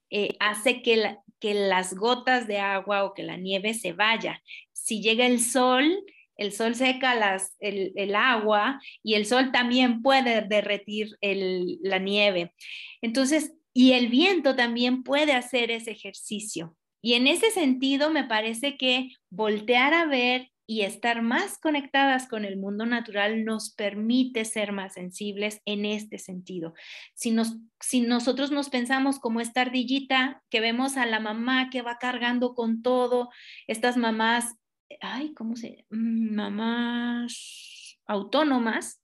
eh, 0.09 0.35
hace 0.39 0.81
que, 0.81 1.17
que 1.39 1.53
las 1.53 1.95
gotas 1.95 2.47
de 2.47 2.59
agua 2.59 3.03
o 3.03 3.13
que 3.13 3.23
la 3.23 3.35
nieve 3.35 3.73
se 3.73 3.91
vaya. 3.91 4.41
Si 4.71 5.01
llega 5.01 5.25
el 5.25 5.41
sol, 5.41 6.03
el 6.37 6.53
sol 6.53 6.75
seca 6.75 7.13
las, 7.13 7.55
el, 7.59 8.15
agua 8.15 8.81
y 9.03 9.15
el 9.15 9.25
sol 9.25 9.51
también 9.51 10.01
puede 10.01 10.41
derretir 10.41 11.17
la 11.21 11.99
nieve. 11.99 12.53
Entonces, 13.01 13.53
y 13.73 13.93
el 13.93 14.09
viento 14.09 14.55
también 14.55 15.03
puede 15.03 15.33
hacer 15.33 15.71
ese 15.71 15.91
ejercicio. 15.91 16.75
Y 17.01 17.13
en 17.13 17.27
ese 17.27 17.51
sentido, 17.51 18.11
me 18.11 18.23
parece 18.23 18.77
que 18.77 19.09
voltear 19.29 19.93
a 19.93 20.05
ver 20.05 20.51
y 20.67 20.83
estar 20.83 21.21
más 21.21 21.57
conectadas 21.57 22.29
con 22.29 22.45
el 22.45 22.55
mundo 22.55 22.85
natural 22.85 23.43
nos 23.43 23.73
permite 23.73 24.45
ser 24.45 24.71
más 24.71 24.93
sensibles 24.93 25.61
en 25.65 25.85
este 25.85 26.17
sentido. 26.17 26.73
Si, 27.13 27.31
nos, 27.31 27.57
si 27.81 28.01
nosotros 28.01 28.51
nos 28.51 28.69
pensamos 28.69 29.19
como 29.19 29.41
esta 29.41 29.61
ardillita 29.61 30.43
que 30.49 30.61
vemos 30.61 30.95
a 30.95 31.05
la 31.05 31.19
mamá 31.19 31.69
que 31.69 31.81
va 31.81 31.97
cargando 31.97 32.53
con 32.53 32.83
todo, 32.83 33.29
estas 33.67 33.97
mamás, 33.97 34.55
ay, 35.01 35.33
¿cómo 35.33 35.57
se? 35.57 35.85
Mm, 35.89 36.35
mamás 36.35 37.99
autónomas, 38.05 39.00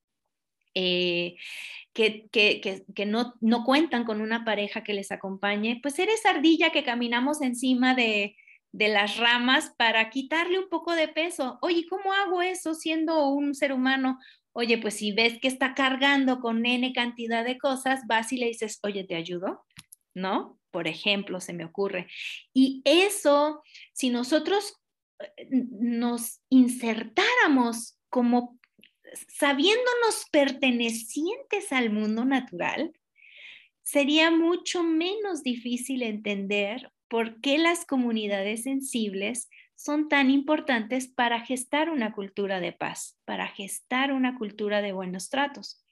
eh, 0.80 1.36
que, 1.94 3.06
no, 3.08 3.34
no, 3.42 3.64
cuentan 3.64 4.04
con 4.04 4.22
una 4.22 4.46
pareja 4.46 4.84
que 4.84 4.94
les 4.94 5.12
acompañe, 5.12 5.80
pues 5.82 5.98
eres 5.98 6.24
ardilla 6.28 6.70
que 6.70 6.84
caminamos 6.84 7.42
encima 7.42 7.96
de, 7.96 8.36
de 8.72 8.88
las 8.88 9.18
ramas 9.18 9.74
para 9.76 10.12
quitarle 10.12 10.60
un 10.60 10.70
poco 10.70 10.94
de 10.94 11.08
peso. 11.08 11.58
Oye, 11.64 11.88
¿cómo 11.90 12.14
hago 12.14 12.44
eso 12.44 12.76
siendo 12.76 13.30
un 13.30 13.56
ser 13.56 13.74
humano? 13.74 14.20
Oye, 14.54 14.78
pues 14.78 14.94
si 14.96 15.12
ves 15.12 15.40
que 15.40 15.48
está 15.48 15.74
cargando 15.74 16.40
con 16.40 16.64
N 16.64 16.94
cantidad 16.94 17.44
de 17.44 17.58
cosas, 17.58 18.02
vas 18.08 18.32
y 18.32 18.38
le 18.38 18.48
dices, 18.48 18.80
oye, 18.84 19.04
¿te 19.04 19.16
ayudo? 19.16 19.66
¿No? 20.14 20.60
Por 20.70 20.88
ejemplo, 20.88 21.42
se 21.42 21.54
me 21.54 21.66
ocurre. 21.66 22.08
Y 22.54 22.84
eso, 22.86 23.64
si 23.94 24.12
nosotros 24.12 24.76
eh, 25.38 25.48
nos 25.50 26.42
insertáramos 26.50 27.98
como 28.10 28.57
sabiéndonos 29.28 30.28
pertenecientes 30.32 31.72
al 31.72 31.90
mundo 31.90 32.26
natural, 32.26 32.94
sería 33.84 34.32
mucho 34.32 34.84
menos 34.84 35.44
difícil 35.44 36.02
entender 36.02 36.92
por 37.08 37.40
qué 37.40 37.58
las 37.58 37.86
comunidades 37.86 38.64
sensibles 38.64 39.50
son 39.76 40.10
tan 40.10 40.30
importantes 40.30 41.08
para 41.08 41.40
gestar 41.40 41.90
una 41.90 42.12
cultura 42.12 42.60
de 42.60 42.74
paz, 42.74 43.18
para 43.26 43.48
gestar 43.48 44.12
una 44.12 44.38
cultura 44.38 44.82
de 44.82 44.92
buenos 44.92 45.30
tratos. 45.30 45.86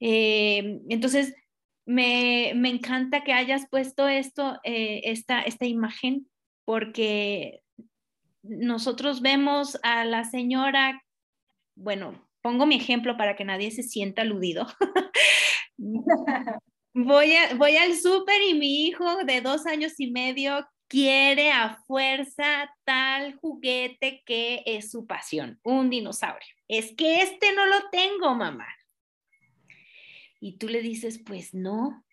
Eh, 0.00 0.80
entonces, 0.88 1.34
me, 1.86 2.50
encanta 2.50 3.24
que 3.24 3.32
hayas 3.32 3.68
puesto 3.70 4.08
esto, 4.08 4.60
eh, 4.64 5.00
esta, 5.04 5.40
esta 5.40 5.64
imagen, 5.64 6.28
porque 6.66 7.62
nosotros 8.42 9.22
vemos 9.22 9.78
a 9.82 10.04
la 10.04 10.24
señora 10.24 11.02
bueno, 11.78 12.28
pongo 12.42 12.66
mi 12.66 12.76
ejemplo 12.76 13.16
para 13.16 13.36
que 13.36 13.44
nadie 13.44 13.70
se 13.70 13.82
sienta 13.82 14.22
aludido. 14.22 14.66
voy, 16.94 17.34
al 17.34 17.96
súper 17.96 18.42
y 18.42 18.54
mi 18.54 18.86
hijo 18.86 19.24
de 19.24 19.40
dos 19.40 19.66
años 19.66 19.94
y 19.98 20.10
medio 20.10 20.66
quiere 20.88 21.50
a 21.50 21.76
fuerza 21.86 22.74
tal 22.84 23.36
juguete 23.36 24.22
que 24.24 24.62
es 24.66 24.90
su 24.90 25.06
pasión, 25.06 25.60
un 25.62 25.90
dinosaurio. 25.90 26.54
Es 26.66 26.94
que 26.96 27.22
este 27.22 27.54
no 27.54 27.66
lo 27.66 27.88
tengo, 27.90 28.34
mamá. 28.34 28.66
Y 30.40 30.56
tú 30.58 30.68
le 30.68 30.82
dices, 30.82 31.20
pues 31.24 31.54
no. 31.54 32.04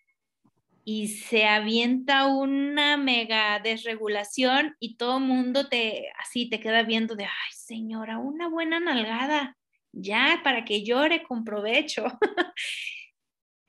Y 0.88 1.08
se 1.08 1.46
avienta 1.46 2.26
una 2.26 2.96
mega 2.96 3.58
desregulación 3.58 4.76
y 4.78 4.96
todo 4.96 5.18
mundo 5.18 5.68
te 5.68 6.12
así 6.16 6.48
te 6.48 6.60
queda 6.60 6.84
viendo 6.84 7.16
de, 7.16 7.24
ay, 7.24 7.52
señora, 7.52 8.18
una 8.18 8.48
buena 8.48 8.78
nalgada, 8.78 9.56
ya 9.92 10.42
para 10.44 10.64
que 10.64 10.84
llore 10.84 11.24
con 11.24 11.44
provecho. 11.44 12.04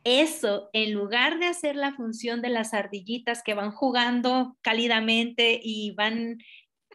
Eso, 0.03 0.69
en 0.73 0.93
lugar 0.93 1.39
de 1.39 1.47
hacer 1.47 1.75
la 1.75 1.93
función 1.93 2.41
de 2.41 2.49
las 2.49 2.73
ardillitas 2.73 3.41
que 3.43 3.55
van 3.55 3.71
jugando 3.71 4.55
cálidamente 4.61 5.59
y 5.61 5.91
van 5.95 6.37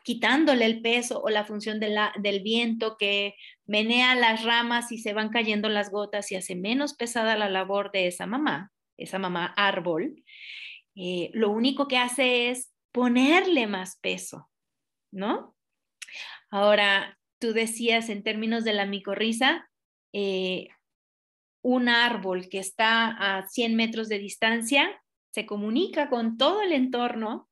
quitándole 0.05 0.65
el 0.67 0.83
peso 0.83 1.21
o 1.21 1.31
la 1.31 1.45
función 1.45 1.81
del 1.81 2.43
viento 2.43 2.97
que 2.97 3.35
menea 3.67 4.15
las 4.15 4.45
ramas 4.45 4.93
y 4.93 4.99
se 4.99 5.15
van 5.15 5.31
cayendo 5.31 5.69
las 5.69 5.91
gotas 5.91 6.33
y 6.33 6.37
hace 6.37 6.57
menos 6.57 6.95
pesada 6.95 7.37
la 7.37 7.51
labor 7.51 7.91
de 7.93 8.07
esa 8.07 8.27
mamá, 8.27 8.73
esa 9.03 9.19
mamá 9.19 9.55
árbol, 9.57 10.23
eh, 10.95 11.31
lo 11.33 11.51
único 11.51 11.89
que 11.89 11.99
hace 11.99 12.51
es 12.51 12.73
ponerle 12.93 13.67
más 13.67 13.99
peso, 14.01 14.51
¿no? 15.11 15.57
Ahora, 16.51 17.19
tú 17.39 17.53
decías 17.53 18.09
en 18.09 18.23
términos 18.23 18.65
de 18.65 18.75
la 18.75 18.87
micorriza, 18.87 19.69
eh, 20.13 20.69
un 21.63 21.89
árbol 21.89 22.49
que 22.49 22.59
está 22.59 23.39
a 23.39 23.49
100 23.49 23.77
metros 23.77 24.09
de 24.09 24.19
distancia 24.19 25.03
se 25.33 25.47
comunica 25.47 26.11
con 26.11 26.37
todo 26.37 26.61
el 26.63 26.73
entorno, 26.73 27.49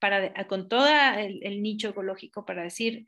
para, 0.00 0.46
con 0.46 0.68
todo 0.68 0.88
el, 0.88 1.62
nicho 1.62 1.88
ecológico 1.88 2.44
para 2.44 2.62
decir, 2.62 3.06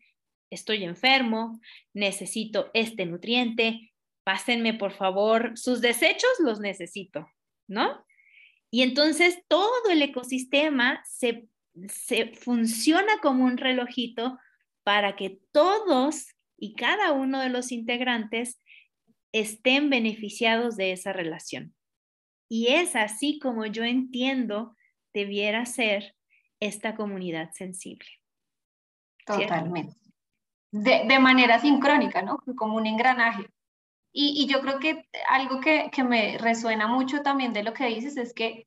estoy 0.50 0.84
enfermo, 0.84 1.60
necesito 1.92 2.70
este 2.74 3.06
nutriente, 3.06 3.92
pásenme 4.24 4.74
por 4.74 4.92
favor, 4.92 5.52
sus 5.56 5.80
desechos 5.80 6.30
los 6.40 6.60
necesito, 6.60 7.28
¿no? 7.70 8.04
Y 8.70 8.82
entonces 8.82 9.42
todo 9.48 9.90
el 9.90 10.02
ecosistema 10.02 11.02
se, 11.06 11.48
se 11.88 12.34
funciona 12.34 13.18
como 13.22 13.44
un 13.44 13.56
relojito 13.56 14.38
para 14.84 15.16
que 15.16 15.40
todos 15.52 16.28
y 16.58 16.74
cada 16.74 17.12
uno 17.12 17.40
de 17.40 17.48
los 17.48 17.72
integrantes 17.72 18.60
estén 19.32 19.90
beneficiados 19.90 20.76
de 20.76 20.92
esa 20.92 21.12
relación. 21.12 21.74
Y 22.48 22.68
es 22.68 22.96
así 22.96 23.38
como 23.38 23.66
yo 23.66 23.84
entiendo 23.84 24.76
debiera 25.14 25.64
ser 25.66 26.16
esta 26.60 26.94
comunidad 26.96 27.52
sensible. 27.52 28.08
Totalmente. 29.24 29.96
De, 30.72 31.18
manera 31.18 31.58
sincrónica, 31.58 32.22
¿no? 32.22 32.38
Como 32.56 32.76
un 32.76 32.86
engranaje. 32.86 33.48
Y, 34.12 34.46
yo 34.48 34.60
creo 34.60 34.80
que 34.80 35.08
algo 35.28 35.60
que, 35.60 35.88
que, 35.92 36.02
me 36.02 36.36
resuena 36.38 36.88
mucho 36.88 37.22
también 37.22 37.52
de 37.52 37.62
lo 37.62 37.72
que 37.72 37.86
dices 37.86 38.16
es 38.16 38.34
que 38.34 38.66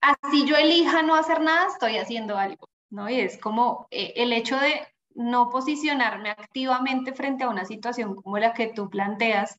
así 0.00 0.46
yo 0.46 0.56
elija 0.56 1.02
no 1.02 1.16
hacer 1.16 1.40
nada, 1.40 1.66
estoy 1.66 1.96
haciendo 1.98 2.38
algo, 2.38 2.68
¿no? 2.90 3.10
Y 3.10 3.20
es 3.20 3.38
como 3.38 3.88
eh, 3.90 4.12
el 4.16 4.32
hecho 4.32 4.56
de 4.56 4.86
no 5.16 5.50
posicionarme 5.50 6.30
activamente 6.30 7.12
frente 7.12 7.44
a 7.44 7.48
una 7.48 7.64
situación 7.64 8.14
como 8.14 8.38
la 8.38 8.52
que 8.52 8.68
tú 8.68 8.88
planteas 8.88 9.58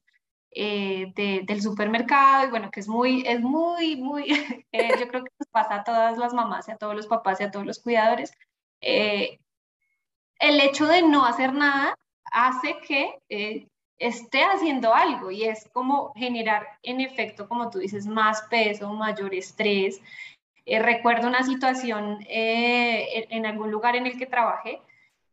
eh, 0.51 1.13
del 1.45 1.61
supermercado, 1.61 2.47
y 2.47 2.49
bueno, 2.49 2.71
que 2.71 2.79
es 2.79 2.87
muy, 2.87 3.23
es 3.27 3.41
muy, 3.41 3.95
muy, 3.97 4.23
eh, 4.71 4.89
yo 4.99 5.07
creo 5.07 5.23
que 5.23 5.31
nos 5.39 5.47
pasa 5.51 5.75
a 5.75 5.83
todas 5.83 6.17
las 6.17 6.33
mamás 6.33 6.67
y 6.67 6.71
a 6.71 6.77
todos 6.77 6.95
los 6.95 7.07
papás 7.07 7.39
y 7.39 7.43
a 7.43 7.51
todos 7.51 7.65
los 7.65 7.79
cuidadores. 7.79 8.33
Eh, 8.81 9.39
el 10.39 10.59
hecho 10.61 10.87
de 10.87 11.01
no 11.03 11.25
hacer 11.25 11.53
nada 11.53 11.95
hace 12.31 12.77
que 12.79 13.19
esté 13.99 14.43
haciendo 14.43 14.93
algo 14.93 15.31
y 15.31 15.43
es 15.43 15.69
como 15.73 16.13
generar 16.15 16.67
en 16.83 17.01
efecto, 17.01 17.47
como 17.47 17.69
tú 17.69 17.79
dices, 17.79 18.07
más 18.07 18.41
peso, 18.49 18.93
mayor 18.93 19.33
estrés. 19.33 20.01
recuerdo 20.65 21.27
una 21.27 21.43
situación 21.43 22.19
en 22.29 23.45
algún 23.45 23.71
lugar 23.71 23.95
en 23.95 24.07
el 24.07 24.17
que 24.17 24.25
trabajé 24.25 24.81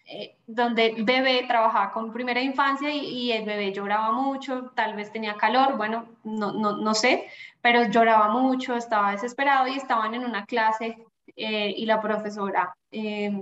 eh, 0.06 0.36
donde 0.46 0.86
el 0.88 1.04
bebé 1.04 1.44
trabajaba 1.48 1.90
con 1.90 2.12
primera 2.12 2.42
infancia 2.42 2.90
y, 2.90 3.32
el 3.32 3.46
bebé 3.46 3.72
lloraba 3.72 4.12
mucho, 4.12 4.70
tal 4.74 4.94
vez 4.94 5.10
tenía 5.10 5.34
calor, 5.36 5.78
bueno, 5.78 6.06
no, 6.24 6.52
no, 6.52 6.76
no 6.76 6.92
sé, 6.94 7.26
pero 7.62 7.88
lloraba 7.88 8.28
mucho, 8.28 8.76
estaba 8.76 9.12
desesperado 9.12 9.66
y 9.66 9.76
estaban 9.76 10.14
en 10.14 10.24
una 10.26 10.44
clase 10.44 10.98
eh, 11.36 11.72
y 11.74 11.86
la 11.86 12.02
profesora 12.02 12.76
eh, 12.90 13.32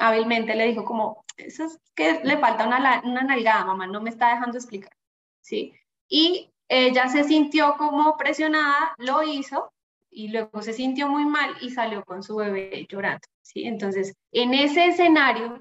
hábilmente 0.00 0.54
le 0.54 0.68
dijo 0.68 0.86
como, 0.86 1.22
eso 1.38 1.64
es 1.64 1.80
que 1.94 2.20
le 2.24 2.38
falta 2.38 2.66
una, 2.66 3.00
una 3.04 3.22
nalgada, 3.22 3.64
mamá, 3.64 3.86
no 3.86 4.00
me 4.00 4.10
está 4.10 4.30
dejando 4.30 4.58
explicar, 4.58 4.92
¿sí? 5.40 5.72
Y 6.08 6.50
ella 6.68 7.08
se 7.08 7.24
sintió 7.24 7.76
como 7.78 8.16
presionada, 8.16 8.94
lo 8.98 9.22
hizo 9.22 9.72
y 10.10 10.28
luego 10.28 10.62
se 10.62 10.72
sintió 10.72 11.08
muy 11.08 11.24
mal 11.24 11.54
y 11.60 11.70
salió 11.70 12.04
con 12.04 12.22
su 12.22 12.36
bebé 12.36 12.86
llorando, 12.88 13.26
¿sí? 13.42 13.64
Entonces, 13.64 14.14
en 14.32 14.54
ese 14.54 14.86
escenario, 14.86 15.60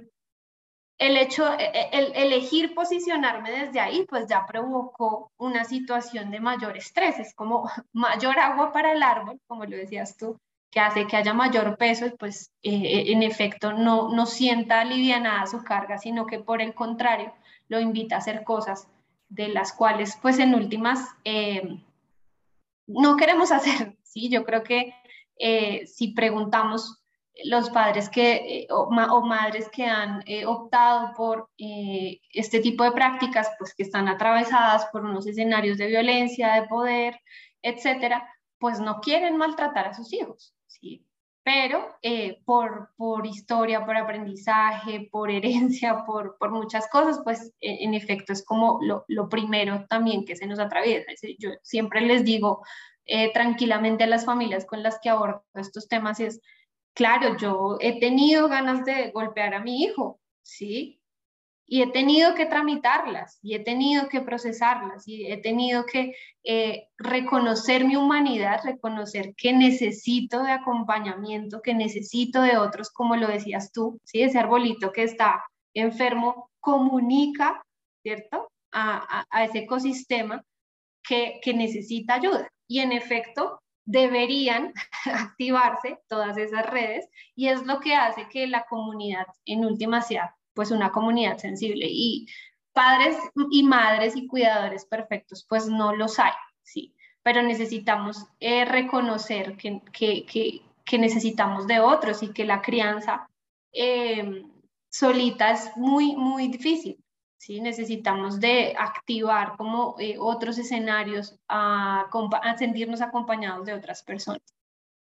el 0.98 1.16
hecho, 1.16 1.54
e, 1.54 1.66
e, 1.66 1.90
el, 1.92 2.12
elegir 2.16 2.74
posicionarme 2.74 3.52
desde 3.52 3.80
ahí, 3.80 4.06
pues 4.10 4.28
ya 4.28 4.46
provocó 4.46 5.32
una 5.38 5.64
situación 5.64 6.32
de 6.32 6.40
mayor 6.40 6.76
estrés, 6.76 7.20
es 7.20 7.34
como 7.34 7.70
mayor 7.94 8.40
agua 8.40 8.72
para 8.72 8.92
el 8.94 9.04
árbol, 9.04 9.40
como 9.48 9.66
lo 9.66 9.78
decías 9.78 10.18
tú, 10.18 10.40
que 10.78 10.82
hace 10.82 11.08
que 11.08 11.18
haya 11.18 11.34
mayor 11.34 11.76
peso 11.76 12.06
pues 12.20 12.52
eh, 12.62 13.06
en 13.08 13.24
efecto 13.24 13.74
no, 13.74 14.14
no 14.14 14.28
sienta 14.28 14.82
alivianada 14.82 15.48
su 15.48 15.64
carga, 15.64 15.98
sino 15.98 16.28
que 16.28 16.38
por 16.38 16.62
el 16.62 16.76
contrario 16.76 17.34
lo 17.68 17.80
invita 17.80 18.14
a 18.14 18.20
hacer 18.20 18.44
cosas 18.44 18.88
de 19.28 19.48
las 19.48 19.74
cuales 19.74 20.20
pues 20.22 20.38
en 20.38 20.54
últimas 20.54 21.00
eh, 21.24 21.84
no 22.86 23.18
queremos 23.18 23.52
hacer, 23.58 23.98
¿sí? 24.04 24.30
Yo 24.30 24.46
creo 24.46 24.62
que 24.62 24.94
eh, 25.40 25.88
si 25.88 26.10
preguntamos 26.10 27.00
los 27.46 27.72
padres 27.72 28.08
que, 28.08 28.68
o, 28.70 28.92
madres 29.22 29.70
que 29.70 29.86
han 29.86 30.24
optado 30.46 31.14
por 31.16 31.50
este 31.58 32.60
tipo 32.60 32.84
de 32.84 32.92
prácticas, 32.92 33.50
pues 33.58 33.74
que 33.74 33.82
están 33.82 34.08
atravesadas 34.08 34.86
por 34.92 35.04
unos 35.04 35.26
escenarios 35.26 35.80
de 35.80 35.88
violencia, 35.88 36.54
de 36.54 36.68
poder, 36.68 37.20
etcétera, 37.64 38.28
pues 38.60 38.80
no 38.80 39.00
quieren 39.02 39.38
maltratar 39.38 39.88
a 39.88 39.94
sus 39.96 40.14
hijos. 40.14 40.54
Pero 41.48 41.98
eh, 42.02 42.42
por, 42.44 42.90
por 42.98 43.26
historia, 43.26 43.86
por 43.86 43.96
aprendizaje, 43.96 45.08
por 45.10 45.32
herencia, 45.32 46.04
por, 46.06 46.36
por 46.38 46.52
muchas 46.52 46.90
cosas, 46.90 47.22
pues 47.24 47.54
e, 47.62 47.86
en, 47.86 47.94
efecto 47.94 48.34
es 48.34 48.44
como 48.44 48.80
lo, 48.82 49.06
lo, 49.08 49.30
primero 49.30 49.86
también 49.88 50.26
que 50.26 50.36
se 50.36 50.46
nos 50.46 50.60
atraviesa. 50.60 51.10
Yo 51.40 51.52
siempre 51.62 52.02
les 52.02 52.26
digo 52.26 52.66
eh, 53.06 53.32
tranquilamente 53.32 54.04
a 54.04 54.08
las 54.08 54.26
familias 54.26 54.66
con 54.66 54.84
las 54.84 55.00
que 55.00 55.08
abordo 55.10 55.46
estos 55.54 55.88
temas 55.88 56.20
es, 56.20 56.42
claro, 56.94 57.38
yo 57.38 57.78
he 57.80 57.98
tenido 58.02 58.50
ganas 58.50 58.84
de 58.84 59.12
golpear 59.12 59.54
a 59.54 59.62
mi 59.62 59.84
hijo, 59.84 60.20
¿sí? 60.42 60.97
Y 61.68 61.82
he 61.82 61.92
tenido 61.92 62.34
que 62.34 62.46
tramitarlas 62.46 63.40
y 63.42 63.54
he 63.54 63.60
tenido 63.60 64.08
que 64.08 64.22
procesarlas 64.22 65.06
y 65.06 65.30
he 65.30 65.38
tenido 65.38 65.86
que 65.86 66.16
eh, 66.46 66.88
reconocer 66.98 67.84
mi 67.84 67.98
humanidad, 67.98 68.62
reconocer 68.64 69.36
que 69.36 69.52
necesito 69.52 70.44
de 70.44 70.54
acompañamiento, 70.54 71.62
que 71.62 71.74
necesito 71.74 72.42
de 72.42 72.58
otros, 72.58 72.90
como 72.90 73.18
lo 73.18 73.28
decías 73.28 73.74
tú, 73.74 74.00
¿sí? 74.06 74.22
ese 74.22 74.40
arbolito 74.40 74.94
que 74.94 75.04
está 75.04 75.44
enfermo 75.74 76.50
comunica, 76.62 77.62
¿cierto?, 78.02 78.50
a, 78.72 79.26
ese 79.44 79.60
ecosistema 79.60 80.44
que, 81.04 81.40
que 81.42 81.54
necesita 81.54 82.16
ayuda. 82.16 82.48
Y 82.68 82.80
en 82.80 82.92
efecto, 82.92 83.62
deberían 83.86 84.74
activarse 85.06 86.00
todas 86.08 86.38
esas 86.38 86.66
redes 86.66 87.10
y 87.36 87.48
es 87.48 87.66
lo 87.66 87.80
que 87.80 87.96
hace 87.96 88.28
que 88.30 88.48
la 88.48 88.66
comunidad 88.70 89.26
en 89.46 89.66
última 89.66 90.02
sea 90.02 90.36
pues 90.58 90.72
una 90.72 90.92
comunidad 90.92 91.38
sensible 91.38 91.86
y 91.88 92.28
padres 92.74 93.16
y 93.52 93.62
madres 93.62 94.16
y 94.16 94.26
cuidadores 94.26 94.86
perfectos 94.86 95.46
pues 95.48 95.68
no 95.68 95.96
los 95.96 96.18
hay, 96.18 96.32
sí, 96.64 96.96
pero 97.22 97.44
necesitamos 97.44 98.26
eh, 98.40 98.66
reconocer 98.66 99.56
que, 99.56 99.82
que, 99.94 100.26
que, 100.84 100.98
necesitamos 100.98 101.68
de 101.68 101.80
otros 101.80 102.24
y 102.24 102.34
que 102.34 102.44
la 102.44 102.64
crianza 102.64 103.30
eh, 103.72 104.44
solita 104.90 105.52
es 105.52 105.70
muy, 105.76 106.16
muy 106.16 106.48
difícil. 106.48 106.98
¿sí? 107.38 107.62
Necesitamos 107.62 108.40
de 108.40 108.74
activar 108.78 109.58
como 109.58 109.96
eh, 110.00 110.16
otros 110.18 110.58
escenarios 110.58 111.38
a, 111.48 112.08
a, 112.42 112.58
sentirnos 112.58 113.02
acompañados 113.02 113.66
de 113.66 113.74
otras 113.74 114.04
personas. 114.04 114.42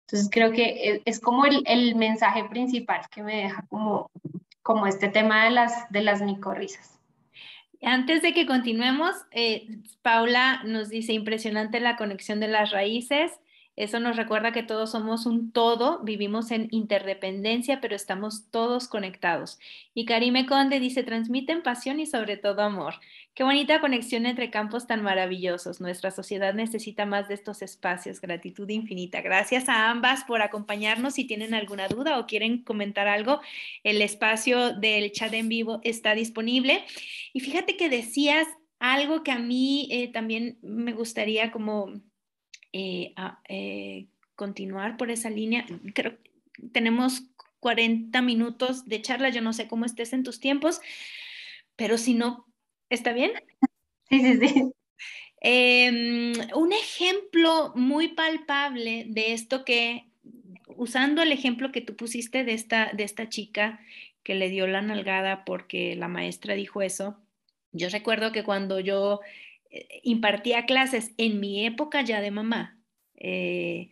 Entonces 0.08 0.30
creo 0.32 0.52
que 0.52 1.02
es, 1.06 1.20
como 1.20 1.46
el, 1.46 1.64
el 1.66 1.96
mensaje 1.96 2.44
principal 2.46 3.08
que 3.10 3.24
me 3.24 3.44
deja 3.44 3.66
como 3.70 4.12
como 4.66 4.88
este 4.88 5.10
tema 5.10 5.44
de 5.44 5.52
las, 5.52 5.92
de 5.92 6.02
las 6.02 6.24
micorrisas. 6.24 7.00
Antes 7.84 8.24
de 8.24 8.34
que 8.34 8.48
continuemos, 8.48 9.16
eh, 9.30 9.68
Paula 10.02 10.64
nos 10.64 10.90
dice, 10.90 11.14
impresionante 11.14 11.80
la 11.80 11.98
conexión 11.98 12.40
de 12.40 12.48
las 12.48 12.72
raíces. 12.72 13.32
Eso 13.76 14.00
nos 14.00 14.16
recuerda 14.16 14.54
que 14.54 14.64
todos 14.64 14.92
somos 14.92 15.26
un 15.26 15.52
todo, 15.52 16.00
vivimos 16.04 16.52
en 16.52 16.70
interdependencia, 16.72 17.82
pero 17.82 17.96
estamos 17.96 18.50
todos 18.50 18.88
conectados. 18.88 19.60
Y 19.94 20.06
Karime 20.06 20.46
Conde 20.46 20.80
dice, 20.80 21.04
transmiten 21.04 21.62
pasión 21.62 22.00
y 22.00 22.06
sobre 22.06 22.38
todo 22.38 22.62
amor. 22.62 22.96
Qué 23.34 23.44
bonita 23.44 23.82
conexión 23.82 24.26
entre 24.26 24.50
campos 24.50 24.88
tan 24.88 25.04
maravillosos. 25.04 25.82
Nuestra 25.82 26.10
sociedad 26.12 26.54
necesita 26.54 27.06
más 27.06 27.28
de 27.28 27.34
estos 27.34 27.62
espacios. 27.62 28.22
Gratitud 28.22 28.70
infinita. 28.70 29.20
Gracias 29.20 29.68
a 29.68 29.90
ambas 29.90 30.24
por 30.24 30.42
acompañarnos. 30.42 31.16
Si 31.16 31.26
tienen 31.26 31.54
alguna 31.54 31.90
duda 31.90 32.18
o 32.18 32.28
quieren 32.28 32.64
comentar 32.64 33.10
algo, 33.10 33.42
el 33.84 34.02
espacio 34.02 34.72
del 34.72 35.12
chat 35.12 35.34
en 35.34 35.50
vivo 35.50 35.82
está 35.84 36.16
disponible. 36.16 36.86
Y 37.34 37.42
fíjate 37.42 37.76
que 37.76 37.90
decías 37.90 38.48
algo 38.80 39.22
que 39.22 39.32
a 39.34 39.40
mí 39.40 39.90
eh, 39.92 40.08
también 40.14 40.58
me 40.62 40.94
gustaría 40.94 41.52
como 41.52 41.92
eh, 42.76 43.14
eh, 43.50 44.08
continuar 44.36 44.98
por 44.98 45.12
esa 45.12 45.30
línea. 45.30 45.66
Creo 45.94 46.18
que 46.18 46.68
tenemos 46.72 47.24
40 47.60 48.22
minutos 48.22 48.86
de 48.86 49.02
charla. 49.02 49.30
Yo 49.30 49.42
no 49.42 49.54
sé 49.54 49.68
cómo 49.68 49.86
estés 49.86 50.14
en 50.14 50.24
tus 50.24 50.40
tiempos, 50.40 50.82
pero 51.76 51.98
si 51.98 52.14
no 52.14 52.46
¿Está 52.90 53.14
bien? 53.14 53.32
Sí, 54.10 54.22
sí, 54.22 54.48
sí. 54.48 54.72
Em, 55.42 56.34
un 56.56 56.74
ejemplo 56.74 57.72
muy 57.76 58.10
palpable 58.10 59.06
de 59.08 59.34
esto 59.34 59.66
que, 59.66 60.06
usando 60.76 61.22
el 61.22 61.32
ejemplo 61.32 61.72
que 61.72 61.82
tú 61.82 61.96
pusiste 61.96 62.44
de 62.44 62.54
esta, 62.54 62.92
de 62.94 63.04
esta 63.04 63.30
chica 63.30 63.80
que 64.24 64.36
le 64.36 64.50
dio 64.50 64.66
la 64.66 64.82
nalgada 64.82 65.46
porque 65.46 65.96
la 65.96 66.08
maestra 66.08 66.56
dijo 66.56 66.82
eso, 66.82 67.18
yo 67.72 67.90
recuerdo 67.90 68.32
que 68.32 68.44
cuando 68.44 68.80
yo 68.80 69.20
impartía 70.04 70.66
clases 70.66 71.14
en 71.18 71.40
mi 71.40 71.66
época 71.66 72.02
ya 72.02 72.22
de 72.22 72.32
mamá, 72.32 72.80
eh, 73.18 73.90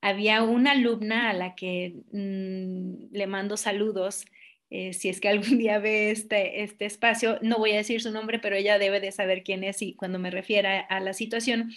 había 0.00 0.42
una 0.42 0.72
alumna 0.72 1.30
a 1.30 1.32
la 1.32 1.54
que 1.54 1.94
mm, 2.12 3.12
le 3.12 3.26
mando 3.26 3.56
saludos, 3.56 4.24
eh, 4.70 4.92
si 4.92 5.08
es 5.08 5.20
que 5.20 5.28
algún 5.28 5.58
día 5.58 5.78
ve 5.78 6.10
este, 6.10 6.62
este 6.62 6.86
espacio, 6.86 7.38
no 7.42 7.58
voy 7.58 7.72
a 7.72 7.78
decir 7.78 8.00
su 8.00 8.10
nombre, 8.10 8.38
pero 8.38 8.56
ella 8.56 8.78
debe 8.78 9.00
de 9.00 9.12
saber 9.12 9.42
quién 9.42 9.64
es 9.64 9.82
y 9.82 9.94
cuando 9.94 10.18
me 10.18 10.30
refiera 10.30 10.80
a 10.80 11.00
la 11.00 11.12
situación, 11.14 11.72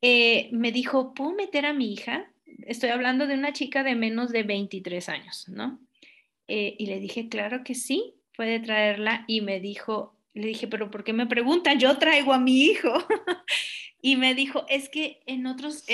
eh, 0.00 0.48
me 0.52 0.72
dijo, 0.72 1.14
¿puedo 1.14 1.32
meter 1.32 1.66
a 1.66 1.72
mi 1.72 1.92
hija? 1.92 2.30
Estoy 2.66 2.90
hablando 2.90 3.26
de 3.26 3.34
una 3.34 3.52
chica 3.52 3.82
de 3.82 3.94
menos 3.94 4.32
de 4.32 4.42
23 4.42 5.08
años, 5.08 5.48
¿no? 5.48 5.80
Eh, 6.46 6.76
y 6.78 6.86
le 6.86 7.00
dije, 7.00 7.28
claro 7.28 7.64
que 7.64 7.74
sí, 7.74 8.14
puede 8.36 8.60
traerla. 8.60 9.24
Y 9.26 9.40
me 9.40 9.60
dijo, 9.60 10.16
le 10.34 10.48
dije, 10.48 10.66
pero 10.66 10.90
¿por 10.90 11.04
qué 11.04 11.12
me 11.12 11.26
preguntan? 11.26 11.78
Yo 11.78 11.96
traigo 11.98 12.32
a 12.32 12.38
mi 12.38 12.62
hijo. 12.62 12.92
y 14.02 14.16
me 14.16 14.34
dijo, 14.34 14.66
es 14.68 14.88
que 14.88 15.22
en 15.26 15.46
otros, 15.46 15.84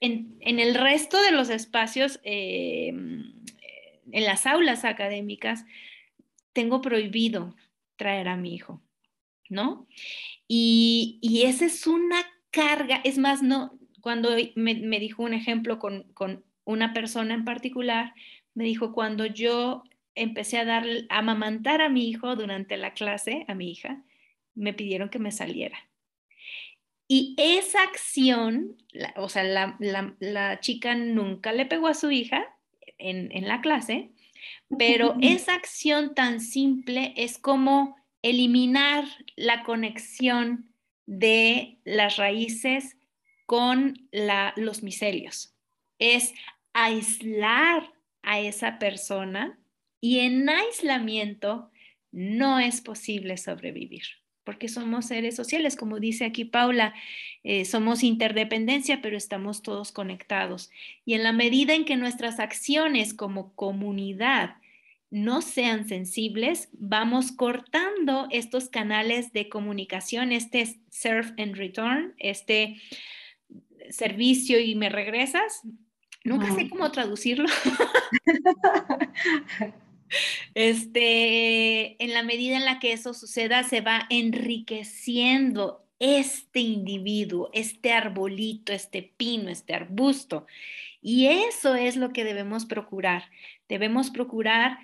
en, 0.00 0.36
en, 0.40 0.60
el 0.60 0.74
resto 0.74 1.20
de 1.22 1.32
los 1.32 1.50
espacios, 1.50 2.20
en 2.22 3.32
las 4.12 4.46
aulas 4.46 4.84
académicas, 4.84 5.64
tengo 6.52 6.80
prohibido 6.80 7.56
traer 7.96 8.28
a 8.28 8.36
mi 8.36 8.54
hijo, 8.54 8.82
¿no? 9.48 9.86
Y, 10.46 11.18
y 11.22 11.42
esa 11.42 11.64
es 11.64 11.86
una 11.86 12.22
carga, 12.50 13.00
es 13.04 13.18
más, 13.18 13.42
no, 13.42 13.78
cuando 14.00 14.30
me, 14.54 15.00
dijo 15.00 15.22
un 15.22 15.34
ejemplo 15.34 15.78
con, 15.78 16.04
con, 16.12 16.44
una 16.64 16.92
persona 16.92 17.34
en 17.34 17.44
particular, 17.44 18.14
me 18.54 18.62
dijo, 18.62 18.92
cuando 18.92 19.26
yo 19.26 19.82
empecé 20.14 20.58
a 20.58 20.64
dar, 20.64 20.86
a 21.08 21.18
amamantar 21.18 21.80
a 21.80 21.88
mi 21.88 22.08
hijo 22.08 22.36
durante 22.36 22.76
la 22.76 22.92
clase, 22.92 23.44
a 23.48 23.54
mi 23.54 23.70
hija, 23.70 24.02
me 24.54 24.74
pidieron 24.74 25.08
que 25.08 25.18
me 25.18 25.32
saliera. 25.32 25.78
Y 27.08 27.34
esa 27.36 27.82
acción, 27.82 28.76
o 29.16 29.28
sea, 29.28 29.44
la, 29.44 29.76
la, 29.80 30.14
la, 30.18 30.60
chica 30.60 30.94
nunca 30.94 31.52
le 31.52 31.66
pegó 31.66 31.88
a 31.88 31.94
su 31.94 32.10
hija, 32.10 32.46
en, 33.02 33.48
la 33.48 33.60
clase, 33.60 34.10
pero 34.78 35.16
esa 35.20 35.54
acción 35.54 36.14
tan 36.14 36.40
simple 36.40 37.12
es 37.16 37.38
como 37.38 37.96
eliminar 38.22 39.04
la 39.36 39.64
conexión 39.64 40.72
de 41.06 41.78
las 41.84 42.16
raíces 42.16 42.96
con 43.46 44.08
los 44.56 44.82
miselios. 44.82 45.54
Es 45.98 46.32
aislar 46.72 47.92
a 48.22 48.40
esa 48.40 48.78
persona 48.78 49.58
Y 50.02 50.18
en 50.18 50.48
aislamiento 50.48 51.70
no 52.10 52.58
es 52.58 52.80
posible 52.80 53.36
sobrevivir, 53.36 54.02
porque 54.42 54.68
somos 54.68 55.06
seres 55.06 55.36
sociales, 55.36 55.76
como 55.76 56.00
dice 56.00 56.24
aquí 56.24 56.44
Paula, 56.44 56.92
eh, 57.44 57.64
somos 57.64 58.02
interdependencia, 58.02 59.00
pero 59.00 59.16
estamos 59.16 59.62
todos 59.62 59.92
conectados. 59.92 60.70
Y 61.04 61.14
en 61.14 61.22
la 61.22 61.30
medida 61.30 61.74
en 61.74 61.84
que 61.84 61.96
nuestras 61.96 62.40
acciones 62.40 63.14
como 63.14 63.54
comunidad 63.54 64.56
no 65.10 65.40
sean 65.40 65.86
sensibles, 65.86 66.68
vamos 66.72 67.30
cortando 67.30 68.26
estos 68.30 68.70
canales 68.70 69.32
de 69.32 69.48
comunicación, 69.48 70.32
este 70.32 70.80
serve 70.90 71.40
and 71.40 71.54
return, 71.54 72.14
este 72.18 72.76
servicio 73.88 74.58
y 74.58 74.74
me 74.74 74.88
regresas. 74.88 75.62
Nunca 76.24 76.52
sé 76.54 76.68
cómo 76.68 76.90
traducirlo. 76.90 77.48
este, 80.54 82.02
en 82.02 82.12
la 82.14 82.22
medida 82.22 82.56
en 82.56 82.64
la 82.64 82.78
que 82.78 82.92
eso 82.92 83.14
suceda, 83.14 83.62
se 83.62 83.80
va 83.80 84.06
enriqueciendo 84.10 85.86
este 85.98 86.60
individuo, 86.60 87.50
este 87.52 87.92
arbolito, 87.92 88.72
este 88.72 89.12
pino, 89.16 89.48
este 89.50 89.74
arbusto. 89.74 90.46
Y 91.00 91.26
eso 91.26 91.74
es 91.74 91.96
lo 91.96 92.12
que 92.12 92.24
debemos 92.24 92.66
procurar. 92.66 93.24
Debemos 93.68 94.10
procurar 94.10 94.78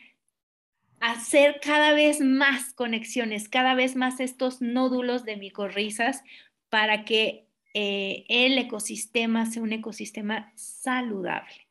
hacer 1.01 1.61
cada 1.63 1.93
vez 1.93 2.21
más 2.21 2.73
conexiones, 2.75 3.49
cada 3.49 3.75
vez 3.75 3.97
más 3.97 4.21
estos 4.21 4.61
nódulos 4.61 5.25
de 5.25 5.37
micorrizas 5.37 6.23
para 6.69 7.05
que 7.05 7.47
eh, 7.75 8.25
el 8.29 8.59
ecosistema 8.59 9.47
sea 9.47 9.63
un 9.63 9.73
ecosistema 9.73 10.53
saludable. 10.57 11.68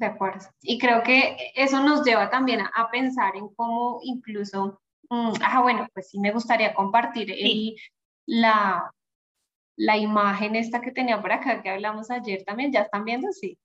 De 0.00 0.06
acuerdo. 0.06 0.48
Y 0.62 0.78
creo 0.78 1.02
que 1.02 1.52
eso 1.54 1.82
nos 1.82 2.02
lleva 2.04 2.30
también 2.30 2.62
a, 2.62 2.90
pensar 2.90 3.36
en 3.36 3.48
cómo 3.54 4.00
incluso, 4.02 4.80
mm, 5.10 5.32
ah, 5.44 5.60
bueno, 5.60 5.86
pues 5.92 6.08
sí 6.08 6.18
me 6.18 6.32
gustaría 6.32 6.72
compartir 6.72 7.28
la, 8.24 8.90
la 9.76 9.96
imagen 9.98 10.56
esta 10.56 10.80
que 10.80 10.90
tenía 10.90 11.20
por 11.20 11.32
acá 11.32 11.60
que 11.62 11.68
hablamos 11.68 12.10
ayer 12.10 12.42
también, 12.44 12.72
¿ya 12.72 12.80
están 12.80 13.04
viendo? 13.04 13.30
Sí. 13.32 13.58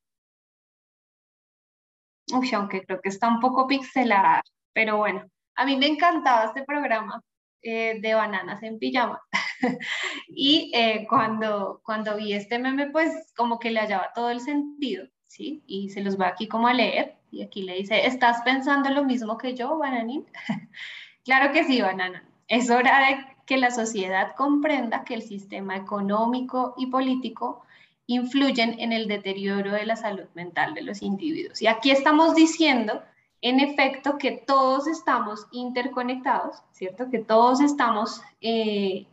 Uy, 2.34 2.52
aunque 2.54 2.86
creo 2.86 3.00
que 3.00 3.10
está 3.10 3.30
un 3.30 3.40
poco 3.40 3.66
pixelada, 3.66 4.44
pero 4.74 4.98
bueno, 4.98 5.26
a 5.56 5.66
mí 5.66 5.78
me 5.78 5.88
encantaba 5.88 6.46
este 6.46 6.66
programa 6.66 7.22
eh, 7.62 8.00
de 8.02 8.14
bananas 8.14 8.62
en 8.62 8.78
pijama. 8.78 9.22
y 10.28 10.70
eh, 10.76 11.08
cuando, 11.10 11.80
cuando 11.86 12.18
vi 12.18 12.34
este 12.34 12.60
meme, 12.60 12.92
pues 12.92 13.32
como 13.38 13.58
que 13.58 13.72
le 13.72 13.80
hallaba 13.80 14.12
todo 14.14 14.32
el 14.32 14.42
sentido, 14.42 15.08
¿sí? 15.28 15.64
Y 15.68 15.90
se 15.90 16.02
los 16.02 16.20
va 16.20 16.28
aquí 16.28 16.48
como 16.48 16.68
a 16.68 16.74
leer. 16.74 17.16
Y 17.32 17.44
aquí 17.44 17.64
le 17.64 17.76
dice, 17.76 18.06
¿estás 18.06 18.42
pensando 18.44 18.90
lo 18.90 19.04
mismo 19.04 19.38
que 19.38 19.56
yo, 19.56 19.78
Bananín? 19.78 20.26
claro 21.26 21.52
que 21.52 21.64
sí, 21.64 21.82
Banana. 21.82 22.24
Es 22.48 22.70
hora 22.70 23.08
de 23.08 23.36
que 23.46 23.58
la 23.58 23.72
sociedad 23.72 24.36
comprenda 24.36 25.04
que 25.04 25.16
el 25.16 25.22
sistema 25.22 25.76
económico 25.76 26.74
y 26.78 26.88
político 26.88 27.64
influyen 28.08 28.80
en 28.80 28.92
el 28.92 29.08
deterioro 29.08 29.72
de 29.72 29.86
la 29.86 29.96
salud 29.96 30.26
mental 30.36 30.74
de 30.74 30.84
los 30.84 31.02
individuos. 31.02 31.62
Y 31.62 31.68
aquí 31.68 31.92
estamos 31.92 32.36
diciendo, 32.36 33.02
en 33.42 33.60
efecto, 33.60 34.18
que 34.18 34.32
todos 34.32 34.88
estamos 34.88 35.48
interconectados, 35.52 36.62
¿cierto? 36.72 37.10
Que 37.10 37.20
todos 37.20 37.62
estamos 37.62 38.22
eh, 38.42 39.08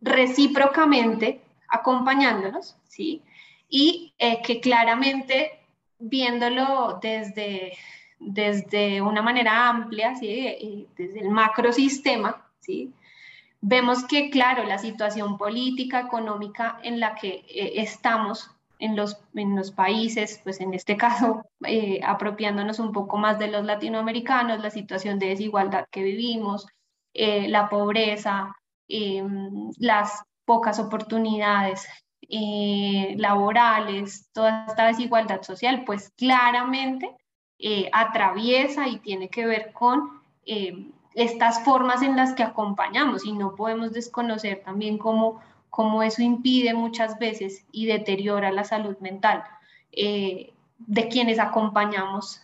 recíprocamente 0.00 1.40
acompañándonos, 1.68 2.76
¿sí? 2.88 3.22
Y 3.70 4.12
eh, 4.18 4.42
que 4.42 4.60
claramente 4.60 5.60
viéndolo 5.98 6.98
desde, 7.00 7.72
desde 8.18 9.00
una 9.00 9.22
manera 9.22 9.68
amplia, 9.68 10.16
¿sí? 10.16 10.86
Desde 10.96 11.20
el 11.20 11.30
macrosistema, 11.30 12.46
¿sí? 12.60 12.92
vemos 13.60 14.04
que, 14.04 14.30
claro, 14.30 14.64
la 14.64 14.78
situación 14.78 15.36
política, 15.36 16.00
económica 16.00 16.78
en 16.82 17.00
la 17.00 17.14
que 17.14 17.44
eh, 17.48 17.72
estamos 17.76 18.50
en 18.78 18.96
los, 18.96 19.18
en 19.34 19.56
los 19.56 19.70
países, 19.72 20.40
pues 20.42 20.60
en 20.60 20.72
este 20.74 20.96
caso, 20.96 21.44
eh, 21.66 22.00
apropiándonos 22.04 22.78
un 22.78 22.92
poco 22.92 23.18
más 23.18 23.38
de 23.38 23.48
los 23.48 23.64
latinoamericanos, 23.64 24.60
la 24.60 24.70
situación 24.70 25.18
de 25.18 25.28
desigualdad 25.28 25.86
que 25.90 26.02
vivimos, 26.02 26.66
eh, 27.12 27.48
la 27.48 27.68
pobreza, 27.68 28.54
em, 28.88 29.70
las 29.78 30.22
pocas 30.44 30.78
oportunidades 30.78 31.86
laborales, 33.16 34.30
toda 34.32 34.66
esta 34.68 34.86
desigualdad 34.86 35.42
social, 35.42 35.84
pues 35.84 36.10
claramente 36.16 37.16
atraviesa 37.92 38.88
y 38.88 38.98
tiene 38.98 39.28
que 39.28 39.46
ver 39.46 39.72
con 39.72 40.22
em, 40.46 40.92
estas 41.14 41.64
formas 41.64 42.02
en 42.02 42.16
las 42.16 42.34
que 42.34 42.42
acompañamos 42.42 43.24
y 43.24 43.32
no 43.32 43.54
podemos 43.54 43.92
desconocer 43.92 44.62
también 44.64 44.98
cómo, 44.98 45.40
cómo 45.68 46.02
eso 46.02 46.22
impide 46.22 46.74
muchas 46.74 47.18
veces 47.18 47.64
y 47.72 47.86
deteriora 47.86 48.52
la 48.52 48.64
salud 48.64 48.96
mental 49.00 49.44
eh, 49.92 50.52
de 50.78 51.08
quienes 51.08 51.38
acompañamos 51.38 52.40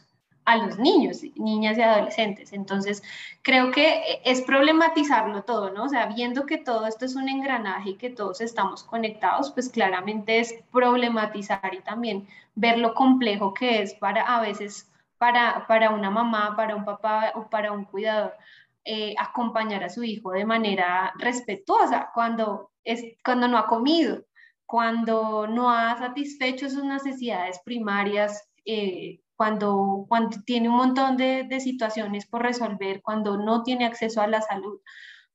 a 0.46 0.56
los 0.56 0.78
niños, 0.78 1.22
niñas 1.34 1.76
y 1.76 1.82
adolescentes. 1.82 2.52
Entonces, 2.52 3.02
creo 3.42 3.70
que 3.72 4.20
es 4.24 4.40
problematizarlo 4.42 5.42
todo, 5.42 5.70
¿no? 5.70 5.84
O 5.84 5.88
sea, 5.88 6.06
viendo 6.06 6.46
que 6.46 6.56
todo 6.56 6.86
esto 6.86 7.04
es 7.04 7.16
un 7.16 7.28
engranaje 7.28 7.90
y 7.90 7.96
que 7.96 8.10
todos 8.10 8.40
estamos 8.40 8.84
conectados, 8.84 9.50
pues 9.50 9.68
claramente 9.68 10.38
es 10.38 10.54
problematizar 10.72 11.74
y 11.74 11.80
también 11.80 12.28
ver 12.54 12.78
lo 12.78 12.94
complejo 12.94 13.52
que 13.52 13.82
es 13.82 13.94
para 13.94 14.22
a 14.22 14.40
veces 14.40 14.90
para, 15.18 15.66
para 15.66 15.90
una 15.90 16.10
mamá, 16.10 16.54
para 16.56 16.76
un 16.76 16.84
papá 16.84 17.32
o 17.34 17.48
para 17.48 17.72
un 17.72 17.84
cuidador 17.84 18.34
eh, 18.84 19.14
acompañar 19.18 19.82
a 19.82 19.88
su 19.88 20.04
hijo 20.04 20.30
de 20.30 20.44
manera 20.44 21.12
respetuosa 21.18 22.10
cuando, 22.14 22.70
es, 22.84 23.02
cuando 23.24 23.48
no 23.48 23.58
ha 23.58 23.66
comido, 23.66 24.24
cuando 24.64 25.48
no 25.48 25.70
ha 25.70 25.96
satisfecho 25.98 26.70
sus 26.70 26.84
necesidades 26.84 27.60
primarias, 27.64 28.48
eh, 28.64 29.20
cuando, 29.36 30.06
cuando 30.08 30.38
tiene 30.44 30.68
un 30.68 30.76
montón 30.76 31.16
de, 31.16 31.44
de 31.44 31.60
situaciones 31.60 32.26
por 32.26 32.42
resolver, 32.42 33.02
cuando 33.02 33.36
no 33.36 33.62
tiene 33.62 33.86
acceso 33.86 34.20
a 34.20 34.26
la 34.26 34.42
salud 34.42 34.80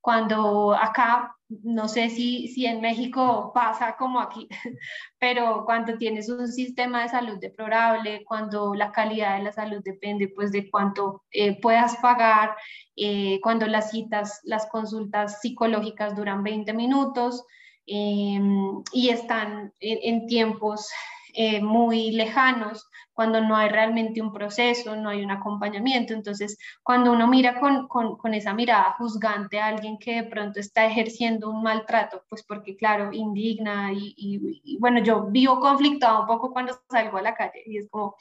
cuando 0.02 0.74
acá, 0.74 1.36
no 1.48 1.88
sé 1.88 2.10
si, 2.10 2.48
si 2.48 2.66
en 2.66 2.82
México 2.82 3.52
pasa 3.54 3.96
como 3.98 4.20
aquí, 4.20 4.48
pero 5.20 5.64
cuando 5.66 5.98
tienes 5.98 6.28
un 6.28 6.48
sistema 6.48 7.04
de 7.04 7.10
salud 7.10 7.38
deplorable, 7.40 8.24
cuando 8.26 8.74
la 8.74 8.92
calidad 8.92 9.38
de 9.38 9.44
la 9.44 9.52
salud 9.52 9.82
depende 9.84 10.28
pues 10.30 10.52
de 10.52 10.70
cuánto 10.70 11.24
eh, 11.32 11.60
puedas 11.62 11.98
pagar, 11.98 12.56
eh, 12.96 13.40
cuando 13.42 13.68
las 13.68 13.92
citas, 13.92 14.42
las 14.44 14.66
consultas 14.68 15.40
psicológicas 15.40 16.16
duran 16.16 16.44
20 16.44 16.74
minutos 16.74 17.46
em, 17.86 18.82
y 18.92 19.10
están 19.10 19.72
en 19.80 20.26
tiempos 20.26 20.90
eh, 21.34 21.62
muy 21.62 22.12
lejanos, 22.12 22.90
cuando 23.14 23.42
no 23.42 23.56
hay 23.56 23.70
realmente 23.70 24.22
un 24.22 24.34
proceso, 24.34 24.96
no 24.96 25.10
hay 25.10 25.24
un 25.24 25.32
acompañamiento. 25.32 26.14
Entonces, 26.14 26.58
cuando 26.84 27.12
uno 27.12 27.28
mira 27.28 27.60
con, 27.60 27.88
con, 27.88 28.34
esa 28.34 28.54
mirada 28.54 28.96
juzgante 28.98 29.60
a 29.60 29.68
alguien 29.68 29.98
que 30.00 30.16
de 30.16 30.24
pronto 30.24 30.60
está 30.60 30.86
ejerciendo 30.86 31.50
un 31.50 31.62
maltrato, 31.62 32.24
pues 32.30 32.44
porque, 32.44 32.76
claro, 32.76 33.12
indigna 33.14 33.92
y, 33.94 34.14
y, 34.18 34.78
bueno, 34.80 35.00
yo 35.04 35.24
vivo 35.24 35.60
conflictuado 35.60 36.22
un 36.22 36.28
poco 36.28 36.52
cuando 36.52 36.80
salgo 36.90 37.18
a 37.18 37.22
la 37.22 37.36
calle 37.36 37.64
y 37.66 37.78
es 37.78 37.90
como, 37.90 38.16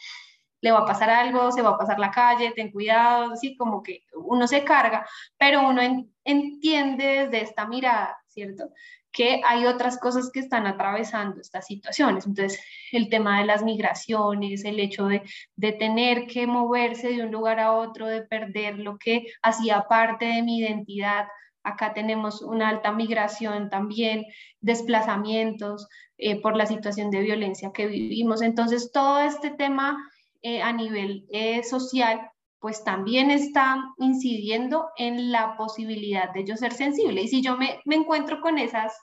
le 0.60 0.72
va 0.72 0.80
a 0.80 0.86
pasar 0.86 1.10
algo, 1.10 1.50
se 1.52 1.62
va 1.62 1.70
a 1.70 1.78
pasar 1.78 1.98
la 1.98 2.10
calle, 2.10 2.52
ten 2.52 2.70
cuidado, 2.70 3.32
así 3.32 3.56
como 3.56 3.82
que 3.82 4.04
uno 4.14 4.46
se 4.46 4.64
carga, 4.64 5.06
pero 5.38 5.66
uno 5.66 5.80
entiende 6.24 7.04
desde 7.26 7.42
esta 7.42 7.66
mirada, 7.66 8.18
¿cierto? 8.26 8.68
Que 9.12 9.40
hay 9.44 9.66
otras 9.66 9.98
cosas 9.98 10.30
que 10.32 10.40
están 10.40 10.66
atravesando 10.66 11.40
estas 11.40 11.66
situaciones. 11.66 12.26
Entonces, 12.26 12.62
el 12.92 13.08
tema 13.08 13.40
de 13.40 13.46
las 13.46 13.62
migraciones, 13.62 14.64
el 14.64 14.78
hecho 14.80 15.06
de, 15.06 15.22
de, 15.56 15.72
tener 15.72 16.26
que 16.26 16.46
moverse 16.46 17.08
de 17.08 17.22
un 17.22 17.32
lugar 17.32 17.60
a 17.60 17.72
otro, 17.72 18.06
de 18.06 18.22
perder 18.22 18.78
lo 18.78 18.98
que 18.98 19.26
hacía 19.42 19.86
parte 19.88 20.26
de 20.26 20.42
mi 20.42 20.58
identidad. 20.58 21.26
Acá 21.62 21.92
tenemos 21.92 22.40
una 22.42 22.68
alta 22.68 22.92
migración 22.92 23.68
también, 23.68 24.24
desplazamientos 24.60 25.88
eh, 26.16 26.40
por 26.40 26.56
la 26.56 26.66
situación 26.66 27.10
de 27.10 27.20
violencia 27.20 27.72
que 27.72 27.86
vivimos. 27.86 28.42
Entonces, 28.42 28.92
todo 28.92 29.20
este 29.20 29.50
tema 29.50 29.96
eh, 30.42 30.62
a 30.62 30.72
nivel 30.72 31.26
eh, 31.30 31.62
social 31.64 32.30
pues 32.60 32.84
también 32.84 33.30
está 33.30 33.82
incidiendo 33.98 34.90
en 34.96 35.32
la 35.32 35.56
posibilidad 35.56 36.30
de 36.32 36.44
yo 36.44 36.56
ser 36.56 36.72
sensible. 36.74 37.22
Y 37.22 37.28
si 37.28 37.42
yo 37.42 37.56
me, 37.56 37.80
encuentro 37.86 38.40
con 38.40 38.58
esas, 38.58 38.94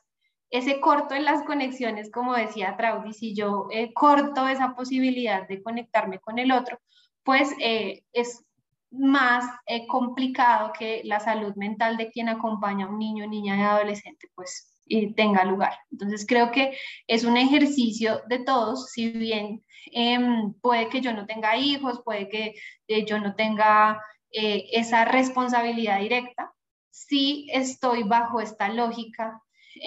ese 0.51 0.79
corto 0.79 1.15
en 1.15 1.25
las 1.25 1.43
conexiones, 1.43 2.11
como 2.11 2.35
decía 2.35 2.77
Traudy, 2.77 3.13
si 3.13 3.33
yo 3.33 3.67
eh, 3.71 3.91
corto 3.93 4.47
esa 4.47 4.75
posibilidad 4.75 5.47
de 5.47 5.63
conectarme 5.63 6.19
con 6.19 6.37
el 6.37 6.51
otro, 6.51 6.79
pues 7.23 7.51
eh, 7.59 8.03
es 8.13 8.45
más 8.91 9.43
eh, 9.65 9.87
complicado 9.87 10.71
que 10.77 11.01
la 11.03 11.19
salud 11.19 11.55
mental 11.55 11.97
de 11.97 12.11
quien 12.11 12.29
acompaña 12.29 12.85
a 12.85 12.89
un 12.89 12.99
niño, 12.99 13.27
niña 13.27 13.57
y 13.57 13.61
adolescente, 13.61 14.29
pues 14.35 14.76
eh, 14.89 15.13
tenga 15.13 15.43
lugar. 15.45 15.73
Entonces 15.91 16.25
creo 16.27 16.51
que 16.51 16.77
es 17.07 17.23
un 17.23 17.37
ejercicio 17.37 18.21
de 18.27 18.39
todos, 18.39 18.91
si 18.91 19.09
bien 19.09 19.63
em, 19.91 20.53
puede 20.61 20.89
que 20.89 21.01
yo 21.01 21.13
no 21.13 21.25
tenga 21.25 21.57
hijos, 21.57 22.01
puede 22.03 22.29
que 22.29 22.55
eh, 22.87 23.05
yo 23.05 23.19
no 23.19 23.35
tenga 23.35 24.01
eh, 24.31 24.65
esa 24.71 25.05
responsabilidad 25.05 25.99
directa, 25.99 26.53
sí 26.89 27.47
estoy 27.51 28.03
bajo 28.03 28.39
esta 28.41 28.69
lógica 28.69 29.41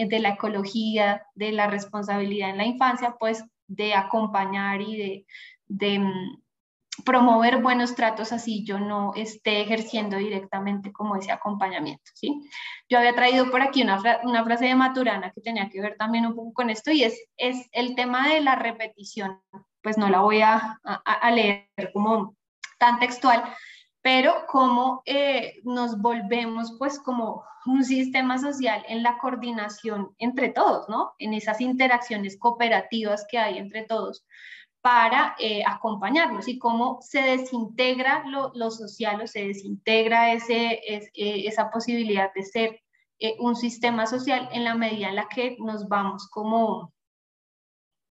de 0.06 0.20
la 0.20 0.30
ecología, 0.30 1.26
de 1.34 1.50
la 1.50 1.66
responsabilidad 1.66 2.50
en 2.50 2.58
la 2.58 2.66
infancia, 2.66 3.16
pues 3.18 3.44
de 3.66 3.94
acompañar 3.94 4.80
y 4.80 4.96
de, 4.96 5.26
de 5.66 5.98
mm, 5.98 6.42
promover 7.04 7.62
buenos 7.62 7.94
tratos 7.94 8.32
así 8.32 8.64
yo 8.64 8.78
no 8.78 9.12
esté 9.14 9.60
ejerciendo 9.60 10.16
directamente 10.16 10.92
como 10.92 11.16
ese 11.16 11.32
acompañamiento, 11.32 12.10
¿sí? 12.14 12.40
Yo 12.88 12.98
había 12.98 13.14
traído 13.14 13.50
por 13.50 13.62
aquí 13.62 13.82
una, 13.82 14.00
una, 14.24 14.44
frase 14.44 14.66
de 14.66 14.74
Maturana 14.74 15.30
que 15.30 15.40
tenía 15.40 15.68
que 15.68 15.80
ver 15.80 15.96
también 15.96 16.26
un 16.26 16.34
poco 16.34 16.52
con 16.52 16.70
esto 16.70 16.90
y 16.90 17.04
es, 17.04 17.28
es 17.36 17.68
el 17.72 17.94
tema 17.94 18.28
de 18.28 18.40
la 18.40 18.56
repetición, 18.56 19.40
pues 19.82 19.98
no 19.98 20.08
la 20.08 20.20
voy 20.20 20.42
a, 20.42 20.80
a, 20.82 21.30
leer 21.30 21.68
como 21.92 22.34
tan 22.78 22.98
textual, 22.98 23.44
pero 24.02 24.46
cómo 24.48 25.02
eh, 25.04 25.60
nos 25.64 26.00
volvemos 26.00 26.76
pues 26.78 26.98
como 26.98 27.44
un 27.66 27.84
sistema 27.84 28.38
social 28.38 28.84
en 28.88 29.02
la 29.02 29.18
coordinación 29.18 30.14
entre 30.18 30.48
todos, 30.48 30.88
¿no? 30.88 31.12
En 31.18 31.34
esas 31.34 31.60
interacciones 31.60 32.38
cooperativas 32.38 33.26
que 33.30 33.38
hay 33.38 33.58
entre 33.58 33.82
todos 33.82 34.24
para 34.82 35.36
eh, 35.38 35.62
acompañarnos 35.66 36.48
y 36.48 36.58
cómo 36.58 36.98
se 37.02 37.20
desintegra 37.20 38.24
lo, 38.26 38.70
social 38.70 39.20
o 39.20 39.26
se 39.26 39.46
desintegra 39.46 40.32
ese, 40.32 40.80
eh, 40.86 41.10
esa 41.14 41.70
posibilidad 41.70 42.32
de 42.34 42.42
ser 42.42 42.80
eh, 43.18 43.36
un 43.38 43.56
sistema 43.56 44.06
social 44.06 44.48
en 44.52 44.64
la 44.64 44.74
medida 44.74 45.10
en 45.10 45.16
la 45.16 45.28
que 45.28 45.56
nos 45.60 45.86
vamos 45.86 46.28
como, 46.30 46.94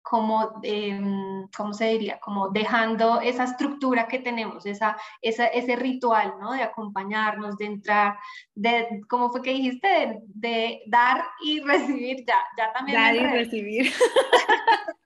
como 0.03 0.59
em, 0.61 1.47
¿cómo 1.57 1.73
se 1.73 1.85
diría? 1.87 2.19
Como 2.19 2.49
dejando 2.49 3.19
esa 3.21 3.45
estructura 3.45 4.07
que 4.07 4.19
tenemos, 4.19 4.67
esa, 4.67 4.97
ese 5.21 5.75
ritual, 5.75 6.35
¿no? 6.39 6.51
De 6.51 6.61
acompañarnos, 6.61 7.57
de 7.57 7.65
entrar, 7.65 8.19
de, 8.53 9.01
¿cómo 9.09 9.31
fue 9.31 9.41
que 9.41 9.53
dijiste? 9.53 10.21
De, 10.27 10.83
dar 10.85 11.25
y 11.43 11.59
recibir, 11.63 12.23
ya, 12.27 12.37
ya 12.55 12.71
también. 12.71 12.99
Dar 12.99 13.15
y 13.15 13.25
recibir. 13.25 13.91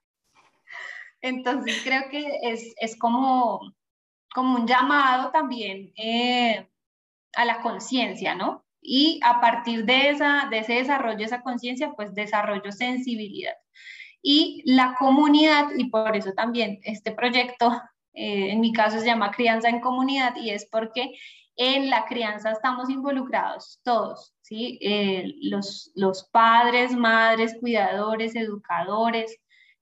Entonces 1.26 1.80
creo 1.82 2.08
que 2.10 2.24
es, 2.42 2.74
es 2.76 2.96
como, 2.98 3.60
como 4.32 4.56
un 4.56 4.66
llamado 4.66 5.30
también 5.30 5.92
eh, 5.96 6.68
a 7.34 7.44
la 7.44 7.60
conciencia, 7.60 8.34
¿no? 8.34 8.64
Y 8.80 9.20
a 9.24 9.40
partir 9.40 9.84
de, 9.84 10.10
esa, 10.10 10.46
de 10.50 10.58
ese 10.58 10.74
desarrollo, 10.74 11.24
esa 11.24 11.42
conciencia, 11.42 11.92
pues 11.96 12.14
desarrollo 12.14 12.70
sensibilidad. 12.70 13.54
Y 14.22 14.62
la 14.64 14.94
comunidad, 14.98 15.68
y 15.76 15.90
por 15.90 16.16
eso 16.16 16.32
también 16.32 16.78
este 16.82 17.12
proyecto, 17.12 17.72
eh, 18.12 18.50
en 18.52 18.60
mi 18.60 18.72
caso 18.72 19.00
se 19.00 19.06
llama 19.06 19.32
Crianza 19.32 19.68
en 19.68 19.80
Comunidad, 19.80 20.36
y 20.36 20.50
es 20.50 20.66
porque 20.70 21.14
en 21.56 21.90
la 21.90 22.04
crianza 22.04 22.52
estamos 22.52 22.88
involucrados 22.90 23.80
todos, 23.82 24.34
¿sí? 24.42 24.78
Eh, 24.80 25.34
los, 25.42 25.90
los 25.94 26.28
padres, 26.30 26.94
madres, 26.94 27.56
cuidadores, 27.58 28.36
educadores, 28.36 29.38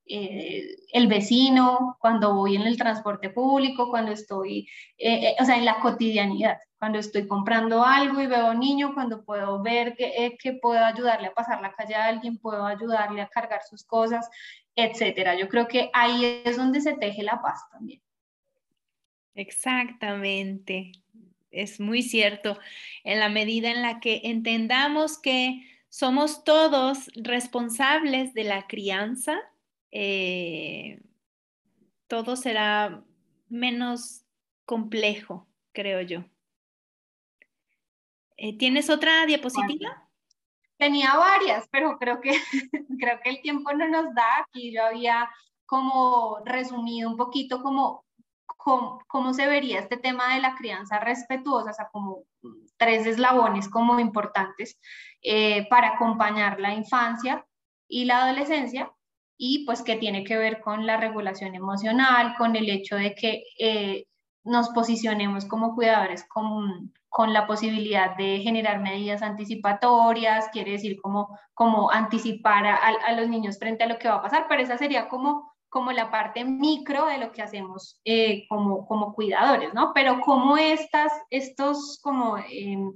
eh, 0.07 0.77
el 0.93 1.07
vecino, 1.07 1.97
cuando 1.99 2.35
voy 2.35 2.57
en 2.57 2.63
el 2.63 2.77
transporte 2.77 3.31
público, 3.31 3.89
cuando 3.89 4.13
estoy, 4.13 4.69
eh, 4.99 5.29
eh, 5.29 5.37
o 5.41 5.45
sea, 5.45 5.57
en 5.57 5.65
la 5.65 5.81
cotidianidad, 5.81 6.59
cuando 6.79 6.99
estoy 6.99 7.27
comprando 7.27 7.83
algo 7.83 8.21
y 8.21 8.27
veo 8.27 8.49
a 8.49 8.51
un 8.51 8.61
niño, 8.61 8.93
cuando 8.93 9.25
puedo 9.25 9.63
ver 9.63 9.95
que, 9.97 10.37
que 10.39 10.53
puedo 10.55 10.85
ayudarle 10.85 11.29
a 11.29 11.35
pasar 11.35 11.63
la 11.63 11.73
calle 11.73 11.95
a 11.95 12.07
alguien, 12.07 12.39
puedo 12.39 12.67
ayudarle 12.67 13.23
a 13.23 13.29
cargar 13.29 13.63
sus 13.63 13.85
cosas, 13.85 14.29
etcétera. 14.77 15.37
Yo 15.37 15.49
creo 15.49 15.69
que 15.69 15.91
ahí 15.95 16.43
es 16.45 16.57
donde 16.59 16.83
se 16.83 16.95
teje 16.95 17.23
la 17.23 17.41
paz 17.41 17.61
también. 17.71 18.03
Exactamente, 19.35 20.93
es 21.51 21.81
muy 21.81 22.03
cierto. 22.03 22.59
En 23.05 23.21
la 23.21 23.31
medida 23.31 23.71
en 23.71 23.81
la 23.81 24.01
que 24.01 24.21
entendamos 24.25 25.19
que 25.19 25.67
somos 25.89 26.45
todos 26.45 27.11
responsables 27.15 28.35
de 28.35 28.45
la 28.45 28.67
crianza, 28.67 29.41
eh, 29.97 31.01
todo 32.09 32.35
será 32.35 33.05
menos 33.49 34.25
complejo, 34.65 35.47
creo 35.73 36.01
yo. 36.01 36.25
Eh, 38.37 38.59
¿Tienes 38.59 38.91
otra 38.91 39.25
diapositiva? 39.25 40.11
Tenía 40.77 41.15
varias, 41.17 41.69
pero 41.71 41.97
creo 41.99 42.21
que, 42.21 42.33
creo 42.99 43.21
que 43.23 43.31
el 43.31 43.41
tiempo 43.41 43.73
no 43.73 43.87
nos 43.87 44.13
da. 44.15 44.41
Aquí 44.41 44.73
yo 44.73 44.85
había 44.85 45.31
como 45.65 46.41
resumido 46.45 47.09
un 47.09 47.17
poquito 47.17 47.63
como 47.63 48.05
cómo, 49.07 49.33
se 49.33 49.47
vería 49.47 49.79
este 49.79 49.97
tema 49.97 50.35
de 50.35 50.41
la 50.41 50.57
crianza 50.57 50.99
respetuosa, 50.99 51.71
o 51.71 51.75
sea, 51.75 51.89
como 51.93 52.25
tres 52.77 53.07
eslabones 53.07 53.69
como 53.69 54.01
importantes 54.01 54.81
eh, 55.23 55.69
para 55.69 55.91
acompañar 55.91 56.59
la 56.59 56.75
infancia 56.75 57.47
y 57.87 58.07
la 58.07 58.25
adolescencia 58.25 58.91
y 59.37 59.65
pues 59.65 59.83
que 59.83 59.97
tiene 59.97 60.25
que 60.25 60.37
ver 60.37 60.61
con 60.61 60.87
la 60.87 60.97
regulación 60.97 61.55
emocional, 61.55 62.35
con 62.37 62.57
el 62.57 62.69
hecho 62.69 62.97
de 62.97 63.15
que 63.15 63.45
eh, 63.59 64.07
nos 64.45 64.69
posicionemos 64.71 65.47
como 65.47 65.75
cuidadores 65.75 66.25
con, 66.29 66.93
con, 67.09 67.33
la 67.33 67.47
posibilidad 67.47 68.17
de 68.17 68.41
generar 68.41 68.81
medidas 68.81 69.23
anticipatorias, 69.23 70.49
quiere 70.53 70.73
decir 70.73 71.01
como, 71.01 71.39
como 71.55 71.91
anticipar 71.91 72.67
a, 72.67 73.13
los 73.13 73.29
niños 73.29 73.59
frente 73.59 73.85
a 73.85 73.89
lo 73.89 73.99
que 73.99 74.09
va 74.09 74.17
a 74.17 74.23
pasar, 74.23 74.47
pero 74.49 74.63
esa 74.63 74.79
sería 74.79 75.09
como, 75.09 75.53
como 75.69 75.93
la 75.93 76.11
parte 76.11 76.45
micro 76.45 77.07
de 77.07 77.19
lo 77.19 77.33
que 77.33 77.43
hacemos 77.43 78.01
eh, 78.05 78.47
como, 78.49 78.87
como 78.87 79.15
cuidadores, 79.15 79.73
¿no? 79.75 79.93
Pero 79.95 80.21
como 80.21 80.57
estas, 80.57 81.13
estos 81.31 81.99
como... 82.03 82.39
Em, 82.39 82.93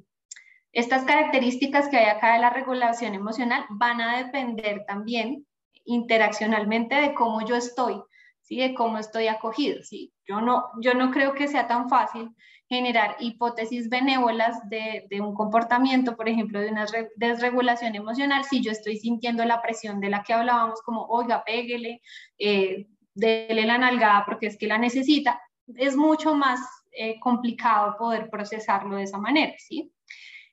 estas 0.70 1.04
características 1.04 1.88
que 1.88 1.96
hay 1.96 2.06
acá 2.06 2.34
de 2.34 2.40
la 2.40 2.50
regulación 2.50 3.14
emocional 3.14 3.64
van 3.70 4.00
a 4.00 4.18
depender 4.18 4.84
también 4.86 5.47
interaccionalmente 5.88 6.94
de 6.94 7.14
cómo 7.14 7.44
yo 7.44 7.56
estoy, 7.56 8.00
¿sí? 8.42 8.58
de 8.58 8.74
cómo 8.74 8.98
estoy 8.98 9.26
acogido. 9.26 9.82
¿sí? 9.82 10.12
Yo, 10.26 10.40
no, 10.40 10.66
yo 10.80 10.94
no 10.94 11.10
creo 11.10 11.32
que 11.32 11.48
sea 11.48 11.66
tan 11.66 11.88
fácil 11.88 12.30
generar 12.68 13.16
hipótesis 13.18 13.88
benévolas 13.88 14.68
de, 14.68 15.06
de, 15.08 15.20
un 15.22 15.34
comportamiento, 15.34 16.14
por 16.16 16.28
ejemplo, 16.28 16.60
de 16.60 16.68
una 16.68 16.84
desregulación 17.16 17.94
emocional, 17.94 18.44
si 18.44 18.60
yo 18.62 18.70
estoy 18.70 18.98
sintiendo 18.98 19.42
la 19.46 19.62
presión 19.62 20.00
de 20.00 20.10
la 20.10 20.22
que 20.22 20.34
hablábamos, 20.34 20.82
como, 20.82 21.06
oiga, 21.06 21.42
péguele, 21.44 22.02
eh, 22.38 22.86
la 23.14 23.78
nalgada 23.78 24.24
porque 24.26 24.46
es 24.46 24.58
que 24.58 24.66
la 24.66 24.76
necesita, 24.76 25.40
es 25.76 25.96
mucho 25.96 26.34
más 26.34 26.60
eh, 26.92 27.18
complicado 27.20 27.96
poder 27.98 28.28
procesarlo 28.28 28.96
de 28.96 29.04
esa 29.04 29.18
manera, 29.18 29.54
¿sí? 29.56 29.90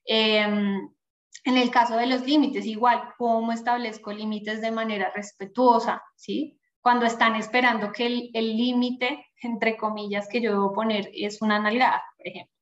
Em, 0.06 0.88
en 1.44 1.58
el 1.58 1.70
caso 1.70 1.98
de 1.98 2.08
los 2.08 2.22
límites, 2.22 2.66
igual, 2.66 3.14
¿cómo 3.18 3.52
establezco 3.52 4.12
límites 4.12 4.62
de 4.62 4.72
manera 4.72 5.12
respetuosa? 5.16 6.04
¿Sí? 6.16 6.60
Cuando 6.82 7.06
están 7.06 7.36
esperando 7.36 7.92
que 7.92 8.30
el 8.34 8.58
límite, 8.58 9.26
entre 9.42 9.78
comillas, 9.78 10.28
que 10.28 10.42
yo 10.42 10.52
debo 10.52 10.74
poner 10.74 11.10
es 11.14 11.42
una 11.42 11.60
nalgada, 11.60 12.04
por 12.18 12.28
ejemplo. 12.28 12.56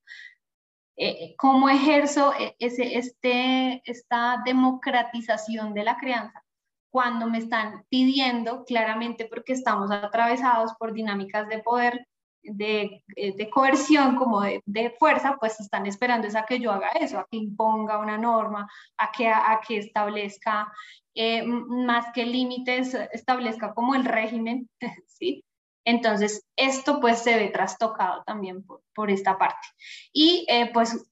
Eh, 0.95 1.33
¿Cómo 1.37 1.69
ejerzo 1.69 2.33
e, 2.39 2.55
ese, 2.59 2.97
este, 2.97 3.81
esta 3.85 4.41
democratización 4.45 5.73
de 5.73 5.83
la 5.83 5.97
crianza? 5.97 6.43
Cuando 6.91 7.27
me 7.27 7.39
están 7.39 7.85
pidiendo, 7.89 8.63
claramente 8.65 9.25
porque 9.25 9.53
estamos 9.53 9.89
atravesados 9.91 10.73
por 10.77 10.93
dinámicas 10.93 11.47
de 11.49 11.59
poder, 11.59 12.07
de, 12.43 13.03
eh, 13.15 13.35
de 13.35 13.49
coerción 13.49 14.15
como 14.15 14.41
de, 14.41 14.61
de, 14.65 14.91
fuerza, 14.91 15.37
pues 15.39 15.59
están 15.59 15.85
esperando 15.85 16.27
es 16.27 16.35
a 16.35 16.45
que 16.45 16.59
yo 16.59 16.71
haga 16.71 16.89
eso, 16.89 17.19
a 17.19 17.27
que 17.29 17.37
imponga 17.37 17.97
una 17.97 18.17
norma, 18.17 18.69
a 18.97 19.11
que, 19.11 19.27
a, 19.27 19.59
que 19.65 19.77
establezca 19.77 20.71
eh, 21.15 21.43
más 21.43 22.07
que 22.13 22.25
límites, 22.25 22.93
establezca 23.11 23.73
como 23.73 23.95
el 23.95 24.05
régimen, 24.05 24.69
¿sí? 25.07 25.43
Entonces, 25.85 26.45
esto 26.55 26.99
pues 26.99 27.19
se 27.19 27.35
ve 27.35 27.49
trastocado 27.49 28.23
también 28.25 28.63
por, 28.63 28.81
por 28.95 29.11
esta 29.11 29.37
parte. 29.37 29.67
Y 30.13 30.45
eh, 30.49 30.71
pues 30.73 31.05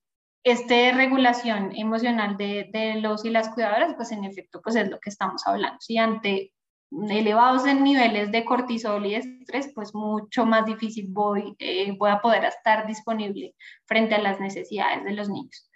esta 0.43 0.91
regulación 0.93 1.75
emocional 1.75 2.38
de, 2.38 2.69
de, 2.71 2.95
los 2.95 3.25
y 3.25 3.29
las 3.29 3.49
cuidadoras, 3.49 3.93
pues 3.95 4.11
en 4.11 4.23
efecto, 4.23 4.61
pues 4.61 4.75
es 4.75 4.89
lo 4.89 4.99
que 4.99 5.09
estamos 5.09 5.45
hablando. 5.45 5.77
Si 5.82 5.97
ante 5.97 6.53
elevados 7.10 7.66
en 7.66 7.84
niveles 7.84 8.32
de 8.32 8.44
cortisol 8.44 9.06
y 9.06 9.16
estrés, 9.16 9.72
pues 9.74 9.96
mucho 9.96 10.46
más 10.46 10.66
difícil 10.66 11.08
voy, 11.10 11.56
eh, 11.60 11.94
voy 11.98 12.12
a 12.12 12.20
poder 12.20 12.44
estar 12.44 12.86
disponible 12.86 13.56
frente 13.86 14.16
a 14.16 14.22
las 14.22 14.39
necesidades 14.39 15.04
de 15.04 15.14
los 15.14 15.30
niños. 15.30 15.70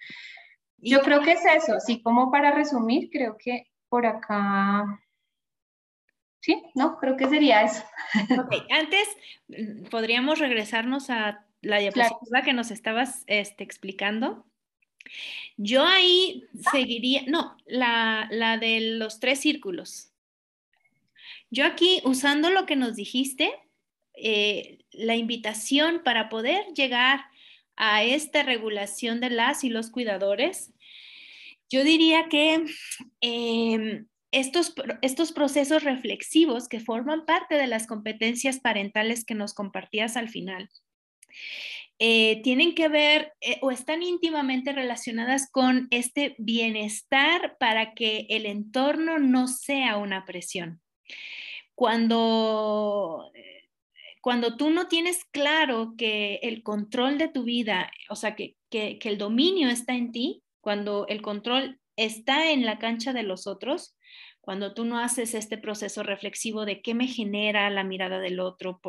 Yo 0.78 1.02
creo 1.02 1.22
que 1.22 1.32
es 1.32 1.46
eso, 1.46 1.76
así 1.76 2.02
como 2.02 2.32
para 2.32 2.52
resumir, 2.52 3.10
creo 3.10 3.38
que 3.40 3.72
por 3.88 4.06
acá, 4.06 5.02
sí, 6.42 6.62
no, 6.76 6.98
creo 6.98 7.16
que 7.16 7.28
sería 7.28 7.64
eso. 7.64 7.84
Okay. 8.46 8.62
Antes, 8.70 9.08
podríamos 9.90 10.40
regresarnos 10.40 11.10
a 11.10 11.46
la 11.62 11.80
diapositiva 11.80 12.42
que 12.44 12.54
nos 12.54 12.72
estabas 12.72 13.24
este, 13.28 13.64
explicando. 13.64 14.46
Yo 15.56 15.84
ahí 15.84 16.44
seguiría, 16.72 17.24
no, 17.28 17.56
la, 17.66 18.28
la 18.32 18.58
de 18.58 18.98
los 18.98 19.20
tres 19.20 19.40
círculos. 19.40 20.12
Yo 21.56 21.66
aquí, 21.66 22.02
usando 22.04 22.50
lo 22.50 22.66
que 22.66 22.76
nos 22.76 22.98
dijiste, 22.98 23.50
eh, 24.14 24.80
la 24.92 25.16
invitación 25.16 26.02
para 26.04 26.28
poder 26.28 26.66
llegar 26.76 27.22
a 27.78 28.04
esta 28.04 28.44
regulación 28.44 29.22
de 29.22 29.30
las 29.30 29.64
y 29.64 29.70
los 29.70 29.90
cuidadores, 29.90 30.74
yo 31.70 31.86
diría 31.86 32.28
que 32.28 32.66
em, 33.22 34.06
estos, 34.32 34.74
estos 35.02 35.32
procesos 35.32 35.86
reflexivos 35.86 36.68
que 36.68 36.82
forman 36.82 37.26
parte 37.26 37.56
de 37.56 37.68
las 37.68 37.88
competencias 37.88 38.60
parentales 38.60 39.24
que 39.24 39.34
nos 39.34 39.54
compartías 39.54 40.18
al 40.18 40.28
final, 40.28 40.70
eh, 42.00 42.42
tienen 42.44 42.76
que 42.76 42.90
ver 42.90 43.32
eh, 43.40 43.60
o 43.62 43.72
están 43.72 44.04
íntimamente 44.04 44.74
relacionadas 44.74 45.50
con 45.50 45.88
este 45.90 46.36
bienestar 46.38 47.56
para 47.62 47.94
que 47.94 48.26
el 48.28 48.46
entorno 48.46 49.20
no 49.20 49.48
sea 49.48 49.96
una 49.96 50.26
presión. 50.26 50.82
Cuando 51.76 53.32
cuando 54.26 54.58
tú 54.58 54.72
no 54.72 54.88
tienes 54.88 55.24
claro 55.26 55.94
que 56.00 56.40
el 56.42 56.64
control 56.64 57.20
de 57.20 57.28
tu 57.28 57.44
vida, 57.44 57.92
o 58.10 58.16
sea, 58.16 58.36
que, 58.36 58.56
que, 58.72 58.98
el 59.04 59.20
dominio 59.20 59.70
está 59.70 59.94
en 59.94 60.12
ti, 60.12 60.42
cuando 60.62 61.06
el 61.10 61.22
control 61.22 61.80
está 61.96 62.50
en 62.52 62.66
la 62.66 62.80
cancha 62.80 63.14
de 63.14 63.22
los 63.22 63.46
otros, 63.46 63.96
cuando 64.42 64.74
tú 64.74 64.84
no 64.84 64.98
haces 64.98 65.36
este 65.36 65.60
proceso 65.60 66.02
reflexivo 66.02 66.66
de 66.66 66.82
qué 66.82 66.96
me 66.96 67.06
genera 67.06 67.70
la 67.70 67.84
mirada 67.84 68.18
del 68.18 68.40
otro, 68.40 68.82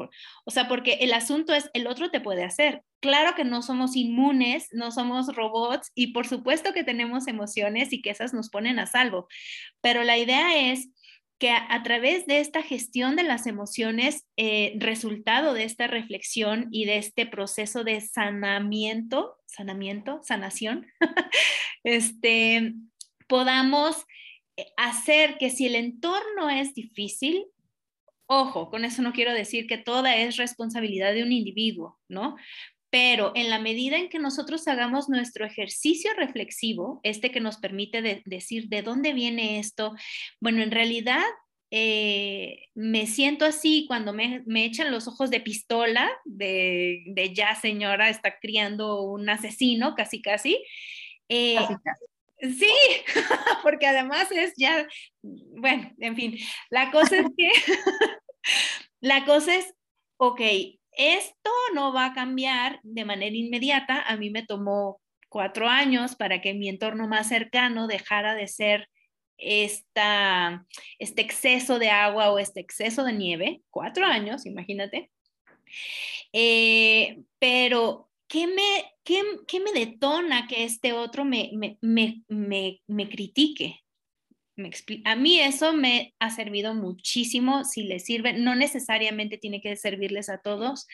o 0.46 0.50
sea, 0.50 0.68
porque 0.68 0.94
el 1.02 1.12
asunto 1.12 1.52
es, 1.52 1.68
el 1.74 1.86
otro 1.86 2.10
te 2.10 2.22
puede 2.22 2.42
hacer. 2.42 2.82
Claro 3.00 3.34
que 3.34 3.44
no 3.44 3.60
somos 3.60 3.94
inmunes, 3.94 4.68
no 4.72 4.90
somos 4.90 5.36
robots 5.36 5.92
y 5.94 6.14
por 6.14 6.26
supuesto 6.26 6.72
que 6.72 6.82
tenemos 6.82 7.28
emociones 7.28 7.92
y 7.92 8.00
que 8.00 8.08
esas 8.08 8.32
nos 8.32 8.48
ponen 8.48 8.78
a 8.78 8.86
salvo, 8.86 9.28
pero 9.82 10.02
la 10.02 10.16
idea 10.16 10.72
es 10.72 10.88
que 11.38 11.50
a, 11.50 11.82
través 11.82 12.26
de 12.26 12.40
esta 12.40 12.62
gestión 12.62 13.14
de 13.14 13.22
las 13.22 13.46
emociones, 13.46 14.26
eh, 14.36 14.74
resultado 14.78 15.52
de 15.52 15.64
esta 15.64 15.86
reflexión 15.86 16.68
y 16.70 16.86
de 16.86 16.96
este 16.96 17.26
proceso 17.26 17.84
de 17.84 18.00
sanamiento, 18.00 19.36
sanamiento, 19.44 20.20
sanación, 20.22 20.86
este, 21.84 22.74
podamos 23.28 24.04
eh, 24.56 24.66
hacer 24.78 25.36
que 25.38 25.50
si 25.50 25.66
el 25.66 25.74
entorno 25.74 26.48
es 26.48 26.72
difícil, 26.74 27.44
ojo, 28.26 28.70
con 28.70 28.84
eso 28.84 29.02
no 29.02 29.12
quiero 29.12 29.32
decir 29.32 29.66
que 29.66 29.78
toda 29.78 30.16
es 30.16 30.36
responsabilidad 30.36 31.12
de 31.12 31.22
un 31.22 31.32
individuo, 31.32 31.98
¿no? 32.08 32.36
Pero 32.90 33.32
en 33.34 33.50
la 33.50 33.58
medida 33.58 33.96
en 33.96 34.08
que 34.08 34.18
nosotros 34.18 34.66
hagamos 34.68 35.08
nuestro 35.08 35.44
ejercicio 35.44 36.12
reflexivo, 36.16 37.00
este 37.02 37.30
que 37.30 37.40
nos 37.40 37.58
permite 37.58 38.22
decir 38.24 38.68
de 38.68 38.82
dónde 38.82 39.12
viene 39.12 39.58
esto, 39.58 39.94
bueno, 40.40 40.62
en 40.62 40.70
realidad 40.70 41.24
eh, 41.70 42.68
me 42.74 43.06
siento 43.06 43.44
así 43.44 43.86
cuando 43.88 44.12
me, 44.12 44.44
echan 44.64 44.92
los 44.92 45.08
ojos 45.08 45.30
de 45.30 45.40
pistola, 45.40 46.08
de, 46.24 47.32
ya 47.34 47.54
señora 47.56 48.08
está 48.08 48.38
criando 48.38 49.02
un 49.02 49.28
asesino, 49.28 49.94
casi 49.94 50.22
casi. 50.22 50.64
Eh, 51.28 51.56
casi, 51.56 51.74
casi. 51.82 52.04
Sí, 52.40 52.70
porque 53.62 53.86
además 53.86 54.30
es 54.30 54.52
ya, 54.56 54.86
bueno, 55.22 55.90
en 55.98 56.16
fin, 56.16 56.38
la 56.70 56.90
cosa 56.90 57.16
es 57.16 57.26
que, 57.36 57.50
la 59.00 59.24
cosa 59.24 59.56
es, 59.56 59.74
ok, 60.18 60.40
esto 60.96 61.50
no 61.74 61.92
va 61.92 62.06
a 62.06 62.14
cambiar 62.14 62.80
de 62.82 63.04
manera 63.04 63.36
inmediata. 63.36 64.02
A 64.02 64.16
mí 64.16 64.30
me 64.30 64.44
tomó 64.44 65.00
cuatro 65.28 65.68
años 65.68 66.16
para 66.16 66.40
que 66.40 66.54
mi 66.54 66.68
entorno 66.68 67.06
más 67.08 67.28
cercano 67.28 67.86
dejara 67.86 68.34
de 68.34 68.48
ser 68.48 68.88
esta, 69.38 70.66
este 70.98 71.22
exceso 71.22 71.78
de 71.78 71.90
agua 71.90 72.32
o 72.32 72.38
este 72.38 72.60
exceso 72.60 73.04
de 73.04 73.12
nieve. 73.12 73.62
Cuatro 73.70 74.06
años, 74.06 74.46
imagínate. 74.46 75.10
Eh, 76.32 77.18
pero, 77.38 78.10
¿qué 78.28 78.46
me, 78.46 78.94
qué, 79.04 79.60
me 79.60 79.72
detona 79.72 80.46
que 80.46 80.64
este 80.64 80.92
otro 80.92 81.24
me, 81.24 81.50
me, 81.80 82.22
me 82.28 83.08
critique? 83.08 83.85
A 85.04 85.16
mí 85.16 85.38
eso 85.38 85.72
me 85.72 86.14
ha 86.18 86.30
servido 86.30 86.74
muchísimo, 86.74 87.64
si 87.64 87.84
les 87.84 88.04
sirve, 88.04 88.32
no 88.32 88.54
necesariamente 88.54 89.38
tiene 89.38 89.60
que 89.60 89.76
servirles 89.76 90.28
a 90.28 90.38
todos, 90.38 90.86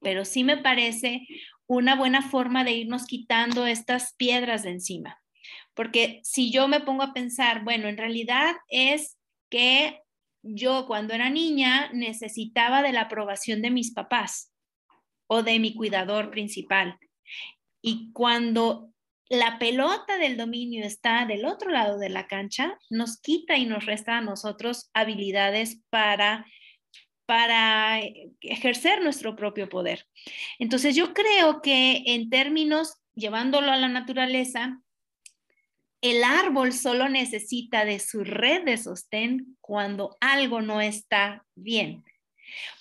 pero 0.00 0.24
sí 0.24 0.44
me 0.44 0.56
parece 0.56 1.26
una 1.66 1.96
buena 1.96 2.22
forma 2.22 2.64
de 2.64 2.72
irnos 2.72 3.06
quitando 3.06 3.66
estas 3.66 4.14
piedras 4.14 4.62
de 4.62 4.70
encima. 4.70 5.20
Porque 5.74 6.20
si 6.22 6.50
yo 6.50 6.68
me 6.68 6.80
pongo 6.80 7.02
a 7.02 7.12
pensar, 7.12 7.64
bueno, 7.64 7.88
en 7.88 7.96
realidad 7.96 8.56
es 8.68 9.16
que 9.50 10.00
yo 10.42 10.86
cuando 10.86 11.14
era 11.14 11.30
niña 11.30 11.90
necesitaba 11.92 12.82
de 12.82 12.92
la 12.92 13.02
aprobación 13.02 13.62
de 13.62 13.70
mis 13.70 13.92
papás 13.92 14.52
o 15.26 15.42
de 15.42 15.58
mi 15.58 15.74
cuidador 15.74 16.30
principal. 16.30 16.98
Y 17.82 18.12
cuando 18.12 18.92
la 19.28 19.58
pelota 19.58 20.16
del 20.18 20.36
dominio 20.36 20.84
está 20.84 21.26
del 21.26 21.44
otro 21.44 21.70
lado 21.70 21.98
de 21.98 22.08
la 22.08 22.26
cancha, 22.26 22.78
nos 22.90 23.20
quita 23.20 23.56
y 23.56 23.66
nos 23.66 23.84
resta 23.84 24.18
a 24.18 24.22
nosotros 24.22 24.90
habilidades 24.94 25.80
para 25.90 26.46
para 27.28 28.00
ejercer 28.40 29.02
nuestro 29.02 29.36
propio 29.36 29.68
poder. 29.68 30.06
Entonces 30.58 30.96
yo 30.96 31.12
creo 31.12 31.60
que 31.60 32.02
en 32.06 32.30
términos, 32.30 32.94
llevándolo 33.14 33.70
a 33.70 33.76
la 33.76 33.88
naturaleza, 33.88 34.80
el 36.00 36.24
árbol 36.24 36.72
solo 36.72 37.10
necesita 37.10 37.84
de 37.84 37.98
su 37.98 38.24
red 38.24 38.64
de 38.64 38.78
sostén 38.78 39.58
cuando 39.60 40.16
algo 40.22 40.62
no 40.62 40.80
está 40.80 41.44
bien. 41.54 42.02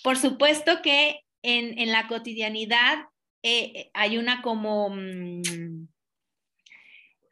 Por 0.02 0.16
supuesto 0.16 0.82
que 0.82 1.20
en, 1.42 1.92
la 1.92 2.08
cotidianidad 2.08 3.00
eh, 3.44 3.90
hay 3.94 4.18
una 4.18 4.42
como... 4.42 4.96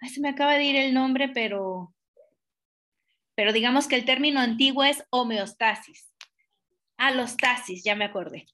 Se 0.09 0.21
me 0.21 0.29
acaba 0.29 0.55
de 0.55 0.63
ir 0.63 0.75
el 0.75 0.93
nombre, 0.93 1.29
pero, 1.29 1.93
pero 3.35 3.53
digamos 3.53 3.87
que 3.87 3.95
el 3.95 4.05
término 4.05 4.39
antiguo 4.39 4.83
es 4.83 5.03
homeostasis. 5.09 6.11
Alostasis, 6.97 7.83
ya 7.83 7.95
me 7.95 8.05
acordé. 8.05 8.45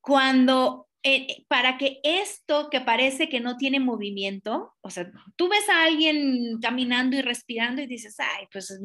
Cuando, 0.00 0.88
eh, 1.02 1.44
para 1.48 1.78
que 1.78 2.00
esto 2.02 2.68
que 2.70 2.80
parece 2.80 3.28
que 3.28 3.40
no 3.40 3.56
tiene 3.56 3.80
movimiento, 3.80 4.74
o 4.80 4.90
sea, 4.90 5.10
tú 5.36 5.48
ves 5.48 5.68
a 5.68 5.84
alguien 5.84 6.58
caminando 6.60 7.16
y 7.16 7.22
respirando 7.22 7.82
y 7.82 7.86
dices, 7.86 8.16
ay, 8.18 8.46
pues 8.52 8.78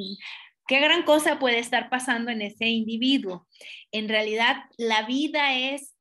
qué 0.67 0.79
gran 0.79 1.03
cosa 1.03 1.39
puede 1.39 1.59
estar 1.59 1.89
pasando 1.89 2.31
en 2.31 2.41
ese 2.41 2.67
individuo. 2.67 3.47
En 3.91 4.07
realidad, 4.07 4.65
la 4.77 5.03
vida 5.03 5.55
es 5.55 5.95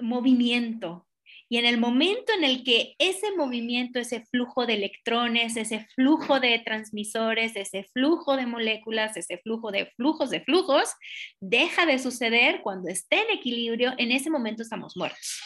movimiento, 0.00 1.06
y 1.52 1.58
en 1.58 1.66
el 1.66 1.76
momento 1.76 2.32
en 2.32 2.44
el 2.44 2.64
que 2.64 2.94
ese 2.98 3.36
movimiento, 3.36 3.98
ese 3.98 4.24
flujo 4.24 4.64
de 4.64 4.72
electrones, 4.72 5.54
ese 5.58 5.86
flujo 5.94 6.40
de 6.40 6.58
transmisores, 6.60 7.56
ese 7.56 7.84
flujo 7.92 8.38
de 8.38 8.46
moléculas, 8.46 9.18
ese 9.18 9.36
flujo 9.36 9.70
de 9.70 9.92
flujos 9.94 10.30
de 10.30 10.40
flujos, 10.40 10.94
deja 11.42 11.84
de 11.84 11.98
suceder 11.98 12.62
cuando 12.62 12.88
esté 12.88 13.16
en 13.16 13.36
equilibrio, 13.36 13.92
en 13.98 14.12
ese 14.12 14.30
momento 14.30 14.62
estamos 14.62 14.96
muertos. 14.96 15.42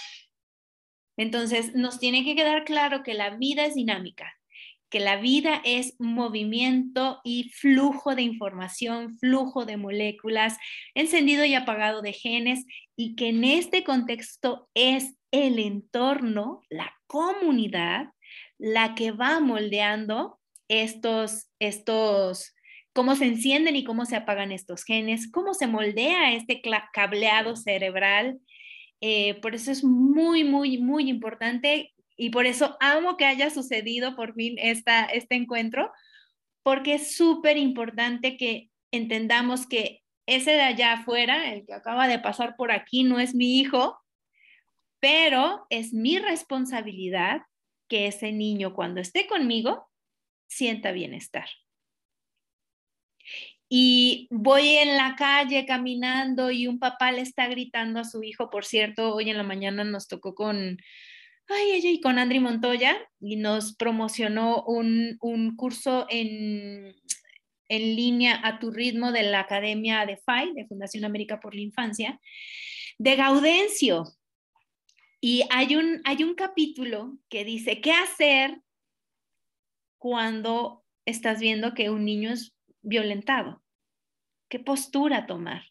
Entonces, 1.16 1.74
nos 1.74 1.98
tiene 1.98 2.24
que 2.24 2.36
quedar 2.36 2.64
claro 2.64 3.02
que 3.02 3.14
la 3.14 3.30
vida 3.30 3.66
es 3.66 3.74
dinámica, 3.74 4.32
que 4.88 5.00
la 5.00 5.16
vida 5.16 5.60
es 5.64 5.96
movimiento 5.98 7.20
y 7.24 7.50
flujo 7.50 8.14
de 8.14 8.22
información, 8.22 9.18
flujo 9.18 9.66
de 9.66 9.76
moléculas, 9.76 10.56
encendido 10.94 11.44
y 11.44 11.56
apagado 11.56 12.00
de 12.00 12.12
genes, 12.12 12.64
y 12.94 13.16
que 13.16 13.30
en 13.30 13.42
este 13.42 13.82
contexto 13.82 14.68
es 14.72 15.16
el 15.30 15.58
entorno, 15.58 16.62
la 16.70 16.94
comunidad, 17.06 18.06
la 18.58 18.94
que 18.94 19.10
va 19.10 19.40
moldeando 19.40 20.38
estos, 20.68 21.48
estos, 21.58 22.54
cómo 22.92 23.14
se 23.16 23.26
encienden 23.26 23.76
y 23.76 23.84
cómo 23.84 24.04
se 24.06 24.16
apagan 24.16 24.52
estos 24.52 24.84
genes, 24.84 25.30
cómo 25.30 25.54
se 25.54 25.66
moldea 25.66 26.32
este 26.32 26.60
cableado 26.92 27.56
cerebral. 27.56 28.38
Eh, 29.00 29.34
por 29.40 29.54
eso 29.54 29.70
es 29.70 29.84
muy, 29.84 30.44
muy, 30.44 30.78
muy 30.78 31.08
importante 31.08 31.92
y 32.16 32.30
por 32.30 32.46
eso 32.46 32.76
amo 32.80 33.16
que 33.16 33.26
haya 33.26 33.50
sucedido 33.50 34.16
por 34.16 34.34
fin 34.34 34.56
esta, 34.58 35.04
este 35.04 35.34
encuentro, 35.34 35.92
porque 36.62 36.94
es 36.94 37.14
súper 37.16 37.58
importante 37.58 38.36
que 38.36 38.70
entendamos 38.90 39.66
que 39.66 40.02
ese 40.26 40.52
de 40.52 40.62
allá 40.62 40.94
afuera, 40.94 41.52
el 41.52 41.64
que 41.66 41.74
acaba 41.74 42.08
de 42.08 42.18
pasar 42.18 42.56
por 42.56 42.72
aquí, 42.72 43.04
no 43.04 43.20
es 43.20 43.34
mi 43.34 43.60
hijo, 43.60 43.98
pero 45.00 45.66
es 45.70 45.92
mi 45.92 46.18
responsabilidad 46.18 47.42
que 47.88 48.06
ese 48.06 48.32
niño 48.32 48.74
cuando 48.74 49.00
esté 49.00 49.26
conmigo 49.26 49.88
sienta 50.48 50.92
bienestar. 50.92 51.48
Y 53.68 54.28
voy 54.30 54.76
en 54.76 54.96
la 54.96 55.16
calle 55.16 55.66
caminando 55.66 56.50
y 56.52 56.68
un 56.68 56.78
papá 56.78 57.10
le 57.10 57.22
está 57.22 57.48
gritando 57.48 57.98
a 57.98 58.04
su 58.04 58.22
hijo, 58.22 58.48
por 58.48 58.64
cierto, 58.64 59.14
hoy 59.14 59.30
en 59.30 59.36
la 59.36 59.42
mañana 59.42 59.82
nos 59.82 60.06
tocó 60.06 60.36
con, 60.36 60.78
ay, 61.48 61.70
ella 61.72 61.90
y 61.90 62.00
con 62.00 62.18
Andri 62.18 62.38
Montoya 62.38 62.96
y 63.20 63.36
nos 63.36 63.74
promocionó 63.74 64.62
un, 64.62 65.16
un 65.20 65.56
curso 65.56 66.06
en, 66.10 66.94
en 67.68 67.96
línea 67.96 68.40
a 68.44 68.60
tu 68.60 68.70
ritmo 68.70 69.10
de 69.10 69.24
la 69.24 69.40
Academia 69.40 70.06
de 70.06 70.16
FAI, 70.16 70.52
de 70.54 70.66
Fundación 70.66 71.04
América 71.04 71.40
por 71.40 71.54
la 71.54 71.62
Infancia, 71.62 72.20
de 72.98 73.16
Gaudencio. 73.16 74.04
Y 75.28 75.44
hay 75.50 75.74
un, 75.74 76.02
hay 76.04 76.22
un 76.22 76.36
capítulo 76.36 77.18
que 77.28 77.44
dice, 77.44 77.80
¿qué 77.80 77.92
hacer 77.92 78.62
cuando 79.98 80.84
estás 81.04 81.40
viendo 81.40 81.74
que 81.74 81.90
un 81.90 82.04
niño 82.04 82.30
es 82.30 82.54
violentado? 82.80 83.60
¿Qué 84.48 84.60
postura 84.60 85.26
tomar? 85.26 85.64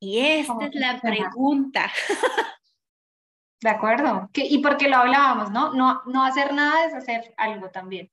Y 0.00 0.18
esta 0.18 0.66
es 0.66 0.74
la 0.74 1.00
pregunta. 1.00 1.92
De 3.62 3.70
acuerdo. 3.70 4.28
y 4.34 4.58
porque 4.58 4.88
lo 4.88 4.96
hablábamos, 4.96 5.52
¿no? 5.52 5.72
¿no? 5.74 6.02
No 6.06 6.24
hacer 6.24 6.52
nada 6.52 6.84
es 6.84 6.92
hacer 6.92 7.32
algo 7.36 7.70
también. 7.70 8.10